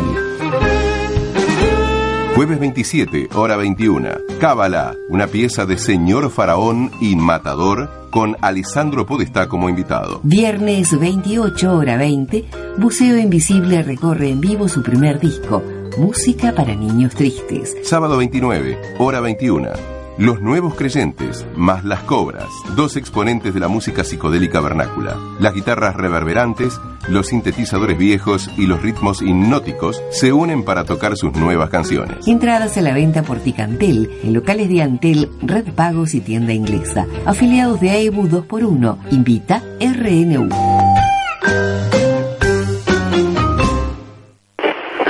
Jueves 2.34 2.58
27, 2.58 3.28
hora 3.34 3.58
21. 3.58 4.12
Cábala, 4.40 4.96
una 5.10 5.28
pieza 5.28 5.66
de 5.66 5.78
Señor 5.78 6.32
Faraón 6.32 6.90
y 7.02 7.18
Matador 7.18 8.08
con 8.12 8.38
Alessandro 8.40 9.06
Podestá 9.06 9.50
como 9.50 9.68
invitado. 9.68 10.22
Viernes 10.24 10.98
28, 10.98 11.74
hora 11.74 11.98
20, 11.98 12.46
Buceo 12.78 13.18
Invisible 13.18 13.84
recorre 13.84 14.30
en 14.30 14.40
vivo 14.40 14.70
su 14.70 14.82
primer 14.82 15.20
disco, 15.20 15.62
Música 15.98 16.54
para 16.56 16.76
Niños 16.76 17.14
Tristes. 17.14 17.76
Sábado 17.84 18.16
29, 18.16 18.78
hora 19.00 19.20
21. 19.20 20.01
Los 20.22 20.40
nuevos 20.40 20.76
creyentes, 20.76 21.48
más 21.56 21.84
las 21.84 22.02
cobras, 22.02 22.46
dos 22.76 22.96
exponentes 22.96 23.56
de 23.56 23.60
la 23.60 23.68
música 23.68 24.04
psicodélica 24.04 24.62
vernácula. 24.62 25.18
Las 25.40 25.56
guitarras 25.56 25.96
reverberantes, 25.96 26.80
los 27.10 27.30
sintetizadores 27.30 27.98
viejos 27.98 28.48
y 28.56 28.68
los 28.68 28.84
ritmos 28.84 29.24
hipnóticos 29.24 30.00
se 30.12 30.32
unen 30.32 30.64
para 30.64 30.84
tocar 30.84 31.18
sus 31.18 31.34
nuevas 31.34 31.72
canciones. 31.72 32.28
Entradas 32.28 32.78
a 32.78 32.82
la 32.82 32.94
venta 32.94 33.24
por 33.24 33.40
Ticantel, 33.40 34.12
en 34.22 34.34
locales 34.36 34.70
de 34.70 34.84
Antel, 34.84 35.32
Red 35.42 35.74
Pagos 35.74 36.14
y 36.14 36.22
tienda 36.22 36.54
inglesa. 36.54 37.08
Afiliados 37.26 37.82
de 37.82 37.90
AEBU 37.90 38.28
2x1. 38.28 38.98
Invita 39.10 39.64
RNU. 39.80 40.50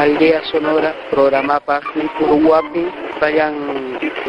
Aldea 0.02 0.42
Sonora, 0.52 0.96
programa 1.12 1.60
Pagni 1.60 2.10
Uruguapi, 2.20 2.88
Bayan 3.22 3.54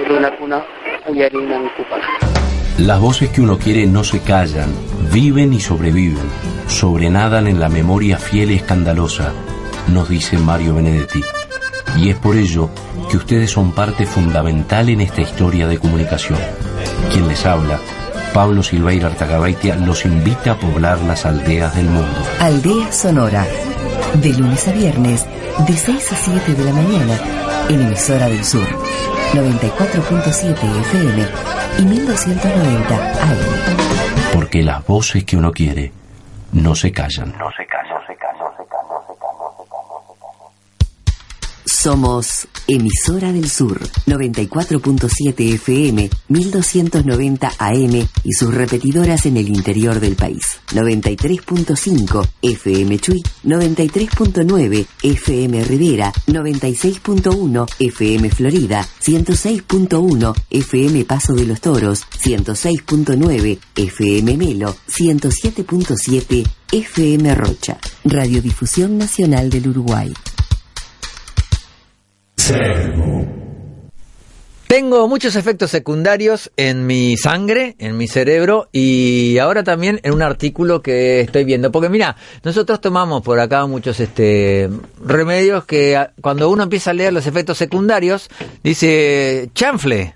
Lunacuna, 0.06 0.62
Ayarinan 1.08 1.70
Kupana. 1.74 2.04
Las 2.76 3.00
voces 3.00 3.30
que 3.30 3.40
uno 3.40 3.56
quiere 3.56 3.86
no 3.86 4.04
se 4.04 4.20
callan, 4.20 4.70
viven 5.10 5.54
y 5.54 5.60
sobreviven, 5.60 6.28
sobrenadan 6.68 7.46
en 7.46 7.58
la 7.58 7.70
memoria 7.70 8.18
fiel 8.18 8.50
y 8.50 8.56
escandalosa, 8.56 9.32
nos 9.88 10.10
dice 10.10 10.36
Mario 10.36 10.74
Benedetti. 10.74 11.22
Y 11.96 12.10
es 12.10 12.16
por 12.16 12.36
ello 12.36 12.68
que 13.10 13.16
ustedes 13.16 13.50
son 13.50 13.72
parte 13.72 14.04
fundamental 14.04 14.90
en 14.90 15.00
esta 15.00 15.22
historia 15.22 15.66
de 15.68 15.78
comunicación. 15.78 16.38
Quien 17.10 17.28
les 17.28 17.46
habla, 17.46 17.80
Pablo 18.34 18.62
Silveira 18.62 19.06
Artagabaitia, 19.06 19.76
los 19.76 20.04
invita 20.04 20.52
a 20.52 20.58
poblar 20.58 21.00
las 21.00 21.24
aldeas 21.24 21.74
del 21.74 21.86
mundo. 21.86 22.18
Aldea 22.40 22.92
Sonora. 22.92 23.46
De 24.14 24.32
lunes 24.34 24.68
a 24.68 24.72
viernes, 24.72 25.26
de 25.66 25.72
6 25.72 26.12
a 26.12 26.16
7 26.16 26.54
de 26.54 26.64
la 26.64 26.72
mañana, 26.72 27.18
en 27.68 27.80
emisora 27.80 28.28
del 28.28 28.44
sur. 28.44 28.66
94.7 29.32 30.52
FM 30.52 31.26
y 31.78 31.82
1290 31.82 32.94
AM. 32.94 33.38
Porque 34.34 34.62
las 34.62 34.84
voces 34.86 35.24
que 35.24 35.36
uno 35.36 35.52
quiere 35.52 35.92
no 36.52 36.74
se 36.74 36.92
callan. 36.92 37.34
No 37.38 37.50
se 37.56 37.66
calla, 37.66 37.94
no 37.94 38.06
se 38.06 38.14
calla, 38.16 38.21
Somos 41.82 42.46
Emisora 42.68 43.32
del 43.32 43.50
Sur, 43.50 43.80
94.7 44.06 45.54
FM, 45.54 46.10
1290 46.28 47.52
AM 47.58 48.08
y 48.22 48.32
sus 48.34 48.54
repetidoras 48.54 49.26
en 49.26 49.36
el 49.36 49.48
interior 49.48 49.98
del 49.98 50.14
país. 50.14 50.60
93.5 50.68 52.28
FM 52.40 52.98
Chuy, 53.00 53.20
93.9 53.42 54.86
FM 55.02 55.64
Rivera, 55.64 56.12
96.1 56.28 57.68
FM 57.80 58.30
Florida, 58.30 58.86
106.1 59.04 60.34
FM 60.50 61.04
Paso 61.04 61.34
de 61.34 61.46
los 61.46 61.60
Toros, 61.60 62.06
106.9 62.22 63.58
FM 63.74 64.36
Melo, 64.36 64.76
107.7 64.86 66.48
FM 66.70 67.34
Rocha. 67.34 67.78
Radiodifusión 68.04 68.98
Nacional 68.98 69.50
del 69.50 69.66
Uruguay. 69.66 70.12
Tengo 74.72 75.06
muchos 75.06 75.36
efectos 75.36 75.70
secundarios 75.70 76.50
en 76.56 76.86
mi 76.86 77.18
sangre, 77.18 77.76
en 77.78 77.98
mi 77.98 78.08
cerebro 78.08 78.70
y 78.72 79.36
ahora 79.36 79.62
también 79.62 80.00
en 80.02 80.14
un 80.14 80.22
artículo 80.22 80.80
que 80.80 81.20
estoy 81.20 81.44
viendo. 81.44 81.70
Porque 81.70 81.90
mira, 81.90 82.16
nosotros 82.42 82.80
tomamos 82.80 83.20
por 83.20 83.38
acá 83.38 83.66
muchos 83.66 84.00
este 84.00 84.70
remedios 85.04 85.66
que 85.66 86.02
cuando 86.22 86.48
uno 86.48 86.62
empieza 86.62 86.92
a 86.92 86.94
leer 86.94 87.12
los 87.12 87.26
efectos 87.26 87.58
secundarios 87.58 88.30
dice 88.62 89.50
chanfle. 89.54 90.14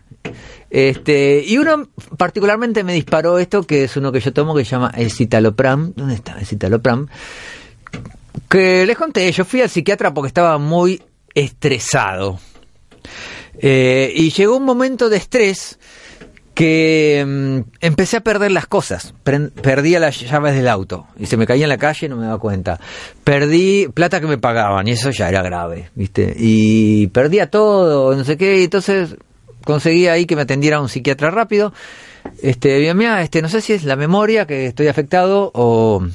Este, 0.70 1.44
y 1.46 1.58
uno 1.58 1.90
particularmente 2.16 2.82
me 2.82 2.94
disparó 2.94 3.38
esto 3.38 3.62
que 3.62 3.84
es 3.84 3.96
uno 3.98 4.10
que 4.10 4.20
yo 4.20 4.32
tomo 4.32 4.54
que 4.54 4.64
se 4.64 4.70
llama 4.70 4.90
el 4.96 5.10
citalopram. 5.10 5.92
¿Dónde 5.94 6.14
está 6.14 6.38
el 6.38 6.46
citalopram? 6.46 7.08
Que 8.48 8.86
les 8.86 8.96
conté, 8.96 9.30
yo 9.32 9.44
fui 9.44 9.60
al 9.60 9.68
psiquiatra 9.68 10.14
porque 10.14 10.28
estaba 10.28 10.56
muy 10.56 11.02
estresado. 11.37 12.41
Eh, 13.59 14.12
y 14.14 14.30
llegó 14.30 14.57
un 14.57 14.64
momento 14.64 15.09
de 15.09 15.18
estrés 15.18 15.78
que 16.55 17.22
mm, 17.26 17.61
empecé 17.82 18.16
a 18.16 18.20
perder 18.22 18.51
las 18.51 18.66
cosas. 18.66 19.14
Perdía 19.22 20.01
las 20.01 20.18
llaves 20.18 20.55
del 20.55 20.68
auto 20.68 21.07
y 21.18 21.26
se 21.26 21.37
me 21.37 21.47
caía 21.47 21.66
en 21.66 21.68
la 21.68 21.76
calle 21.76 22.07
y 22.07 22.09
no 22.09 22.16
me 22.16 22.24
daba 22.24 22.39
cuenta. 22.39 22.80
Perdí 23.22 23.89
plata 23.89 24.20
que 24.20 24.26
me 24.26 24.39
pagaban 24.39 24.89
y 24.89 24.93
eso 24.93 25.11
ya 25.11 25.28
era 25.28 25.43
grave, 25.43 25.91
¿viste? 25.95 26.34
Y 26.37 27.09
perdía 27.09 27.51
todo, 27.51 28.16
no 28.16 28.24
sé 28.24 28.39
qué, 28.39 28.61
y 28.61 28.64
entonces 28.64 29.16
conseguí 29.64 30.07
ahí 30.07 30.24
que 30.24 30.34
me 30.34 30.43
atendiera 30.43 30.80
un 30.80 30.89
psiquiatra 30.89 31.30
rápido. 31.30 31.74
Este, 32.43 32.78
bien, 32.78 32.97
mira, 32.97 33.22
este, 33.22 33.43
no 33.43 33.51
sé 33.51 33.61
si 33.61 33.74
es 33.74 33.84
la 33.84 33.97
memoria 33.97 34.47
que 34.47 34.66
estoy 34.66 34.89
afectado 34.89 35.51
o 35.55 36.07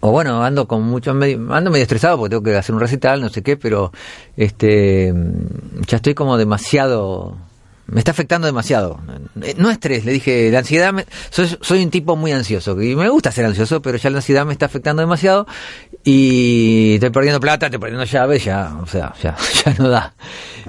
o 0.00 0.10
bueno, 0.12 0.42
ando 0.44 0.68
con 0.68 0.82
mucho 0.82 1.12
medio, 1.14 1.52
ando 1.52 1.70
medio 1.70 1.82
estresado 1.82 2.16
porque 2.18 2.30
tengo 2.30 2.42
que 2.42 2.56
hacer 2.56 2.74
un 2.74 2.80
recital, 2.80 3.20
no 3.20 3.28
sé 3.28 3.42
qué, 3.42 3.56
pero 3.56 3.92
este 4.36 5.12
ya 5.86 5.96
estoy 5.96 6.14
como 6.14 6.36
demasiado 6.36 7.36
me 7.90 8.00
está 8.00 8.10
afectando 8.10 8.46
demasiado. 8.46 9.00
Eh, 9.40 9.54
No 9.56 9.70
estrés, 9.70 10.04
le 10.04 10.12
dije, 10.12 10.50
la 10.50 10.58
ansiedad, 10.58 10.92
me- 10.92 11.06
soy, 11.30 11.56
soy 11.62 11.82
un 11.82 11.88
tipo 11.90 12.16
muy 12.16 12.32
ansioso 12.32 12.80
y 12.82 12.94
me 12.94 13.08
gusta 13.08 13.32
ser 13.32 13.46
ansioso, 13.46 13.80
pero 13.80 13.96
ya 13.96 14.10
la 14.10 14.18
ansiedad 14.18 14.44
me 14.44 14.52
está 14.52 14.66
afectando 14.66 15.00
demasiado 15.00 15.46
y 16.04 16.94
estoy 16.96 17.08
perdiendo 17.08 17.40
plata, 17.40 17.66
estoy 17.66 17.80
perdiendo 17.80 18.04
llaves, 18.04 18.44
ya, 18.44 18.76
o 18.82 18.86
sea, 18.86 19.14
ya, 19.22 19.34
ya 19.64 19.74
no 19.78 19.88
da. 19.88 20.12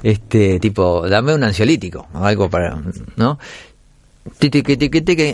Este, 0.02 0.62
tipo, 0.62 1.10
dame 1.10 1.34
un 1.34 1.44
ansiolítico, 1.44 2.08
algo 2.14 2.50
para, 2.50 2.82
¿no? 3.18 3.38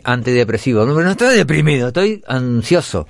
Antidepresivo. 0.04 0.86
No, 0.86 0.94
no 1.00 1.12
estoy 1.12 1.36
deprimido, 1.38 1.90
estoy 1.90 2.24
ansioso. 2.28 3.08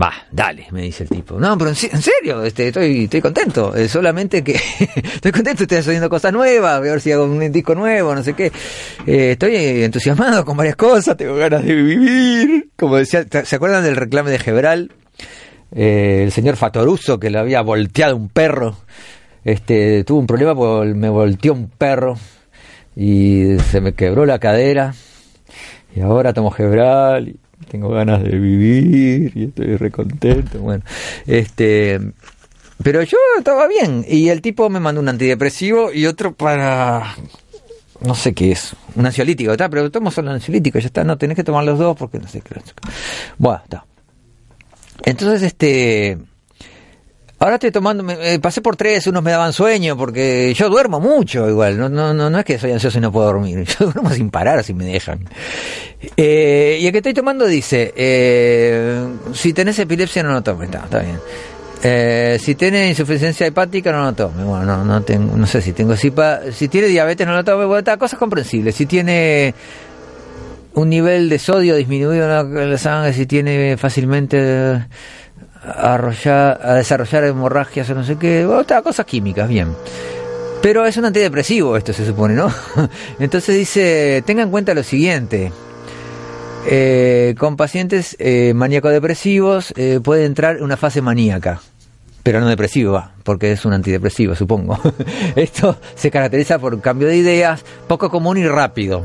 Va, 0.00 0.12
dale, 0.30 0.66
me 0.70 0.82
dice 0.82 1.02
el 1.04 1.08
tipo. 1.08 1.38
No, 1.38 1.56
pero 1.58 1.70
en, 1.70 1.76
se- 1.76 1.90
en 1.92 2.00
serio, 2.00 2.42
este, 2.44 2.68
estoy, 2.68 3.04
estoy 3.04 3.20
contento. 3.20 3.74
eh, 3.76 3.88
solamente 3.88 4.42
que 4.44 4.52
estoy 5.14 5.32
contento, 5.32 5.62
estoy 5.64 5.78
haciendo 5.78 6.08
cosas 6.08 6.32
nuevas, 6.32 6.78
voy 6.78 6.88
a 6.88 6.92
ver 6.92 7.00
si 7.00 7.10
hago 7.12 7.24
un 7.24 7.52
disco 7.52 7.74
nuevo, 7.74 8.14
no 8.14 8.22
sé 8.22 8.34
qué. 8.34 8.46
Eh, 9.06 9.32
estoy 9.32 9.56
entusiasmado 9.82 10.44
con 10.44 10.56
varias 10.56 10.76
cosas, 10.76 11.16
tengo 11.16 11.34
ganas 11.36 11.64
de 11.64 11.74
vivir. 11.74 12.68
Como 12.76 12.96
decía, 12.96 13.24
¿se 13.44 13.56
acuerdan 13.56 13.82
del 13.84 13.96
reclame 13.96 14.30
de 14.30 14.38
Gebral? 14.38 14.92
Eh, 15.72 16.22
el 16.24 16.32
señor 16.32 16.56
Fatoruso 16.56 17.18
que 17.20 17.30
le 17.30 17.38
había 17.38 17.60
volteado 17.62 18.16
un 18.16 18.28
perro. 18.28 18.76
Este, 19.44 20.04
tuvo 20.04 20.18
un 20.20 20.26
problema 20.26 20.54
me 20.94 21.08
volteó 21.08 21.52
un 21.54 21.68
perro 21.70 22.16
y 22.96 23.56
se 23.70 23.80
me 23.80 23.92
quebró 23.94 24.26
la 24.26 24.38
cadera. 24.38 24.94
Y 25.94 26.00
ahora 26.00 26.32
tomo 26.32 26.50
Gebral 26.50 27.28
y 27.28 27.36
tengo 27.68 27.88
ganas 27.88 28.22
de 28.22 28.38
vivir 28.38 29.32
y 29.34 29.44
estoy 29.44 29.76
recontento. 29.76 30.60
Bueno, 30.60 30.84
este, 31.26 32.00
pero 32.82 33.02
yo 33.02 33.18
estaba 33.38 33.66
bien 33.68 34.04
y 34.08 34.28
el 34.28 34.40
tipo 34.40 34.68
me 34.70 34.80
mandó 34.80 35.00
un 35.00 35.08
antidepresivo 35.08 35.92
y 35.92 36.06
otro 36.06 36.34
para 36.34 37.14
no 38.00 38.14
sé 38.14 38.32
qué 38.32 38.52
es, 38.52 38.74
un 38.94 39.04
ansiolítico, 39.04 39.52
está, 39.52 39.68
pero 39.68 39.90
tomo 39.90 40.10
solo 40.10 40.30
ansiolítico, 40.30 40.78
ya 40.78 40.86
está, 40.86 41.04
no 41.04 41.18
tenés 41.18 41.36
que 41.36 41.44
tomar 41.44 41.64
los 41.64 41.78
dos 41.78 41.96
porque 41.96 42.18
no 42.18 42.28
sé 42.28 42.40
qué. 42.40 42.60
Bueno, 43.36 43.60
está. 43.62 43.84
Entonces, 45.04 45.42
este, 45.42 46.18
ahora 47.40 47.56
estoy 47.56 47.70
tomando, 47.72 48.02
me- 48.04 48.34
eh, 48.34 48.38
pasé 48.38 48.60
por 48.60 48.76
tres, 48.76 49.06
unos 49.08 49.22
me 49.22 49.32
daban 49.32 49.52
sueño 49.52 49.96
porque 49.96 50.54
yo 50.54 50.68
duermo 50.68 51.00
mucho 51.00 51.48
igual, 51.48 51.76
no, 51.78 51.88
no, 51.88 52.14
no, 52.14 52.30
no 52.30 52.38
es 52.38 52.44
que 52.44 52.58
soy 52.58 52.70
ansioso 52.72 52.98
y 52.98 53.00
no 53.00 53.10
puedo 53.10 53.26
dormir, 53.26 53.64
yo 53.80 53.86
duermo 53.86 54.10
sin 54.10 54.30
parar 54.30 54.58
así 54.58 54.72
me 54.72 54.84
dejan. 54.84 55.20
Eh, 56.16 56.78
y 56.80 56.86
el 56.86 56.92
que 56.92 56.98
estoy 56.98 57.14
tomando 57.14 57.46
dice, 57.46 57.92
eh, 57.96 59.04
si 59.34 59.52
tenés 59.52 59.78
epilepsia 59.78 60.22
no 60.22 60.32
lo 60.32 60.42
tomes, 60.42 60.68
está, 60.68 60.84
está 60.84 60.98
bien. 61.00 61.18
Eh, 61.82 62.38
si 62.38 62.54
tiene 62.56 62.90
insuficiencia 62.90 63.46
hepática 63.46 63.90
no 63.90 64.04
lo 64.04 64.12
tome. 64.12 64.44
Bueno, 64.44 64.66
no, 64.66 64.84
no 64.84 65.02
tengo, 65.02 65.34
no 65.34 65.46
sé 65.46 65.62
si 65.62 65.72
tengo 65.72 65.96
sipa, 65.96 66.40
si 66.52 66.68
tiene 66.68 66.88
diabetes 66.88 67.26
no 67.26 67.34
lo 67.34 67.42
tome. 67.42 67.64
Bueno, 67.64 67.78
está, 67.78 67.96
cosas 67.96 68.18
comprensibles. 68.18 68.74
Si 68.74 68.84
tiene 68.84 69.54
un 70.74 70.90
nivel 70.90 71.30
de 71.30 71.38
sodio 71.38 71.76
disminuido 71.76 72.22
en 72.42 72.70
la 72.70 72.76
sangre, 72.76 73.14
si 73.14 73.24
tiene 73.24 73.78
fácilmente 73.78 74.86
a, 75.62 75.94
arrollar, 75.94 76.60
a 76.62 76.74
desarrollar 76.74 77.24
hemorragias 77.24 77.88
o 77.90 77.94
no 77.94 78.04
sé 78.04 78.16
qué, 78.16 78.48
está, 78.60 78.82
cosas 78.82 79.06
químicas, 79.06 79.48
bien. 79.48 79.74
Pero 80.62 80.84
es 80.84 80.96
un 80.96 81.06
antidepresivo 81.06 81.76
esto 81.76 81.92
se 81.92 82.06
supone, 82.06 82.34
¿no? 82.34 82.52
Entonces 83.18 83.56
dice, 83.56 84.22
tenga 84.26 84.42
en 84.42 84.50
cuenta 84.50 84.74
lo 84.74 84.82
siguiente. 84.82 85.52
Eh, 86.66 87.34
con 87.38 87.56
pacientes 87.56 88.16
eh, 88.18 88.52
maníaco-depresivos 88.54 89.72
eh, 89.76 89.98
puede 90.02 90.26
entrar 90.26 90.62
una 90.62 90.76
fase 90.76 91.00
maníaca, 91.00 91.62
pero 92.22 92.40
no 92.40 92.48
depresiva, 92.48 93.14
porque 93.24 93.52
es 93.52 93.64
un 93.64 93.72
antidepresivo, 93.72 94.34
supongo. 94.34 94.78
Esto 95.36 95.78
se 95.94 96.10
caracteriza 96.10 96.58
por 96.58 96.78
cambio 96.82 97.08
de 97.08 97.16
ideas, 97.16 97.64
poco 97.88 98.10
común 98.10 98.36
y 98.36 98.46
rápido. 98.46 99.02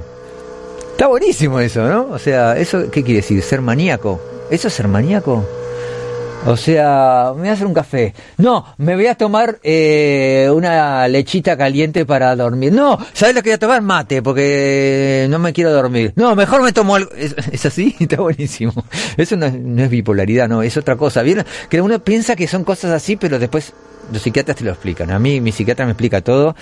Está 0.92 1.08
buenísimo 1.08 1.62
eso, 1.62 1.88
¿no? 1.88 2.08
O 2.12 2.20
sea, 2.20 2.58
¿eso 2.58 2.92
qué 2.92 3.04
quiere 3.04 3.22
decir? 3.22 3.42
¿Ser 3.42 3.62
maníaco? 3.62 4.22
¿Eso 4.50 4.68
es 4.68 4.74
ser 4.74 4.88
maníaco? 4.90 5.46
O 6.46 6.56
sea, 6.58 7.32
me 7.36 7.42
voy 7.42 7.50
a 7.50 7.54
hacer 7.54 7.66
un 7.66 7.74
café. 7.74 8.14
No, 8.38 8.66
me 8.78 8.96
voy 8.96 9.08
a 9.08 9.16
tomar 9.16 9.60
eh, 9.64 10.48
una 10.54 11.08
lechita 11.08 11.58
caliente 11.58 12.06
para 12.06 12.36
dormir. 12.36 12.72
No, 12.72 13.00
¿sabes 13.14 13.34
lo 13.34 13.42
que 13.42 13.50
voy 13.50 13.56
a 13.56 13.60
tomar? 13.60 13.82
Mate, 13.82 14.22
porque 14.22 15.28
no 15.30 15.40
me 15.40 15.54
quiero 15.54 15.72
dormir. 15.72 16.14
No, 16.16 16.36
mejor 16.36 16.62
me 16.62 16.72
tomo 16.72 16.96
algo. 16.96 17.12
¿Es, 17.16 17.66
así? 17.66 17.96
Está 18.00 18.18
buenísimo. 18.18 18.74
Eso 19.18 19.36
no 19.36 19.48
es, 19.48 19.54
no 19.54 19.84
es 19.84 19.90
bipolaridad, 19.90 20.48
no, 20.48 20.62
es 20.62 20.78
otra 20.78 20.96
cosa. 20.96 21.24
¿Vieron? 21.24 21.46
Que 21.70 21.82
uno 21.82 22.00
piensa 22.00 22.36
que 22.36 22.48
son 22.48 22.64
cosas 22.64 22.92
así, 22.92 23.16
pero 23.16 23.40
después 23.40 23.74
los 24.12 24.22
psiquiatras 24.22 24.58
te 24.58 24.64
lo 24.64 24.72
explican. 24.72 25.12
A 25.12 25.20
mí 25.20 25.42
mi 25.42 25.52
psiquiatra 25.52 25.86
me 25.86 25.94
explica 25.94 26.22
todo 26.22 26.56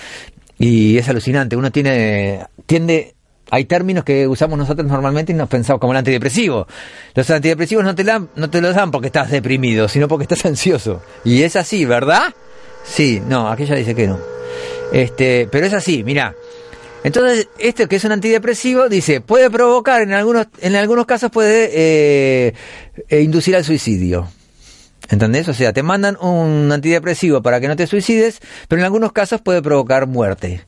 y 0.58 0.96
es 0.96 1.08
alucinante. 1.08 1.56
Uno 1.56 1.70
tiene 1.70 2.46
tiende 2.66 3.14
hay 3.50 3.64
términos 3.64 4.04
que 4.04 4.26
usamos 4.26 4.58
nosotros 4.58 4.86
normalmente 4.86 5.32
y 5.32 5.34
nos 5.34 5.48
pensamos 5.48 5.80
como 5.80 5.92
el 5.92 5.98
antidepresivo. 5.98 6.66
Los 7.14 7.30
antidepresivos 7.30 7.84
no 7.84 7.94
te, 7.94 8.04
dan, 8.04 8.28
no 8.36 8.50
te 8.50 8.60
los 8.60 8.74
dan 8.74 8.90
porque 8.90 9.08
estás 9.08 9.30
deprimido, 9.30 9.88
sino 9.88 10.08
porque 10.08 10.24
estás 10.24 10.44
ansioso. 10.44 11.02
Y 11.24 11.42
es 11.42 11.56
así, 11.56 11.84
¿verdad? 11.84 12.34
Sí, 12.84 13.22
no, 13.26 13.48
aquella 13.48 13.74
dice 13.74 13.94
que 13.94 14.06
no. 14.06 14.18
Este, 14.92 15.48
pero 15.50 15.66
es 15.66 15.72
así, 15.72 16.04
mira. 16.04 16.34
Entonces, 17.02 17.48
este 17.58 17.86
que 17.86 17.96
es 17.96 18.04
un 18.04 18.12
antidepresivo, 18.12 18.88
dice, 18.88 19.20
puede 19.20 19.50
provocar, 19.50 20.00
en 20.00 20.14
algunos, 20.14 20.46
en 20.60 20.74
algunos 20.74 21.04
casos 21.04 21.30
puede 21.30 21.70
eh, 21.74 22.54
eh, 23.08 23.20
inducir 23.20 23.54
al 23.56 23.64
suicidio. 23.64 24.26
¿Entendés? 25.10 25.48
O 25.48 25.54
sea, 25.54 25.72
te 25.72 25.82
mandan 25.82 26.16
un 26.20 26.70
antidepresivo 26.72 27.42
para 27.42 27.60
que 27.60 27.68
no 27.68 27.76
te 27.76 27.86
suicides, 27.86 28.40
pero 28.68 28.80
en 28.80 28.86
algunos 28.86 29.12
casos 29.12 29.40
puede 29.40 29.62
provocar 29.62 30.06
muerte. 30.06 30.62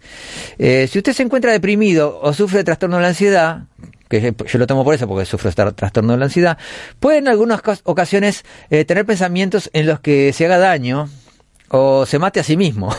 Eh, 0.58 0.88
si 0.90 0.98
usted 0.98 1.12
se 1.12 1.22
encuentra 1.22 1.52
deprimido 1.52 2.20
o 2.20 2.32
sufre 2.32 2.58
de 2.58 2.64
trastorno 2.64 2.96
de 2.96 3.02
la 3.02 3.08
ansiedad, 3.08 3.62
que 4.08 4.34
yo, 4.46 4.58
lo 4.58 4.66
tomo 4.66 4.84
por 4.84 4.94
eso, 4.94 5.08
porque 5.08 5.24
sufro 5.24 5.50
de 5.50 5.72
trastorno 5.72 6.12
de 6.12 6.18
la 6.18 6.26
ansiedad, 6.26 6.58
puede 7.00 7.18
en 7.18 7.28
algunas 7.28 7.60
ocasiones 7.84 8.44
eh, 8.70 8.84
tener 8.84 9.04
pensamientos 9.04 9.70
en 9.72 9.86
los 9.86 10.00
que 10.00 10.32
se 10.32 10.44
haga 10.44 10.58
daño 10.58 11.08
o 11.68 12.06
se 12.06 12.18
mate 12.18 12.40
a 12.40 12.44
sí 12.44 12.56
mismo. 12.56 12.94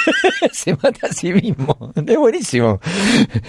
se 0.52 0.72
mata 0.74 1.06
a 1.08 1.12
sí 1.12 1.32
mismo. 1.32 1.92
Es 1.94 2.16
buenísimo. 2.16 2.80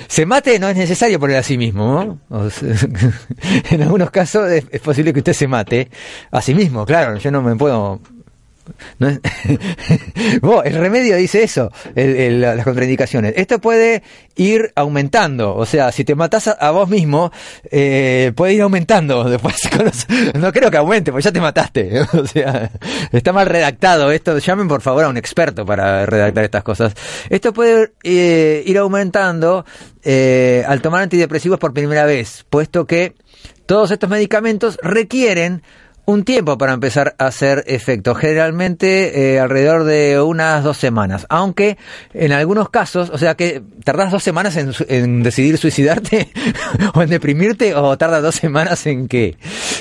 Se 0.08 0.26
mate 0.26 0.60
no 0.60 0.70
es 0.70 0.78
necesario 0.78 1.20
poner 1.20 1.38
a 1.38 1.44
sí 1.44 1.58
mismo. 1.58 2.04
¿no? 2.30 2.38
O 2.38 2.48
en 3.70 3.82
algunos 3.82 4.12
casos 4.12 4.50
es, 4.50 4.82
posible 4.82 5.14
que 5.14 5.20
usted 5.20 5.34
se 5.34 5.48
mate 5.48 5.90
a 6.32 6.42
sí 6.42 6.54
mismo. 6.54 6.86
Claro, 6.86 7.18
yo 7.18 7.32
no 7.32 7.42
me 7.42 7.56
puedo... 7.56 8.02
No 9.00 9.10
es... 9.10 9.20
oh, 10.42 10.64
el 10.64 10.76
remedio 10.76 11.16
dice 11.18 11.44
eso, 11.44 11.72
las 11.96 12.64
contraindicaciones. 12.64 13.34
Esto 13.38 13.60
puede 13.60 14.04
ir 14.36 14.72
aumentando, 14.76 15.56
o 15.56 15.66
sea, 15.66 15.92
si 15.92 16.04
te 16.04 16.16
matas 16.16 16.48
a, 16.48 16.52
a 16.54 16.72
vos 16.72 16.90
mismo, 16.90 17.32
eh, 17.70 18.32
puede 18.36 18.54
ir 18.54 18.62
aumentando 18.62 19.24
después. 19.30 19.56
No 20.36 20.52
creo 20.52 20.72
que 20.72 20.78
aumente, 20.78 21.12
porque 21.12 21.26
ya 21.26 21.32
te 21.32 21.42
mataste. 21.42 22.02
O 22.14 22.28
sea, 22.28 22.72
está 23.12 23.34
mal 23.34 23.48
redactado 23.48 24.12
esto. 24.12 24.38
Llamen 24.38 24.68
por 24.68 24.82
favor 24.82 25.04
a 25.04 25.10
un 25.10 25.18
experto 25.18 25.66
para 25.66 26.06
redactar 26.06 26.44
estas 26.44 26.64
cosas. 26.64 26.94
Esto 27.30 27.54
puede 27.54 27.94
eh, 28.04 28.64
ir 28.66 28.78
aumentando 28.78 29.66
eh, 30.04 30.64
al 30.68 30.82
tomar 30.82 31.02
antidepresivos 31.02 31.60
por 31.60 31.74
primera 31.74 32.06
vez, 32.06 32.46
puesto 32.50 32.86
que 32.86 33.16
todos 33.66 33.92
estos 33.92 34.10
medicamentos 34.10 34.78
requieren 34.82 35.64
un 36.06 36.24
tiempo 36.24 36.58
para 36.58 36.74
empezar 36.74 37.16
a 37.18 37.28
hacer 37.28 37.64
efecto, 37.68 38.14
generalmente 38.16 39.36
eh, 39.36 39.40
alrededor 39.40 39.86
de 39.86 40.22
unas 40.22 40.64
dos 40.64 40.78
semanas, 40.78 41.26
aunque 41.30 41.78
en 42.14 42.34
algunos 42.34 42.70
casos, 42.70 43.10
o 43.10 43.18
sea 43.18 43.36
que 43.36 43.62
tardas 43.84 44.12
dos 44.12 44.24
semanas 44.24 44.58
en, 44.58 44.74
en 44.90 45.24
decidir 45.24 45.58
suicidarte 45.58 46.30
o 46.94 47.02
en 47.02 47.10
deprimirte 47.10 47.74
o 47.76 47.98
tardas 47.98 48.22
dos 48.22 48.36
semanas 48.36 48.86
en 48.86 49.08
qué, 49.08 49.38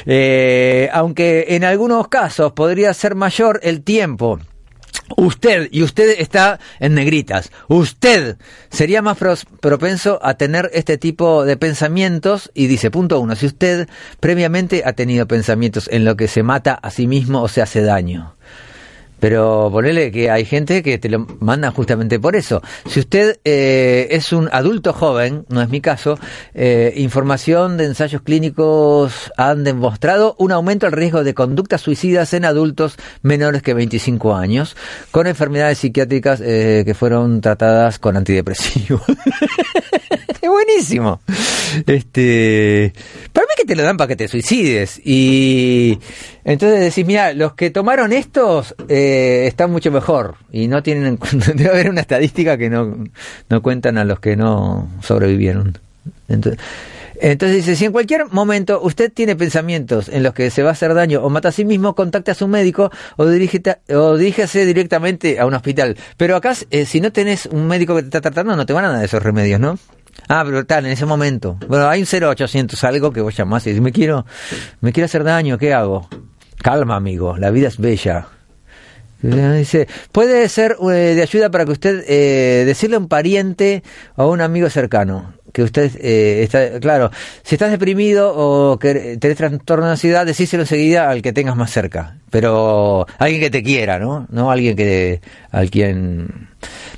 eh, 0.06 0.88
aunque 0.92 1.46
en 1.50 1.64
algunos 1.64 2.08
casos 2.08 2.52
podría 2.52 2.94
ser 2.94 3.14
mayor 3.14 3.60
el 3.62 3.82
tiempo 3.82 4.38
Usted, 5.16 5.68
y 5.70 5.82
usted 5.82 6.16
está 6.18 6.58
en 6.80 6.94
negritas, 6.94 7.50
usted 7.68 8.36
sería 8.70 9.02
más 9.02 9.18
propenso 9.60 10.18
a 10.22 10.34
tener 10.34 10.70
este 10.72 10.98
tipo 10.98 11.44
de 11.44 11.56
pensamientos 11.56 12.50
y 12.54 12.66
dice, 12.66 12.90
punto 12.90 13.20
uno, 13.20 13.36
si 13.36 13.46
usted 13.46 13.88
previamente 14.20 14.82
ha 14.84 14.92
tenido 14.92 15.26
pensamientos 15.26 15.88
en 15.92 16.04
lo 16.04 16.16
que 16.16 16.28
se 16.28 16.42
mata 16.42 16.74
a 16.74 16.90
sí 16.90 17.06
mismo 17.06 17.42
o 17.42 17.48
se 17.48 17.62
hace 17.62 17.82
daño. 17.82 18.34
Pero 19.22 19.68
ponele 19.70 20.10
que 20.10 20.32
hay 20.32 20.44
gente 20.44 20.82
que 20.82 20.98
te 20.98 21.08
lo 21.08 21.24
manda 21.38 21.70
justamente 21.70 22.18
por 22.18 22.34
eso. 22.34 22.60
Si 22.88 22.98
usted 22.98 23.38
eh, 23.44 24.08
es 24.10 24.32
un 24.32 24.48
adulto 24.50 24.92
joven, 24.92 25.46
no 25.48 25.62
es 25.62 25.68
mi 25.68 25.80
caso, 25.80 26.18
eh, 26.54 26.92
información 26.96 27.76
de 27.76 27.84
ensayos 27.84 28.22
clínicos 28.22 29.30
han 29.36 29.62
demostrado 29.62 30.34
un 30.40 30.50
aumento 30.50 30.86
al 30.86 30.92
riesgo 30.92 31.22
de 31.22 31.34
conductas 31.34 31.82
suicidas 31.82 32.34
en 32.34 32.44
adultos 32.44 32.96
menores 33.22 33.62
que 33.62 33.74
25 33.74 34.34
años, 34.34 34.76
con 35.12 35.28
enfermedades 35.28 35.78
psiquiátricas 35.78 36.40
eh, 36.44 36.82
que 36.84 36.94
fueron 36.94 37.40
tratadas 37.40 38.00
con 38.00 38.16
antidepresivos. 38.16 39.02
es 40.42 40.48
buenísimo. 40.50 41.20
Este, 41.86 42.92
para 43.32 43.46
mí 43.46 43.52
que 43.56 43.64
te 43.64 43.74
lo 43.76 43.82
dan 43.82 43.96
para 43.96 44.08
que 44.08 44.16
te 44.16 44.28
suicides. 44.28 45.00
Y 45.04 45.98
entonces 46.44 46.80
decís, 46.80 47.06
mira, 47.06 47.32
los 47.32 47.54
que 47.54 47.70
tomaron 47.70 48.12
estos 48.12 48.74
eh, 48.88 49.44
están 49.46 49.70
mucho 49.70 49.90
mejor. 49.90 50.34
Y 50.50 50.68
no 50.68 50.82
tienen, 50.82 51.18
debe 51.54 51.70
haber 51.70 51.90
una 51.90 52.00
estadística 52.02 52.58
que 52.58 52.68
no, 52.68 53.04
no 53.48 53.62
cuentan 53.62 53.98
a 53.98 54.04
los 54.04 54.20
que 54.20 54.36
no 54.36 54.88
sobrevivieron. 55.02 55.78
Entonces, 56.28 56.60
Entonces 57.20 57.58
dice, 57.58 57.76
si 57.76 57.84
en 57.84 57.92
cualquier 57.92 58.26
momento 58.32 58.80
usted 58.82 59.12
tiene 59.12 59.36
pensamientos 59.36 60.08
en 60.08 60.22
los 60.24 60.34
que 60.34 60.50
se 60.50 60.62
va 60.62 60.70
a 60.70 60.72
hacer 60.72 60.92
daño 60.94 61.22
o 61.22 61.30
mata 61.30 61.48
a 61.48 61.52
sí 61.52 61.64
mismo, 61.64 61.94
contacte 61.94 62.32
a 62.32 62.34
su 62.34 62.48
médico 62.48 62.90
o, 63.16 63.24
dirígete- 63.26 63.78
o 63.94 64.16
diríjase 64.16 64.66
directamente 64.66 65.38
a 65.38 65.46
un 65.46 65.54
hospital. 65.54 65.96
Pero 66.16 66.36
acá, 66.36 66.54
eh, 66.70 66.84
si 66.86 67.00
no 67.00 67.12
tenés 67.12 67.46
un 67.46 67.66
médico 67.68 67.94
que 67.94 68.02
te 68.02 68.08
está 68.08 68.20
tratando, 68.20 68.56
no 68.56 68.66
te 68.66 68.72
van 68.72 68.84
a 68.86 68.92
dar 68.92 69.04
esos 69.04 69.22
remedios, 69.22 69.60
¿no? 69.60 69.78
Ah, 70.28 70.42
pero 70.44 70.64
tal, 70.64 70.86
en 70.86 70.92
ese 70.92 71.06
momento. 71.06 71.58
Bueno, 71.68 71.88
hay 71.88 72.00
un 72.00 72.06
0800 72.06 72.82
algo 72.84 73.12
que 73.12 73.20
vos 73.20 73.36
llamás 73.36 73.66
y 73.66 73.70
decís, 73.70 73.82
me 73.82 73.92
quiero, 73.92 74.24
me 74.80 74.92
quiero 74.92 75.06
hacer 75.06 75.24
daño, 75.24 75.58
¿qué 75.58 75.74
hago? 75.74 76.08
Calma, 76.62 76.96
amigo, 76.96 77.36
la 77.36 77.50
vida 77.50 77.68
es 77.68 77.78
bella. 77.78 78.28
Dice, 79.20 79.86
puede 80.10 80.48
ser 80.48 80.76
eh, 80.82 81.14
de 81.14 81.22
ayuda 81.22 81.50
para 81.50 81.64
que 81.64 81.70
usted 81.70 82.04
eh, 82.08 82.64
decirle 82.64 82.96
a 82.96 82.98
un 82.98 83.06
pariente 83.06 83.84
o 84.16 84.22
a 84.22 84.26
un 84.26 84.40
amigo 84.40 84.68
cercano 84.68 85.34
que 85.52 85.62
usted 85.62 85.92
eh, 86.00 86.42
está, 86.42 86.80
claro, 86.80 87.10
si 87.42 87.54
estás 87.54 87.70
deprimido 87.70 88.32
o 88.34 88.78
que 88.78 89.16
tenés 89.18 89.36
trastorno 89.36 89.86
de 89.86 89.92
ansiedad, 89.92 90.26
decíselo 90.26 90.62
enseguida 90.62 91.10
al 91.10 91.22
que 91.22 91.32
tengas 91.32 91.56
más 91.56 91.70
cerca, 91.70 92.16
pero 92.30 93.06
alguien 93.18 93.40
que 93.40 93.50
te 93.50 93.62
quiera, 93.62 93.98
¿no? 93.98 94.26
No 94.30 94.50
alguien 94.50 94.74
que, 94.76 95.20
al 95.50 95.70
quien, 95.70 96.48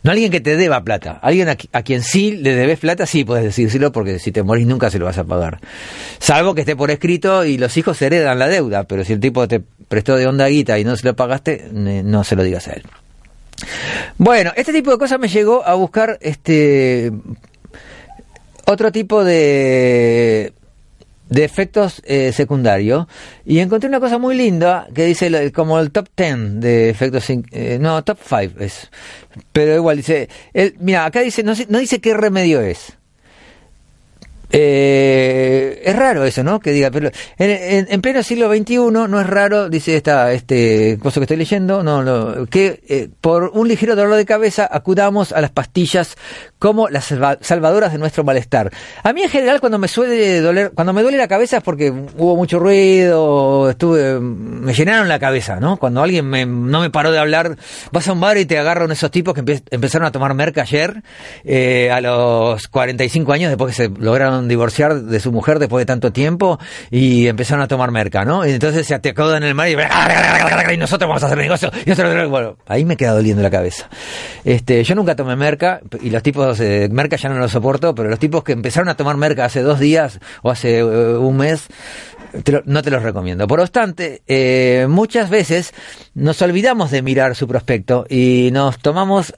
no 0.03 0.11
alguien 0.11 0.31
que 0.31 0.41
te 0.41 0.57
deba 0.57 0.83
plata, 0.83 1.19
alguien 1.21 1.49
a, 1.49 1.57
a 1.73 1.83
quien 1.83 2.03
sí 2.03 2.33
le 2.33 2.55
debes 2.55 2.79
plata, 2.79 3.07
sí 3.07 3.25
puedes 3.25 3.45
decírselo 3.45 3.93
porque 3.93 4.19
si 4.19 4.31
te 4.33 4.43
morís 4.43 4.67
nunca 4.67 4.91
se 4.91 4.99
lo 4.99 5.07
vas 5.07 5.19
a 5.19 5.25
pagar. 5.25 5.59
Salvo 6.19 6.55
que 6.55 6.61
esté 6.61 6.77
por 6.77 6.91
escrito 6.91 7.45
y 7.45 7.59
los 7.59 7.77
hijos 7.77 8.01
heredan 8.01 8.39
la 8.39 8.49
deuda, 8.49 8.85
pero 8.85 9.05
si 9.05 9.13
el 9.13 9.21
tipo 9.21 9.49
te 9.49 9.61
prestó 9.89 10.17
de 10.17 10.27
onda 10.27 10.47
guita 10.47 10.79
y 10.79 10.85
no 10.85 10.97
se 10.97 11.07
lo 11.07 11.17
pagaste, 11.17 11.69
no 11.73 12.25
se 12.25 12.37
lo 12.37 12.45
digas 12.45 12.69
a 12.69 12.73
él. 12.73 12.85
Bueno, 14.19 14.53
este 14.57 14.73
tipo 14.73 14.91
de 14.91 14.99
cosas 14.99 15.19
me 15.19 15.29
llegó 15.29 15.67
a 15.67 15.75
buscar 15.75 16.19
este 16.21 17.13
otro 18.67 18.93
tipo 18.93 19.25
de 19.25 20.53
de 21.29 21.45
efectos 21.45 22.03
eh, 22.05 22.33
secundarios 22.33 23.07
y 23.47 23.59
encontré 23.59 23.89
una 23.89 24.01
cosa 24.01 24.19
muy 24.19 24.37
linda 24.37 24.87
que 24.95 25.07
dice 25.07 25.53
como 25.53 25.79
el 25.81 25.91
top 25.91 26.09
10 26.17 26.61
de 26.61 26.91
efectos 26.91 27.29
eh, 27.31 27.79
no 27.81 28.05
top 28.05 28.19
5 28.23 28.61
es. 28.61 28.91
Pero 29.53 29.75
igual 29.75 29.97
dice 29.99 30.29
el, 30.53 30.77
mira 30.79 31.07
acá 31.07 31.21
dice 31.21 31.43
no, 31.43 31.55
no 31.69 31.79
dice 31.79 32.01
qué 32.01 32.15
remedio 32.15 32.61
es 32.61 32.99
eh, 34.57 35.83
es 35.85 35.97
raro 35.97 36.25
eso, 36.25 36.43
¿no? 36.43 36.61
Que 36.61 36.71
diga, 36.71 36.91
pero 36.91 37.11
en, 37.39 37.51
en- 37.51 37.87
en 37.91 38.01
pleno 38.01 38.23
siglo 38.23 38.49
XXI 38.55 38.77
no 39.09 39.21
es 39.21 39.27
raro, 39.27 39.69
dice 39.69 39.97
esta 39.97 40.33
este 40.33 40.99
cosa 41.03 41.21
que 41.21 41.25
estoy 41.25 41.37
leyendo, 41.37 41.83
no, 41.83 42.03
no, 42.03 42.47
que 42.47 42.81
eh, 42.89 43.09
por 43.21 43.51
un 43.55 43.69
ligero 43.69 43.97
dolor 43.97 44.17
de 44.17 44.25
cabeza 44.25 44.69
acudamos 44.71 45.33
a 45.33 45.41
las 45.41 45.51
pastillas 45.51 46.17
como 46.59 46.89
las 46.89 47.11
salva- 47.11 47.39
salvadoras 47.41 47.93
de 47.93 47.99
nuestro 47.99 48.25
malestar. 48.25 48.71
A 49.03 49.13
mí 49.13 49.23
en 49.23 49.29
general 49.29 49.61
cuando 49.61 49.79
me 49.79 49.89
suele 49.89 50.41
doler, 50.41 50.71
cuando 50.75 50.93
me 50.93 51.03
duele 51.03 51.19
la 51.19 51.29
cabeza 51.29 51.59
es 51.59 51.63
porque 51.63 51.91
hubo 51.91 52.37
mucho 52.37 52.59
ruido, 52.59 53.69
estuve, 53.71 54.19
me 54.21 54.73
llenaron 54.73 55.09
la 55.09 55.19
cabeza, 55.19 55.61
¿no? 55.61 55.77
Cuando 55.77 56.03
alguien 56.03 56.27
me- 56.27 56.47
no 56.47 56.81
me 56.81 56.91
paró 56.91 57.13
de 57.13 57.19
hablar, 57.19 57.57
vas 57.93 58.09
a 58.09 58.13
un 58.13 58.21
bar 58.21 58.39
y 58.39 58.47
te 58.47 58.59
agarran 58.59 58.91
esos 58.93 59.11
tipos 59.11 59.35
que 59.35 59.43
empe- 59.45 59.63
empezaron 59.71 60.07
a 60.07 60.13
tomar 60.13 60.33
merca 60.35 60.63
ayer, 60.63 61.03
eh, 61.45 61.91
a 61.93 62.01
los 62.01 62.67
45 62.69 63.33
años 63.33 63.51
después 63.51 63.77
que 63.77 63.85
se 63.85 63.89
lograron 64.01 64.44
divorciar 64.49 64.95
de 65.03 65.21
su 65.21 65.33
mujer 65.33 65.59
después 65.59 65.83
de 65.83 65.87
tanto 65.87 66.13
tiempo 66.13 66.59
y 66.91 67.27
empezaron 67.27 67.63
a 67.63 67.69
tomar 67.69 67.91
merca, 67.91 68.25
¿no? 68.25 68.47
Y 68.47 68.51
entonces 68.53 68.87
se 68.87 68.95
acodan 68.95 69.43
en 69.43 69.49
el 69.51 69.55
mar 69.55 69.69
y, 69.69 70.77
nosotros 70.77 71.09
vamos 71.09 71.23
a 71.23 71.27
hacer 71.27 71.39
negocio. 71.39 71.71
Y 71.87 71.91
nosotros- 71.91 72.29
bueno, 72.31 72.57
ahí 72.67 72.85
me 72.85 72.97
queda 72.97 73.13
doliendo 73.13 73.43
la 73.43 73.51
cabeza. 73.51 73.89
Este, 74.45 74.83
yo 74.85 74.95
nunca 74.95 75.15
tomé 75.17 75.37
merca 75.37 75.81
y 76.01 76.11
los 76.11 76.23
tipos 76.23 76.59
de 76.59 76.89
merca 76.91 77.17
ya 77.17 77.29
no 77.29 77.39
los 77.39 77.53
soporto, 77.53 77.95
pero 77.95 78.09
los 78.09 78.19
tipos 78.19 78.45
que 78.45 78.53
empezaron 78.53 78.89
a 78.89 78.97
tomar 78.97 79.17
merca 79.17 79.45
hace 79.45 79.63
dos 79.63 79.79
días 79.81 80.21
o 80.43 80.51
hace 80.51 80.79
eh, 80.81 80.85
un 80.85 81.37
mes, 81.37 81.67
lo- 82.47 82.63
no 82.67 82.83
te 82.83 82.91
los 82.91 83.03
recomiendo. 83.03 83.47
Por 83.47 83.61
obstante, 83.61 84.23
eh, 84.27 84.87
muchas 84.89 85.31
veces 85.31 85.73
nos 86.15 86.41
olvidamos 86.43 86.91
de 86.91 87.03
mirar 87.03 87.35
su 87.35 87.47
prospecto 87.47 88.07
y 88.09 88.51
nos 88.53 88.79
tomamos 88.79 89.35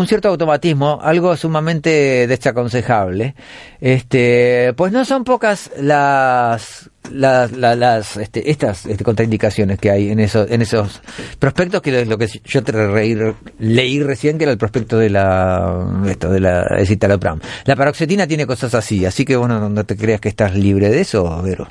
un 0.00 0.06
cierto 0.06 0.28
automatismo, 0.28 0.98
algo 1.02 1.36
sumamente 1.36 2.26
desaconsejable. 2.26 3.34
Este, 3.80 4.72
pues 4.76 4.92
no 4.92 5.04
son 5.04 5.24
pocas 5.24 5.70
las 5.78 6.90
las, 7.12 7.52
la- 7.52 7.76
las 7.76 8.16
este, 8.16 8.50
estas 8.50 8.86
este, 8.86 9.04
contraindicaciones 9.04 9.78
que 9.78 9.90
hay 9.90 10.10
en 10.10 10.20
esos 10.20 10.50
en 10.50 10.62
esos 10.62 11.00
prospectos 11.38 11.82
que 11.82 12.00
es 12.00 12.08
lo 12.08 12.18
que 12.18 12.26
yo 12.44 12.62
te 12.62 12.72
reí- 12.72 13.34
leí 13.58 14.02
recién 14.02 14.38
que 14.38 14.44
era 14.44 14.52
el 14.52 14.58
prospecto 14.58 14.98
de 14.98 15.10
la 15.10 16.02
esto 16.08 16.30
de 16.30 16.40
la 16.40 16.64
de 16.76 16.86
citalopram. 16.86 17.40
La 17.64 17.76
paroxetina 17.76 18.26
tiene 18.26 18.46
cosas 18.46 18.74
así, 18.74 19.04
así 19.04 19.24
que 19.24 19.36
bueno, 19.36 19.68
no 19.68 19.84
te 19.84 19.96
creas 19.96 20.20
que 20.20 20.28
estás 20.28 20.54
libre 20.54 20.88
de 20.90 21.00
eso, 21.00 21.42
Vero. 21.42 21.68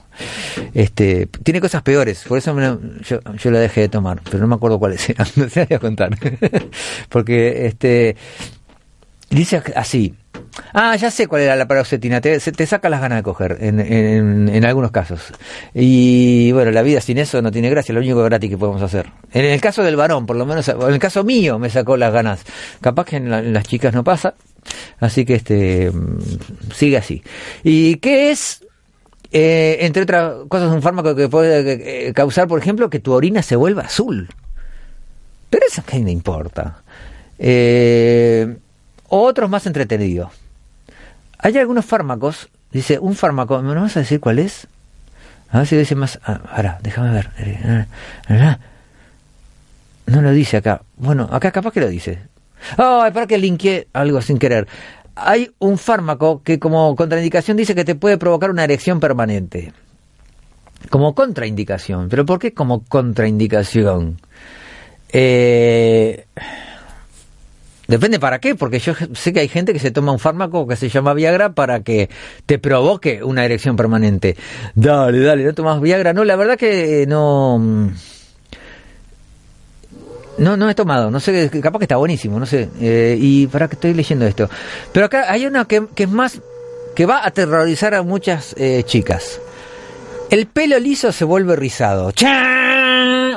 Este, 0.74 1.28
tiene 1.44 1.62
cosas 1.62 1.82
peores, 1.82 2.24
por 2.28 2.38
eso 2.38 2.54
me 2.54 2.64
yo, 3.04 3.20
yo 3.38 3.52
la 3.52 3.60
dejé 3.60 3.82
de 3.82 3.90
tomar, 3.90 4.22
pero 4.24 4.40
no 4.40 4.48
me 4.48 4.56
acuerdo 4.56 4.80
cuáles 4.80 5.10
eran, 5.10 5.28
no 5.36 5.48
te 5.48 5.66
voy 5.66 5.76
a 5.76 5.80
contar. 5.80 6.10
Porque 7.10 7.66
este 7.68 8.16
dice 9.30 9.62
así. 9.76 10.14
Ah, 10.74 10.96
ya 10.96 11.12
sé 11.12 11.28
cuál 11.28 11.42
era 11.44 11.56
la 11.56 11.68
paroxetina. 11.68 12.22
Te, 12.22 12.40
te 12.40 12.66
saca 12.66 12.90
las 12.90 13.02
ganas 13.02 13.20
de 13.20 13.24
coger 13.24 13.58
en, 13.62 13.80
en, 13.80 14.50
en 14.50 14.66
algunos 14.66 14.92
casos. 14.92 15.22
Y 15.74 16.52
bueno, 16.52 16.72
la 16.72 16.82
vida 16.82 17.02
sin 17.02 17.18
eso 17.18 17.42
no 17.42 17.52
tiene 17.52 17.70
gracia. 17.70 17.94
Lo 17.94 18.00
único 18.02 18.24
gratis 18.24 18.50
que 18.50 18.58
podemos 18.58 18.82
hacer. 18.82 19.08
En 19.32 19.46
el 19.46 19.60
caso 19.62 19.84
del 19.84 19.96
varón, 19.96 20.26
por 20.26 20.36
lo 20.36 20.46
menos, 20.46 20.68
en 20.68 20.82
el 20.94 21.00
caso 21.00 21.24
mío, 21.24 21.60
me 21.60 21.70
sacó 21.70 21.98
las 21.98 22.12
ganas. 22.14 22.42
Capaz 22.82 23.06
que 23.06 23.18
en, 23.18 23.30
la- 23.30 23.40
en 23.40 23.54
las 23.54 23.66
chicas 23.68 23.94
no 23.94 24.04
pasa. 24.04 24.36
Así 25.00 25.26
que 25.26 25.36
este 25.36 25.92
mm, 25.92 26.20
sigue 26.74 26.98
así. 26.98 27.22
¿Y 27.64 27.96
qué 27.98 28.32
es? 28.32 28.62
Eh, 29.32 29.78
entre 29.82 30.04
otras 30.04 30.34
cosas, 30.48 30.72
un 30.72 30.82
fármaco 30.82 31.16
que 31.16 31.28
puede 31.28 32.08
eh, 32.10 32.14
causar, 32.14 32.48
por 32.48 32.60
ejemplo, 32.60 32.90
que 32.90 33.00
tu 33.00 33.12
orina 33.14 33.42
se 33.42 33.56
vuelva 33.56 33.84
azul. 33.84 34.30
Pero 35.50 35.66
eso 35.68 35.84
qué 35.86 36.00
me 36.00 36.12
importa. 36.12 36.82
Eh, 37.38 38.56
otros 39.22 39.50
más 39.50 39.66
entretenidos. 39.66 40.32
Hay 41.40 41.58
algunos 41.58 41.86
fármacos, 41.86 42.50
dice, 42.72 43.00
un 43.00 43.16
fármaco, 43.16 43.62
¿me 43.62 43.74
vas 43.76 43.98
a 43.98 44.02
decir 44.02 44.20
cuál 44.20 44.40
es? 44.40 44.68
A 45.50 45.60
ver 45.60 45.68
si 45.68 45.78
dice 45.78 45.96
más. 45.96 46.20
Ah, 46.26 46.42
ahora, 46.52 46.80
déjame 46.82 47.12
ver. 47.12 47.30
No 50.08 50.22
lo 50.22 50.32
dice 50.32 50.58
acá. 50.58 50.82
Bueno, 50.98 51.30
acá 51.32 51.52
capaz 51.52 51.72
que 51.72 51.80
lo 51.82 51.88
dice. 51.88 52.20
Ay, 52.78 53.12
para 53.12 53.28
que 53.28 53.38
linké 53.38 53.88
algo 53.94 54.22
sin 54.22 54.38
querer. 54.38 54.68
Hay 55.16 55.52
un 55.60 55.78
fármaco 55.78 56.42
que 56.44 56.60
como 56.60 56.96
contraindicación 56.96 57.58
dice 57.58 57.74
que 57.74 57.86
te 57.86 57.96
puede 57.96 58.18
provocar 58.18 58.50
una 58.52 58.64
erección 58.64 59.00
permanente. 59.00 59.72
Como 60.90 61.16
contraindicación. 61.16 62.10
¿Pero 62.10 62.26
por 62.26 62.40
qué 62.40 62.54
como 62.54 62.84
contraindicación? 62.84 64.20
Eh, 65.10 66.26
Depende 67.88 68.20
para 68.20 68.40
qué, 68.40 68.56
porque 68.56 68.80
yo 68.80 68.94
sé 69.14 69.32
que 69.34 69.40
hay 69.42 69.48
gente 69.48 69.74
que 69.74 69.80
se 69.80 69.92
toma 69.92 70.12
un 70.12 70.20
fármaco 70.20 70.68
que 70.68 70.76
se 70.76 70.90
llama 70.90 71.14
Viagra 71.14 71.54
para 71.54 71.82
que 71.82 72.10
te 72.46 72.58
provoque 72.60 73.24
una 73.24 73.46
erección 73.46 73.76
permanente. 73.76 74.36
Dale, 74.74 75.20
dale, 75.20 75.44
no 75.44 75.54
tomas 75.54 75.80
Viagra. 75.82 76.14
No, 76.14 76.24
la 76.24 76.36
verdad 76.36 76.58
que 76.58 77.04
eh, 77.04 77.06
no. 77.08 77.58
mm, 77.60 77.90
No, 80.38 80.58
no 80.58 80.70
he 80.70 80.76
tomado, 80.76 81.10
no 81.12 81.20
sé, 81.20 81.50
capaz 81.62 81.80
que 81.80 81.86
está 81.86 81.96
buenísimo, 81.98 82.40
no 82.40 82.46
sé. 82.46 82.70
Eh, 82.82 83.18
y 83.20 83.48
para 83.48 83.68
que 83.68 83.76
estoy 83.76 83.94
leyendo 83.94 84.26
esto. 84.26 84.50
Pero 84.92 85.06
acá 85.06 85.32
hay 85.32 85.46
una 85.46 85.66
que, 85.66 85.84
es 85.96 86.10
más. 86.10 86.42
que 86.96 87.06
va 87.06 87.20
a 87.20 87.28
aterrorizar 87.28 87.94
a 87.96 88.04
muchas 88.04 88.54
eh, 88.58 88.84
chicas. 88.86 89.40
El 90.30 90.48
pelo 90.48 90.78
liso 90.80 91.12
se 91.12 91.24
vuelve 91.24 91.56
rizado. 91.56 92.12
¡Chan! 92.12 92.75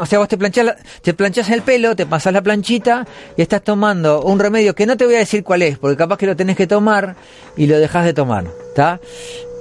O 0.00 0.06
sea, 0.06 0.18
vos 0.18 0.28
te 0.28 0.36
planchás, 0.38 0.64
la- 0.64 0.76
te 1.02 1.14
planchás 1.14 1.48
el 1.50 1.62
pelo, 1.62 1.94
te 1.96 2.06
pasás 2.06 2.32
la 2.32 2.42
planchita 2.42 3.06
y 3.36 3.42
estás 3.42 3.62
tomando 3.62 4.22
un 4.22 4.38
remedio 4.38 4.74
que 4.74 4.86
no 4.86 4.96
te 4.96 5.04
voy 5.04 5.14
a 5.16 5.18
decir 5.18 5.42
cuál 5.44 5.62
es, 5.62 5.78
porque 5.78 5.96
capaz 5.96 6.16
que 6.18 6.26
lo 6.26 6.36
tenés 6.36 6.56
que 6.56 6.66
tomar 6.66 7.16
y 7.56 7.66
lo 7.66 7.78
dejás 7.78 8.04
de 8.04 8.12
tomar. 8.14 8.44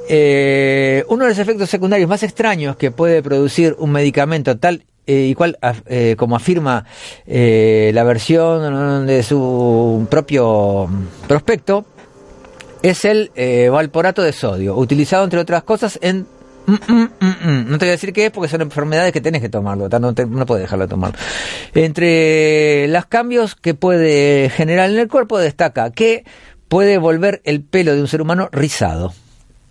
Eh, 0.10 1.04
uno 1.10 1.24
de 1.26 1.32
los 1.32 1.40
efectos 1.40 1.70
secundarios 1.70 2.08
más 2.10 2.24
extraños 2.24 2.78
que 2.78 2.92
puede 2.92 3.22
producir 3.22 3.76
un 3.78 3.92
medicamento 3.92 4.58
tal 4.58 4.86
eh, 5.06 5.28
y 5.30 5.36
cual 5.36 5.58
af- 5.62 5.84
eh, 5.88 6.16
como 6.18 6.36
afirma 6.38 6.86
eh, 7.26 7.92
la 7.94 8.04
versión 8.04 9.06
de 9.06 9.22
su 9.24 10.08
propio 10.10 10.90
prospecto 11.28 11.86
es 12.84 13.04
el 13.06 13.32
eh, 13.36 13.68
valporato 13.70 14.22
de 14.22 14.32
sodio, 14.32 14.78
utilizado 14.78 15.24
entre 15.26 15.40
otras 15.40 15.64
cosas 15.64 15.98
en 16.02 16.26
Mm, 16.68 16.74
mm. 17.22 17.70
No 17.70 17.78
te 17.78 17.86
voy 17.86 17.90
a 17.90 17.92
decir 17.92 18.12
qué 18.14 18.26
es 18.26 18.32
porque 18.32 18.50
son 18.50 18.62
enfermedades 18.62 19.14
que 19.14 19.22
tenés 19.22 19.42
que 19.42 19.48
tomarlo, 19.50 19.88
no, 19.88 20.14
te- 20.14 20.26
no 20.26 20.46
puedes 20.46 20.64
dejarlo 20.64 20.86
de 20.86 20.90
tomar. 20.90 21.14
Entre 21.74 22.88
los 22.90 23.06
cambios 23.06 23.56
que 23.56 23.74
puede 23.74 24.50
generar 24.50 24.90
en 24.90 25.00
el 25.00 25.08
cuerpo 25.08 25.38
destaca 25.40 25.92
que 25.92 26.26
puede 26.68 26.98
volver 26.98 27.42
el 27.46 27.62
pelo 27.64 27.96
de 27.96 28.02
un 28.02 28.08
ser 28.08 28.22
humano 28.22 28.50
rizado. 28.52 29.14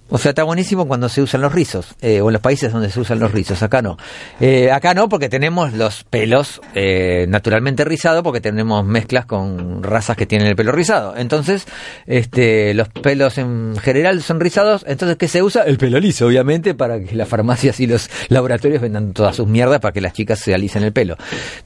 O 0.09 0.19
sea, 0.19 0.31
está 0.31 0.45
buenísimo 0.45 0.87
cuando 0.87 1.09
se 1.09 1.21
usan 1.21 1.41
los 1.41 1.53
rizos, 1.53 1.97
eh, 2.01 2.21
o 2.21 2.29
en 2.29 2.35
los 2.35 2.43
países 2.43 2.73
donde 2.73 2.91
se 2.91 3.01
usan 3.01 3.19
los 3.19 3.33
rizos, 3.33 3.63
acá 3.63 3.83
no. 3.83 3.97
Eh, 4.41 4.71
acá 4.71 4.95
no, 4.95 5.09
porque 5.09 5.29
tenemos 5.29 5.73
los 5.73 6.05
pelos 6.05 6.61
eh, 6.75 7.27
naturalmente 7.29 7.85
rizados, 7.85 8.23
porque 8.23 8.41
tenemos 8.41 8.85
mezclas 8.87 9.27
con 9.27 9.83
razas 9.83 10.17
que 10.17 10.25
tienen 10.25 10.47
el 10.47 10.55
pelo 10.55 10.71
rizado. 10.71 11.17
Entonces, 11.17 11.67
este, 12.07 12.73
los 12.75 12.89
pelos 12.89 13.37
en 13.39 13.77
general 13.83 14.23
son 14.23 14.39
rizados, 14.39 14.85
entonces, 14.87 15.17
¿qué 15.17 15.27
se 15.27 15.43
usa? 15.43 15.65
El 15.65 15.77
pelo 15.77 15.99
liso, 15.99 16.27
obviamente, 16.27 16.75
para 16.75 17.01
que 17.01 17.17
las 17.17 17.29
farmacias 17.29 17.81
y 17.81 17.89
los 17.89 18.09
laboratorios 18.29 18.81
vendan 18.81 19.13
todas 19.13 19.35
sus 19.35 19.49
mierdas 19.49 19.81
para 19.81 19.93
que 19.93 20.01
las 20.01 20.13
chicas 20.13 20.39
se 20.39 20.55
alisen 20.55 20.85
el 20.85 20.93
pelo. 20.93 21.17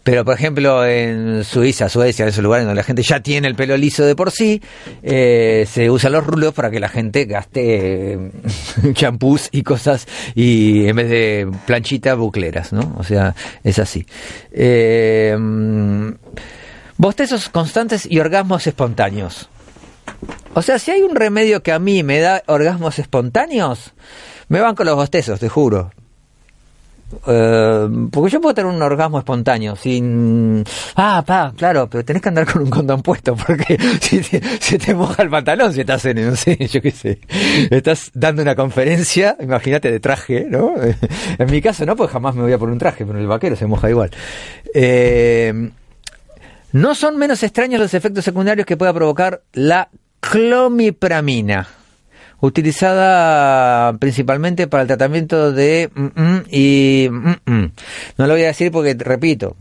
Pero, 0.03 0.25
por 0.25 0.35
ejemplo, 0.35 0.87
en 0.87 1.45
Suiza, 1.45 1.91
Suecia, 1.91 2.23
en 2.23 2.31
esos 2.31 2.43
lugares 2.43 2.65
donde 2.65 2.81
la 2.81 2.85
gente 2.85 3.03
ya 3.03 3.21
tiene 3.21 3.49
el 3.49 3.55
pelo 3.55 3.77
liso 3.77 4.03
de 4.05 4.17
por 4.17 4.31
sí, 4.31 4.63
eh, 5.03 5.67
se 5.71 5.91
usan 5.91 6.13
los 6.13 6.27
rulos 6.27 6.55
para 6.55 6.71
que 6.71 6.81
la 6.81 6.89
gente 6.89 7.27
gaste 7.27 8.30
champús 8.93 9.49
y 9.53 9.63
cosas 9.63 10.07
y 10.35 10.87
en 10.87 10.97
vez 10.97 11.09
de 11.09 11.51
planchita, 11.67 12.15
bucleras, 12.15 12.73
¿no? 12.73 12.95
O 12.99 13.05
sea, 13.05 13.35
es 13.65 13.79
así. 13.79 14.07
Eh, 14.53 15.37
bostezos 16.97 17.49
constantes 17.49 18.07
y 18.11 18.19
orgasmos 18.19 18.67
espontáneos. 18.67 19.49
O 20.55 20.63
sea, 20.63 20.79
si 20.79 20.91
hay 20.91 21.03
un 21.03 21.15
remedio 21.15 21.63
que 21.63 21.73
a 21.73 21.79
mí 21.79 22.03
me 22.03 22.21
da 22.21 22.43
orgasmos 22.47 22.99
espontáneos, 22.99 23.93
me 24.49 24.61
van 24.61 24.75
con 24.75 24.87
los 24.87 24.97
bostezos, 24.97 25.39
te 25.39 25.49
juro. 25.49 25.93
Eh, 27.27 27.89
porque 28.11 28.31
yo 28.31 28.41
puedo 28.41 28.55
tener 28.55 28.73
un 28.73 28.81
orgasmo 28.81 29.19
espontáneo 29.19 29.77
sin... 29.77 30.65
Ah, 30.97 31.23
pa, 31.27 31.53
claro, 31.57 31.89
pero 31.91 32.05
tenés 32.05 32.23
que 32.23 32.29
andar 32.29 32.51
con 32.51 32.63
un 32.63 32.71
condón 32.71 33.03
puesto 33.03 33.35
porque 33.37 33.79
si 34.01 34.21
te, 34.21 34.41
se 34.61 34.79
te 34.79 34.95
moja 34.95 35.23
el 35.23 35.31
pantalón 35.31 35.73
si 35.73 35.81
estás 35.81 36.05
en, 36.07 36.31
no 36.31 36.37
sé, 36.37 36.57
yo 36.71 36.81
qué 36.81 36.91
sé, 36.91 37.21
estás 37.71 38.11
dando 38.15 38.43
una 38.43 38.55
conferencia, 38.55 39.37
imagínate 39.41 39.91
de 39.91 40.01
traje, 40.01 40.47
¿no? 40.49 40.75
En 41.39 41.51
mi 41.51 41.61
caso 41.61 41.85
no, 41.87 41.97
pues 41.97 42.11
jamás 42.11 42.35
me 42.35 42.43
voy 42.43 42.53
a 42.53 42.59
poner 42.59 42.73
un 42.73 42.79
traje, 42.79 43.05
pero 43.05 43.19
el 43.19 43.27
vaquero 43.27 43.57
se 43.57 43.67
moja 43.67 43.91
igual. 43.91 44.11
Eh, 44.75 45.71
no 46.73 46.95
son 46.95 47.19
menos 47.19 47.43
extraños 47.43 47.81
los 47.81 47.95
efectos 47.95 48.25
secundarios 48.25 48.67
que 48.67 48.77
pueda 48.77 48.93
provocar 48.93 49.43
la 49.53 49.89
clomipramina 50.21 51.80
utilizada 52.41 53.97
principalmente 53.99 54.67
para 54.67 54.83
el 54.83 54.87
tratamiento 54.87 55.53
de 55.53 55.91
mm, 55.95 56.21
mm, 56.21 56.43
y 56.51 57.09
mm, 57.11 57.53
mm. 57.53 57.73
no 58.19 58.27
lo 58.27 58.35
voy 58.35 58.43
a 58.45 58.49
decir 58.49 58.73
porque 58.73 58.95
repito 58.99 59.57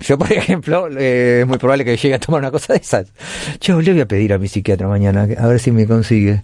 yo 0.00 0.18
por 0.18 0.32
ejemplo 0.32 0.88
eh, 0.96 1.40
es 1.40 1.46
muy 1.46 1.58
probable 1.58 1.84
que 1.84 1.96
llegue 1.96 2.14
a 2.14 2.20
tomar 2.20 2.40
una 2.40 2.50
cosa 2.50 2.74
de 2.74 2.80
esas 2.80 3.12
yo 3.60 3.80
le 3.80 3.92
voy 3.92 4.00
a 4.00 4.08
pedir 4.08 4.32
a 4.32 4.38
mi 4.38 4.48
psiquiatra 4.48 4.88
mañana 4.88 5.28
a 5.38 5.46
ver 5.46 5.60
si 5.60 5.70
me 5.70 5.86
consigue 5.86 6.42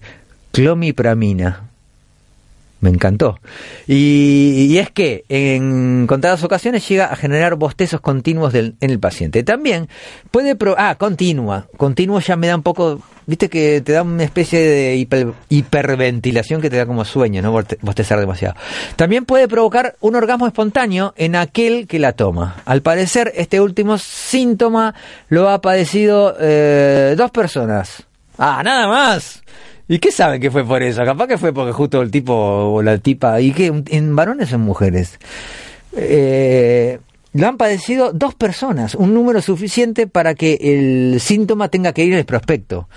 clomipramina 0.52 1.69
me 2.80 2.90
encantó. 2.90 3.38
Y, 3.86 4.76
es 4.78 4.90
que 4.90 5.24
en 5.28 6.06
contadas 6.06 6.42
ocasiones 6.44 6.88
llega 6.88 7.06
a 7.06 7.16
generar 7.16 7.54
bostezos 7.56 8.00
continuos 8.00 8.52
del, 8.52 8.76
en 8.80 8.90
el 8.90 8.98
paciente. 8.98 9.42
También 9.42 9.88
puede... 10.30 10.56
Pro, 10.56 10.74
ah, 10.76 10.96
continua. 10.96 11.68
Continuo 11.76 12.20
ya 12.20 12.36
me 12.36 12.46
da 12.48 12.56
un 12.56 12.62
poco... 12.62 13.00
Viste 13.26 13.48
que 13.48 13.80
te 13.80 13.92
da 13.92 14.02
una 14.02 14.24
especie 14.24 14.58
de 14.58 14.96
hiper, 14.96 15.32
hiperventilación 15.48 16.60
que 16.60 16.68
te 16.68 16.76
da 16.76 16.86
como 16.86 17.04
sueño, 17.04 17.42
¿no? 17.42 17.52
Bostezar 17.52 18.18
demasiado. 18.18 18.56
También 18.96 19.24
puede 19.24 19.46
provocar 19.46 19.94
un 20.00 20.16
orgasmo 20.16 20.46
espontáneo 20.46 21.14
en 21.16 21.36
aquel 21.36 21.86
que 21.86 22.00
la 22.00 22.12
toma. 22.12 22.56
Al 22.64 22.82
parecer, 22.82 23.32
este 23.36 23.60
último 23.60 23.98
síntoma 23.98 24.94
lo 25.28 25.48
ha 25.48 25.60
padecido 25.60 26.34
eh, 26.40 27.14
dos 27.16 27.30
personas. 27.30 28.04
Ah, 28.36 28.62
nada 28.64 28.88
más. 28.88 29.42
¿Y 29.90 29.98
qué 29.98 30.12
saben 30.12 30.40
que 30.40 30.52
fue 30.52 30.64
por 30.64 30.84
eso? 30.84 31.04
Capaz 31.04 31.26
que 31.26 31.36
fue 31.36 31.52
porque 31.52 31.72
justo 31.72 32.00
el 32.00 32.12
tipo 32.12 32.32
o 32.32 32.80
la 32.80 32.98
tipa. 32.98 33.40
¿Y 33.40 33.50
qué? 33.50 33.82
¿En 33.88 34.14
varones 34.14 34.52
o 34.52 34.54
en 34.54 34.60
mujeres? 34.60 35.18
Eh, 35.96 37.00
lo 37.32 37.48
han 37.48 37.56
padecido 37.56 38.12
dos 38.12 38.36
personas, 38.36 38.94
un 38.94 39.12
número 39.12 39.42
suficiente 39.42 40.06
para 40.06 40.36
que 40.36 40.58
el 40.60 41.20
síntoma 41.20 41.70
tenga 41.70 41.92
que 41.92 42.04
ir 42.04 42.14
el 42.14 42.24
prospecto. 42.24 42.88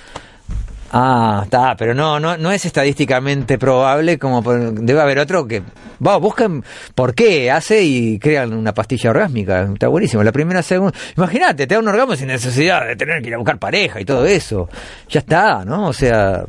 Ah, 0.91 1.41
está, 1.45 1.75
pero 1.75 1.95
no, 1.95 2.19
no, 2.19 2.37
no 2.37 2.51
es 2.51 2.63
estadísticamente 2.63 3.57
probable 3.57 4.19
como 4.19 4.43
por, 4.43 4.75
debe 4.75 5.01
haber 5.01 5.17
otro 5.17 5.47
que, 5.47 5.63
va, 6.05 6.17
busquen 6.17 6.63
por 6.93 7.15
qué 7.15 7.49
hace 7.49 7.81
y 7.81 8.19
crean 8.19 8.53
una 8.53 8.75
pastilla 8.75 9.09
orgásmica, 9.09 9.63
está 9.63 9.87
buenísimo. 9.87 10.21
La 10.21 10.31
primera, 10.31 10.61
segunda, 10.61 10.95
imagínate, 11.17 11.65
te 11.65 11.73
da 11.73 11.79
un 11.79 11.87
orgasmo 11.87 12.15
sin 12.15 12.27
necesidad 12.27 12.85
de 12.85 12.95
tener 12.95 13.23
que 13.23 13.29
ir 13.29 13.33
a 13.33 13.39
buscar 13.39 13.57
pareja 13.57 13.99
y 13.99 14.05
todo 14.05 14.27
eso, 14.27 14.69
ya 15.09 15.21
está, 15.21 15.65
¿no? 15.65 15.87
O 15.87 15.93
sea, 15.93 16.45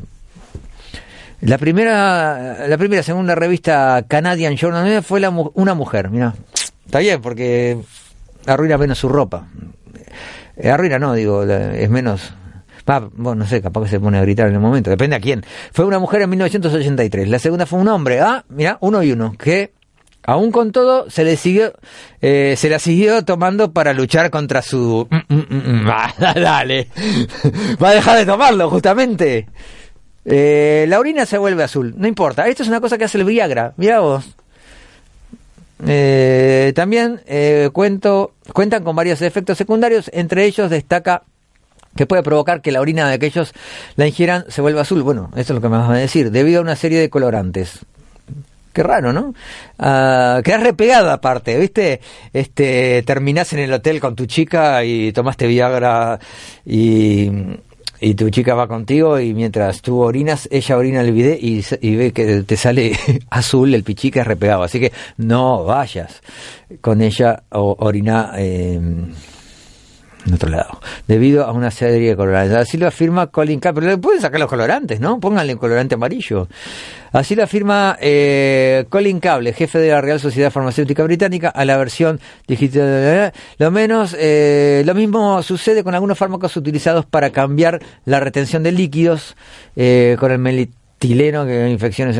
la 1.44 1.58
primera, 1.58 2.66
la 2.66 2.78
primera, 2.78 3.02
segunda 3.02 3.34
revista 3.34 4.04
Canadian 4.08 4.56
Journal 4.56 5.02
fue 5.02 5.20
la, 5.20 5.30
una 5.30 5.74
mujer, 5.74 6.08
mira, 6.10 6.34
está 6.86 7.00
bien 7.00 7.20
porque 7.20 7.78
arruina 8.46 8.78
menos 8.78 8.98
su 8.98 9.08
ropa. 9.08 9.46
Eh, 10.56 10.70
arruina 10.70 10.98
no, 10.98 11.14
digo, 11.14 11.42
es 11.42 11.90
menos. 11.90 12.32
Ah, 12.86 13.08
bueno, 13.12 13.44
no 13.44 13.46
sé, 13.46 13.62
capaz 13.62 13.84
que 13.84 13.88
se 13.88 14.00
pone 14.00 14.18
a 14.18 14.22
gritar 14.22 14.48
en 14.48 14.54
el 14.54 14.60
momento, 14.60 14.90
depende 14.90 15.16
a 15.16 15.20
quién. 15.20 15.44
Fue 15.72 15.84
una 15.84 15.98
mujer 15.98 16.22
en 16.22 16.30
1983, 16.30 17.28
la 17.28 17.38
segunda 17.38 17.66
fue 17.66 17.78
un 17.78 17.88
hombre, 17.88 18.20
ah, 18.20 18.44
mira, 18.48 18.78
uno 18.80 19.02
y 19.02 19.12
uno, 19.12 19.34
que 19.38 19.72
aún 20.22 20.50
con 20.50 20.72
todo 20.72 21.10
se 21.10 21.24
le 21.24 21.36
siguió, 21.36 21.72
eh, 22.20 22.54
se 22.56 22.68
la 22.68 22.78
siguió 22.78 23.24
tomando 23.24 23.72
para 23.72 23.92
luchar 23.92 24.30
contra 24.30 24.62
su... 24.62 25.08
Ah, 25.86 26.12
dale, 26.34 26.88
va 27.82 27.90
a 27.90 27.94
dejar 27.94 28.18
de 28.18 28.26
tomarlo 28.26 28.70
justamente. 28.70 29.46
Eh, 30.24 30.86
la 30.88 30.98
orina 30.98 31.26
se 31.26 31.38
vuelve 31.38 31.62
azul, 31.62 31.94
no 31.96 32.06
importa. 32.06 32.46
Esto 32.48 32.62
es 32.62 32.68
una 32.68 32.80
cosa 32.80 32.98
que 32.98 33.04
hace 33.04 33.18
el 33.18 33.24
Viagra, 33.24 33.74
mira 33.76 34.00
vos. 34.00 34.34
Eh, 35.86 36.72
también 36.74 37.20
eh, 37.26 37.68
cuento, 37.72 38.32
cuentan 38.52 38.84
con 38.84 38.96
varios 38.96 39.20
efectos 39.22 39.58
secundarios, 39.58 40.10
entre 40.14 40.44
ellos 40.44 40.70
destaca 40.70 41.22
que 41.96 42.06
puede 42.06 42.22
provocar 42.22 42.60
que 42.60 42.72
la 42.72 42.80
orina 42.80 43.08
de 43.08 43.14
aquellos 43.14 43.52
la 43.96 44.06
ingieran 44.06 44.44
se 44.48 44.60
vuelva 44.60 44.82
azul. 44.82 45.02
Bueno, 45.02 45.30
eso 45.32 45.52
es 45.52 45.56
lo 45.56 45.60
que 45.60 45.68
me 45.68 45.78
vas 45.78 45.90
a 45.90 45.94
decir, 45.94 46.30
debido 46.30 46.60
a 46.60 46.62
una 46.62 46.76
serie 46.76 46.98
de 47.00 47.10
colorantes. 47.10 47.80
Qué 48.72 48.82
raro, 48.82 49.12
¿no? 49.12 49.34
Uh, 49.78 50.42
quedás 50.42 50.62
repegado 50.64 51.12
aparte, 51.12 51.56
¿viste? 51.56 52.00
Este, 52.32 53.04
terminás 53.04 53.52
en 53.52 53.60
el 53.60 53.72
hotel 53.72 54.00
con 54.00 54.16
tu 54.16 54.26
chica 54.26 54.82
y 54.84 55.12
tomaste 55.12 55.46
Viagra 55.46 56.18
y 56.66 57.30
y 58.00 58.14
tu 58.14 58.30
chica 58.30 58.54
va 58.54 58.68
contigo 58.68 59.18
y 59.18 59.34
mientras 59.34 59.82
tú 59.82 60.00
orinas, 60.00 60.48
ella 60.50 60.76
orina 60.76 61.00
el 61.00 61.12
bidet 61.12 61.42
y, 61.42 61.64
y 61.80 61.96
ve 61.96 62.12
que 62.12 62.42
te 62.42 62.56
sale 62.56 62.92
azul 63.30 63.74
el 63.74 63.82
pichica 63.82 64.24
repegado. 64.24 64.62
Así 64.62 64.80
que 64.80 64.92
no 65.16 65.64
vayas 65.64 66.22
con 66.80 67.02
ella 67.02 67.44
o 67.50 67.76
orina 67.78 68.32
eh, 68.36 68.80
en 70.26 70.34
otro 70.34 70.48
lado, 70.50 70.80
debido 71.06 71.44
a 71.44 71.52
una 71.52 71.70
serie 71.70 72.10
de 72.10 72.16
colorantes. 72.16 72.56
Así 72.56 72.78
lo 72.78 72.86
afirma 72.86 73.26
Colin 73.28 73.60
K. 73.60 73.72
Pero 73.72 73.86
le 73.86 73.98
pueden 73.98 74.20
sacar 74.20 74.40
los 74.40 74.48
colorantes, 74.48 75.00
¿no? 75.00 75.20
Pónganle 75.20 75.54
un 75.54 75.58
colorante 75.58 75.94
amarillo. 75.94 76.48
Así 77.12 77.34
lo 77.34 77.44
afirma 77.44 77.96
eh, 78.00 78.86
Colin 78.88 79.20
Cable, 79.20 79.52
jefe 79.52 79.78
de 79.78 79.90
la 79.90 80.00
Real 80.00 80.18
Sociedad 80.18 80.50
Farmacéutica 80.50 81.04
Británica, 81.04 81.48
a 81.48 81.64
la 81.64 81.76
versión 81.76 82.18
digital. 82.48 83.32
Lo 83.58 83.70
menos, 83.70 84.16
eh, 84.18 84.82
lo 84.84 84.94
mismo 84.94 85.42
sucede 85.42 85.84
con 85.84 85.94
algunos 85.94 86.18
fármacos 86.18 86.56
utilizados 86.56 87.06
para 87.06 87.30
cambiar 87.30 87.80
la 88.04 88.18
retención 88.18 88.62
de 88.62 88.72
líquidos, 88.72 89.36
eh, 89.76 90.16
con 90.18 90.32
el 90.32 90.38
chileno 91.06 91.44
que 91.44 91.68
infecciones 91.68 92.18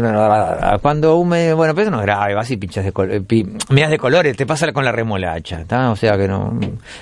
cuando 0.83 1.17
un 1.17 1.31
bueno 1.31 1.75
pero 1.75 1.81
eso 1.81 1.91
no 1.91 2.01
es 2.01 2.07
grave 2.07 2.35
vas 2.35 2.51
y 2.51 2.59
pinchas 2.59 2.85
de 2.85 3.55
miras 3.71 3.91
de 3.91 3.99
colores 3.99 4.37
te 4.37 4.45
pasa 4.45 4.71
con 4.73 4.85
la 4.85 4.93
remolacha 4.93 5.65
o 5.91 5.97
sea 5.97 6.19
que 6.19 6.29
no 6.29 6.59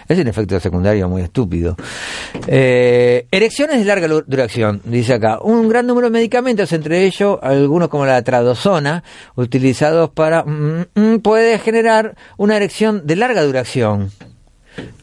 es 0.08 0.18
un 0.18 0.28
efecto 0.28 0.60
secundario 0.60 1.08
muy 1.08 1.22
estúpido. 1.22 1.76
Eh, 2.46 3.26
erecciones 3.30 3.78
de 3.78 3.84
larga 3.84 4.08
duración 4.08 4.80
dice 4.84 5.14
acá. 5.14 5.38
Un 5.40 5.68
gran 5.68 5.86
número 5.86 6.08
de 6.08 6.12
medicamentos 6.12 6.72
entre 6.72 7.04
ellos 7.04 7.38
algunos 7.42 7.88
como 7.88 8.06
la 8.06 8.22
tradozona 8.22 9.02
utilizados 9.34 10.10
para 10.10 10.44
mm, 10.44 10.86
mm, 10.94 11.18
puede 11.18 11.58
generar 11.58 12.14
una 12.36 12.56
erección 12.56 13.06
de 13.06 13.16
larga 13.16 13.42
duración. 13.42 14.10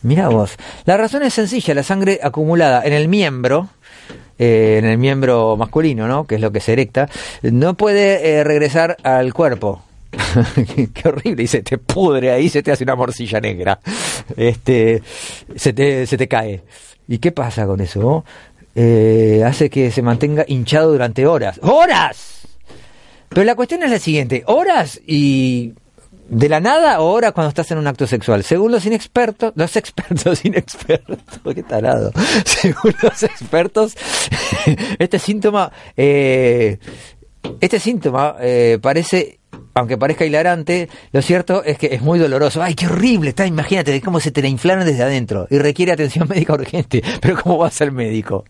Mira 0.02 0.30
vos. 0.30 0.56
La 0.86 0.98
razón 0.98 1.24
es 1.24 1.34
sencilla 1.34 1.74
la 1.74 1.84
sangre 1.84 2.20
acumulada 2.24 2.84
en 2.84 2.94
el 2.94 3.08
miembro 3.08 3.70
eh, 4.40 4.78
en 4.80 4.86
el 4.86 4.98
miembro 4.98 5.58
masculino, 5.58 6.08
¿no? 6.08 6.26
que 6.26 6.36
es 6.36 6.42
lo 6.42 6.52
que 6.52 6.62
se 6.62 6.74
erecta, 6.74 7.10
no 7.44 7.76
puede 7.76 8.40
eh, 8.40 8.44
regresar 8.44 8.98
al 9.04 9.34
cuerpo. 9.34 9.84
Qué 10.94 11.08
horrible, 11.08 11.44
y 11.44 11.48
se 11.48 11.62
te 11.62 11.78
pudre 11.78 12.32
ahí, 12.32 12.50
se 12.50 12.64
te 12.64 12.72
hace 12.72 12.84
una 12.84 12.96
morcilla 12.96 13.40
negra, 13.40 13.80
este, 14.36 15.04
se 15.56 15.74
te, 15.74 16.08
se 16.08 16.18
te 16.18 16.28
cae. 16.28 16.64
¿Y 17.08 17.20
qué 17.20 17.32
pasa 17.32 17.66
con 17.66 17.82
eso? 17.82 18.24
Eh, 18.76 19.44
hace 19.46 19.70
que 19.70 19.92
se 19.92 20.02
mantenga 20.02 20.46
hinchado 20.48 20.92
durante 20.92 21.28
horas. 21.28 21.60
¡Horas! 21.62 22.48
Pero 23.28 23.44
la 23.44 23.56
cuestión 23.56 23.84
es 23.84 23.92
la 23.92 24.00
siguiente, 24.00 24.44
horas 24.48 25.00
y 25.06 25.74
de 26.30 26.50
la 26.50 26.60
nada 26.60 27.00
o 27.02 27.10
ahora 27.10 27.32
cuando 27.32 27.50
estás 27.50 27.70
en 27.72 27.78
un 27.78 27.88
acto 27.88 28.06
sexual. 28.08 28.44
Según 28.44 28.72
los 28.72 28.86
inexpertos, 28.86 29.54
los 29.56 29.76
expertos 29.76 30.44
inexpertos, 30.46 31.18
qué 31.56 31.64
tarado. 31.64 32.12
Según 32.46 32.94
los 33.02 33.24
expertos, 33.24 33.96
este 35.00 35.20
síntoma 35.20 35.72
eh, 35.98 36.78
este 37.62 37.80
síntoma 37.80 38.36
eh, 38.42 38.80
parece, 38.82 39.40
aunque 39.74 39.98
parezca 39.98 40.26
hilarante, 40.26 40.90
lo 41.14 41.22
cierto 41.22 41.64
es 41.64 41.78
que 41.78 41.88
es 41.96 42.02
muy 42.02 42.20
doloroso. 42.20 42.62
¡Ay, 42.62 42.76
qué 42.76 42.86
horrible! 42.86 43.30
Está, 43.30 43.46
imagínate 43.48 44.00
cómo 44.02 44.20
se 44.20 44.32
te 44.32 44.42
la 44.42 44.50
inflaron 44.50 44.86
desde 44.86 45.04
adentro 45.04 45.48
y 45.50 45.58
requiere 45.58 45.94
atención 45.94 46.28
médica 46.30 46.54
urgente. 46.54 47.02
Pero 47.22 47.42
¿cómo 47.42 47.58
va 47.60 47.68
a 47.68 47.72
ser 47.72 47.92
médico? 47.94 48.44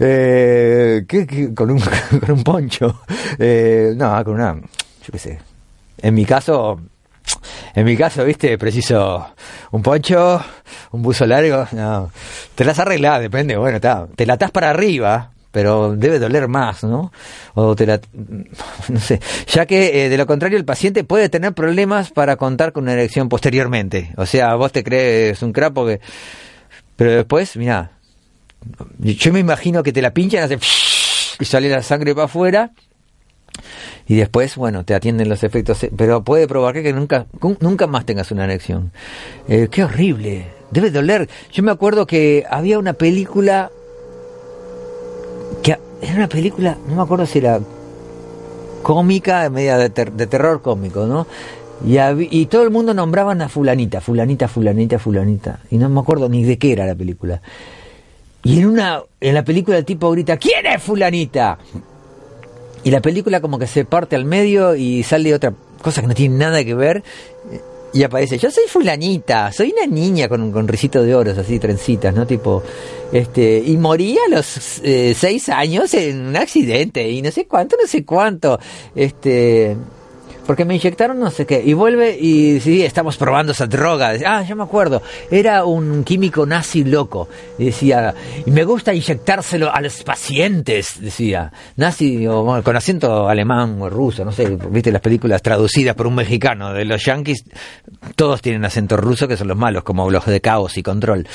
Eh, 0.00 1.04
¿qué- 1.06 1.26
qué? 1.26 1.54
Con, 1.54 1.70
un, 1.70 1.80
con 2.20 2.30
un 2.30 2.42
poncho. 2.42 3.02
Eh, 3.38 3.92
no, 3.96 4.24
con 4.24 4.34
una... 4.34 4.54
Yo 4.54 5.12
qué 5.12 5.18
sé. 5.18 5.38
En 5.98 6.14
mi 6.14 6.24
caso, 6.24 6.80
en 7.74 7.84
mi 7.84 7.96
caso, 7.96 8.24
viste, 8.24 8.56
preciso 8.58 9.34
un 9.70 9.82
poncho, 9.82 10.42
un 10.92 11.02
buzo 11.02 11.26
largo, 11.26 11.66
no. 11.72 12.10
Te 12.54 12.64
las 12.64 12.78
arreglás, 12.78 13.20
depende, 13.20 13.56
bueno, 13.56 13.76
está. 13.76 14.06
Te 14.14 14.26
la 14.26 14.34
atás 14.34 14.50
para 14.50 14.70
arriba, 14.70 15.30
pero 15.50 15.94
debe 15.94 16.18
doler 16.18 16.48
más, 16.48 16.82
¿no? 16.82 17.12
O 17.54 17.76
te 17.76 17.86
la, 17.86 18.00
no 18.88 19.00
sé, 19.00 19.20
ya 19.46 19.66
que 19.66 20.04
eh, 20.04 20.08
de 20.08 20.16
lo 20.16 20.26
contrario 20.26 20.58
el 20.58 20.64
paciente 20.64 21.04
puede 21.04 21.28
tener 21.28 21.52
problemas 21.52 22.10
para 22.10 22.36
contar 22.36 22.72
con 22.72 22.84
una 22.84 22.94
erección 22.94 23.28
posteriormente. 23.28 24.12
O 24.16 24.26
sea, 24.26 24.54
vos 24.54 24.72
te 24.72 24.82
crees 24.82 25.42
un 25.42 25.52
crapo 25.52 25.86
que, 25.86 26.00
pero 26.96 27.12
después, 27.12 27.56
mira, 27.56 27.92
yo 28.98 29.32
me 29.32 29.40
imagino 29.40 29.82
que 29.82 29.92
te 29.92 30.02
la 30.02 30.12
pinchan, 30.12 30.42
hace 30.44 30.58
y 31.40 31.44
sale 31.44 31.68
la 31.68 31.82
sangre 31.82 32.14
para 32.14 32.26
afuera 32.26 32.70
y 34.06 34.16
después, 34.16 34.56
bueno, 34.56 34.84
te 34.84 34.94
atienden 34.94 35.28
los 35.28 35.42
efectos, 35.44 35.82
eh, 35.84 35.90
pero 35.96 36.22
puede 36.22 36.48
provocar 36.48 36.82
que 36.82 36.92
nunca, 36.92 37.26
nunca 37.60 37.86
más 37.86 38.04
tengas 38.06 38.30
una 38.30 38.44
erección. 38.44 38.92
Eh, 39.48 39.68
qué 39.70 39.84
horrible, 39.84 40.46
debe 40.70 40.90
doler. 40.90 41.28
Yo 41.52 41.62
me 41.62 41.70
acuerdo 41.70 42.06
que 42.06 42.44
había 42.50 42.78
una 42.78 42.92
película, 42.94 43.70
que 45.62 45.78
era 46.02 46.14
una 46.14 46.28
película, 46.28 46.76
no 46.88 46.96
me 46.96 47.02
acuerdo 47.02 47.26
si 47.26 47.38
era 47.38 47.60
cómica, 48.82 49.48
media 49.50 49.78
de, 49.78 49.90
ter- 49.90 50.12
de 50.12 50.26
terror 50.26 50.60
cómico, 50.62 51.06
¿no? 51.06 51.26
Y, 51.86 51.98
y 52.30 52.46
todo 52.46 52.62
el 52.62 52.70
mundo 52.70 52.94
nombraban 52.94 53.42
a 53.42 53.48
fulanita, 53.48 54.00
fulanita, 54.00 54.46
fulanita, 54.48 54.98
fulanita. 54.98 55.60
Y 55.70 55.78
no 55.78 55.88
me 55.88 56.00
acuerdo 56.00 56.28
ni 56.28 56.44
de 56.44 56.58
qué 56.58 56.72
era 56.72 56.86
la 56.86 56.94
película. 56.94 57.40
Y 58.44 58.58
en 58.60 58.66
una, 58.66 59.02
en 59.20 59.34
la 59.34 59.44
película 59.44 59.78
el 59.78 59.84
tipo 59.84 60.10
grita, 60.10 60.36
¿quién 60.36 60.66
es 60.66 60.82
fulanita? 60.82 61.58
Y 62.84 62.90
la 62.90 63.00
película 63.00 63.40
como 63.40 63.58
que 63.58 63.66
se 63.66 63.84
parte 63.84 64.16
al 64.16 64.24
medio 64.24 64.74
y 64.74 65.02
sale 65.02 65.34
otra 65.34 65.52
cosa 65.80 66.00
que 66.00 66.08
no 66.08 66.14
tiene 66.14 66.36
nada 66.36 66.64
que 66.64 66.74
ver. 66.74 67.02
Y 67.94 68.02
aparece, 68.04 68.38
yo 68.38 68.50
soy 68.50 68.64
fulanita, 68.68 69.52
soy 69.52 69.74
una 69.76 69.86
niña 69.86 70.26
con, 70.26 70.50
con 70.50 70.66
risito 70.66 71.02
de 71.02 71.14
oros, 71.14 71.36
así, 71.36 71.58
trencitas, 71.58 72.14
¿no? 72.14 72.26
Tipo, 72.26 72.62
este, 73.12 73.62
y 73.66 73.76
morí 73.76 74.16
a 74.16 74.30
los 74.34 74.80
eh, 74.82 75.14
seis 75.14 75.50
años 75.50 75.92
en 75.92 76.28
un 76.28 76.36
accidente, 76.36 77.06
y 77.10 77.20
no 77.20 77.30
sé 77.30 77.44
cuánto, 77.44 77.76
no 77.78 77.86
sé 77.86 78.02
cuánto, 78.02 78.58
este, 78.94 79.76
porque 80.46 80.64
me 80.64 80.74
inyectaron 80.74 81.18
no 81.18 81.30
sé 81.30 81.46
qué, 81.46 81.62
y 81.64 81.72
vuelve 81.72 82.16
y 82.18 82.60
sí, 82.60 82.82
estamos 82.82 83.16
probando 83.16 83.52
esa 83.52 83.66
droga, 83.66 84.12
ah, 84.26 84.42
yo 84.42 84.56
me 84.56 84.62
acuerdo, 84.62 85.02
era 85.30 85.64
un 85.64 86.04
químico 86.04 86.46
nazi 86.46 86.84
loco, 86.84 87.28
y 87.58 87.66
decía, 87.66 88.14
me 88.46 88.64
gusta 88.64 88.94
inyectárselo 88.94 89.74
a 89.74 89.80
los 89.80 90.02
pacientes, 90.02 91.00
decía, 91.00 91.52
nazi, 91.76 92.26
o, 92.26 92.62
con 92.62 92.76
acento 92.76 93.28
alemán 93.28 93.80
o 93.80 93.88
ruso, 93.88 94.24
no 94.24 94.32
sé, 94.32 94.56
viste 94.70 94.92
las 94.92 95.02
películas 95.02 95.42
traducidas 95.42 95.94
por 95.94 96.06
un 96.06 96.14
mexicano 96.14 96.72
de 96.72 96.84
los 96.84 97.04
yankees, 97.04 97.44
todos 98.16 98.42
tienen 98.42 98.64
acento 98.64 98.96
ruso, 98.96 99.28
que 99.28 99.36
son 99.36 99.48
los 99.48 99.56
malos, 99.56 99.84
como 99.84 100.10
los 100.10 100.26
de 100.26 100.40
caos 100.40 100.76
y 100.76 100.82
control. 100.82 101.26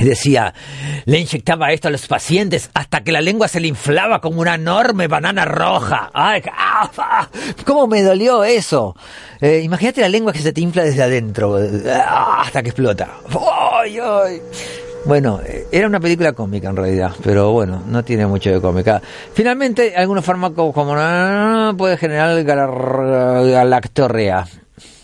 Decía, 0.00 0.54
le 1.04 1.18
inyectaba 1.18 1.72
esto 1.72 1.88
a 1.88 1.90
los 1.90 2.06
pacientes 2.06 2.70
hasta 2.74 3.02
que 3.02 3.12
la 3.12 3.20
lengua 3.20 3.48
se 3.48 3.60
le 3.60 3.68
inflaba 3.68 4.20
como 4.20 4.40
una 4.40 4.54
enorme 4.54 5.06
banana 5.08 5.44
roja. 5.44 6.10
¡Ay! 6.14 6.42
¿Cómo 7.64 7.86
me 7.86 8.02
dolió 8.02 8.44
eso? 8.44 8.96
Eh, 9.40 9.60
imagínate 9.62 10.00
la 10.00 10.08
lengua 10.08 10.32
que 10.32 10.40
se 10.40 10.52
te 10.52 10.60
infla 10.60 10.82
desde 10.84 11.02
adentro, 11.02 11.58
ah, 11.94 12.42
hasta 12.44 12.62
que 12.62 12.70
explota. 12.70 13.08
¡Ay, 13.72 13.98
ay! 14.02 14.42
Bueno, 15.04 15.40
eh, 15.46 15.66
era 15.72 15.86
una 15.86 15.98
película 15.98 16.32
cómica 16.34 16.68
en 16.68 16.76
realidad, 16.76 17.12
pero 17.22 17.52
bueno, 17.52 17.82
no 17.86 18.04
tiene 18.04 18.26
mucho 18.26 18.50
de 18.50 18.60
cómica. 18.60 19.00
Finalmente, 19.32 19.94
algunos 19.96 20.24
fármacos 20.24 20.74
como 20.74 20.94
puede 21.76 21.96
generar 21.96 22.36
gal- 22.44 23.50
galactorrea. 23.50 24.46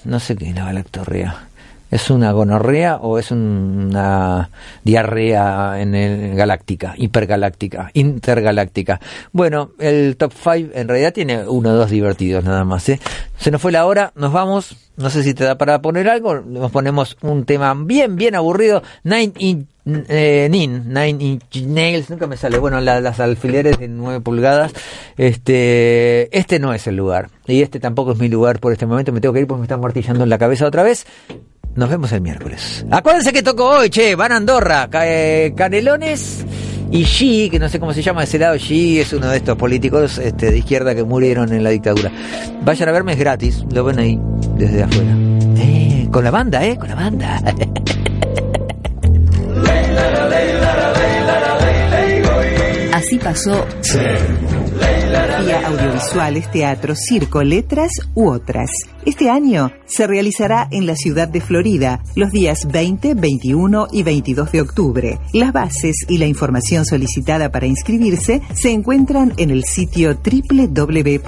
No 0.05 0.21
sé 0.21 0.37
qué 0.37 0.51
es 0.51 0.55
la 0.55 0.67
galactorrea. 0.67 1.46
¿Es 1.91 2.11
una 2.11 2.33
gonorrea 2.33 2.97
o 2.97 3.19
es 3.19 3.31
una 3.31 4.51
diarrea 4.83 5.81
en 5.81 5.95
el 5.95 6.35
galáctica, 6.35 6.95
hipergaláctica, 6.97 7.91
intergaláctica? 7.95 9.01
Bueno, 9.33 9.71
el 9.79 10.17
top 10.17 10.33
5 10.33 10.71
en 10.75 10.89
realidad 10.89 11.13
tiene 11.13 11.47
uno 11.47 11.71
o 11.71 11.75
dos 11.75 11.91
divertidos 11.91 12.43
nada 12.45 12.65
más. 12.65 12.89
¿eh? 12.89 13.01
Se 13.39 13.51
nos 13.53 13.63
fue 13.63 13.71
la 13.73 13.87
hora, 13.87 14.13
nos 14.17 14.33
vamos. 14.33 14.77
No 14.97 15.11
sé 15.11 15.23
si 15.23 15.33
te 15.35 15.45
da 15.45 15.59
para 15.59 15.81
poner 15.81 16.09
algo. 16.09 16.41
Nos 16.41 16.71
ponemos 16.73 17.17
un 17.23 17.45
tema 17.45 17.75
bien, 17.79 18.17
bien 18.17 18.35
aburrido. 18.35 18.83
Nine 19.05 19.33
Inch 19.39 19.67
eh, 20.09 20.49
Nin, 20.51 20.89
Nine 20.89 21.17
Inch 21.25 21.63
Nails, 21.65 22.11
nunca 22.11 22.27
me 22.27 22.37
sale. 22.37 22.59
Bueno, 22.59 22.81
la- 22.81 23.01
las 23.01 23.21
alfileres 23.21 23.79
de 23.79 23.87
9 23.87 24.21
pulgadas. 24.21 24.73
Este, 25.17 26.37
este 26.37 26.59
no 26.59 26.73
es 26.75 26.87
el 26.87 26.97
lugar. 26.97 27.29
Y 27.47 27.63
este 27.63 27.79
tampoco 27.79 28.13
es 28.13 28.19
mi 28.19 28.29
lugar 28.29 28.59
por 28.59 28.73
este 28.73 28.87
momento. 28.87 29.13
Me 29.13 29.21
tengo 29.21 29.33
que 29.35 29.41
ir 29.41 29.47
porque 29.47 29.61
me 29.61 29.65
están 29.67 29.81
martillando 29.81 30.25
en 30.25 30.31
la 30.31 30.39
cabeza 30.39 30.67
otra 30.67 30.83
vez. 30.83 31.07
Nos 31.77 31.91
vemos 31.91 32.11
el 32.13 32.23
miércoles. 32.23 32.87
Acuérdense 32.91 33.33
que 33.35 33.43
tocó 33.43 33.69
hoy, 33.69 33.91
che, 33.91 34.15
van 34.15 34.33
a 34.33 34.37
Andorra, 34.37 34.89
eh, 35.05 35.53
Canelones 35.55 36.45
y 36.91 37.05
Xi, 37.05 37.51
que 37.51 37.59
no 37.59 37.69
sé 37.69 37.79
cómo 37.79 37.93
se 37.93 38.01
llama 38.03 38.25
ese 38.25 38.39
lado, 38.39 38.57
Xi 38.57 39.01
es 39.01 39.13
uno 39.13 39.29
de 39.29 39.37
estos 39.37 39.57
políticos 39.59 40.17
este, 40.17 40.51
de 40.51 40.59
izquierda 40.59 40.95
que 40.95 41.05
murieron 41.05 41.53
en 41.53 41.63
la 41.63 41.69
dictadura. 41.69 42.11
Vayan 42.65 42.89
a 42.89 42.93
verme, 42.93 43.13
es 43.13 43.19
gratis, 43.19 43.63
lo 43.71 43.85
ven 43.85 43.99
ahí, 43.99 44.19
desde 44.57 44.85
afuera. 44.85 45.15
Eh, 45.59 46.09
con 46.11 46.25
la 46.25 46.31
banda, 46.31 46.65
eh, 46.65 46.79
con 46.79 46.89
la 46.89 46.95
banda. 46.95 47.43
Así 52.95 53.19
pasó 53.19 53.67
Audiovisuales, 55.17 56.51
teatro, 56.51 56.95
circo, 56.95 57.43
letras 57.43 57.91
u 58.15 58.29
otras. 58.29 58.71
Este 59.05 59.31
año 59.31 59.71
se 59.87 60.07
realizará 60.07 60.69
en 60.71 60.87
la 60.87 60.95
ciudad 60.95 61.29
de 61.29 61.41
Florida 61.41 62.03
los 62.15 62.33
días 62.33 62.67
20, 62.71 63.15
21 63.15 63.89
y 63.93 64.03
22 64.03 64.53
de 64.53 64.61
octubre. 64.61 65.19
Las 65.33 65.53
bases 65.53 66.05
y 66.09 66.19
la 66.19 66.27
información 66.27 66.85
solicitada 66.85 67.51
para 67.51 67.67
inscribirse 67.67 68.43
se 68.55 68.73
encuentran 68.73 69.33
en 69.37 69.51
el 69.51 69.65
sitio 69.65 70.15
www 70.15 71.21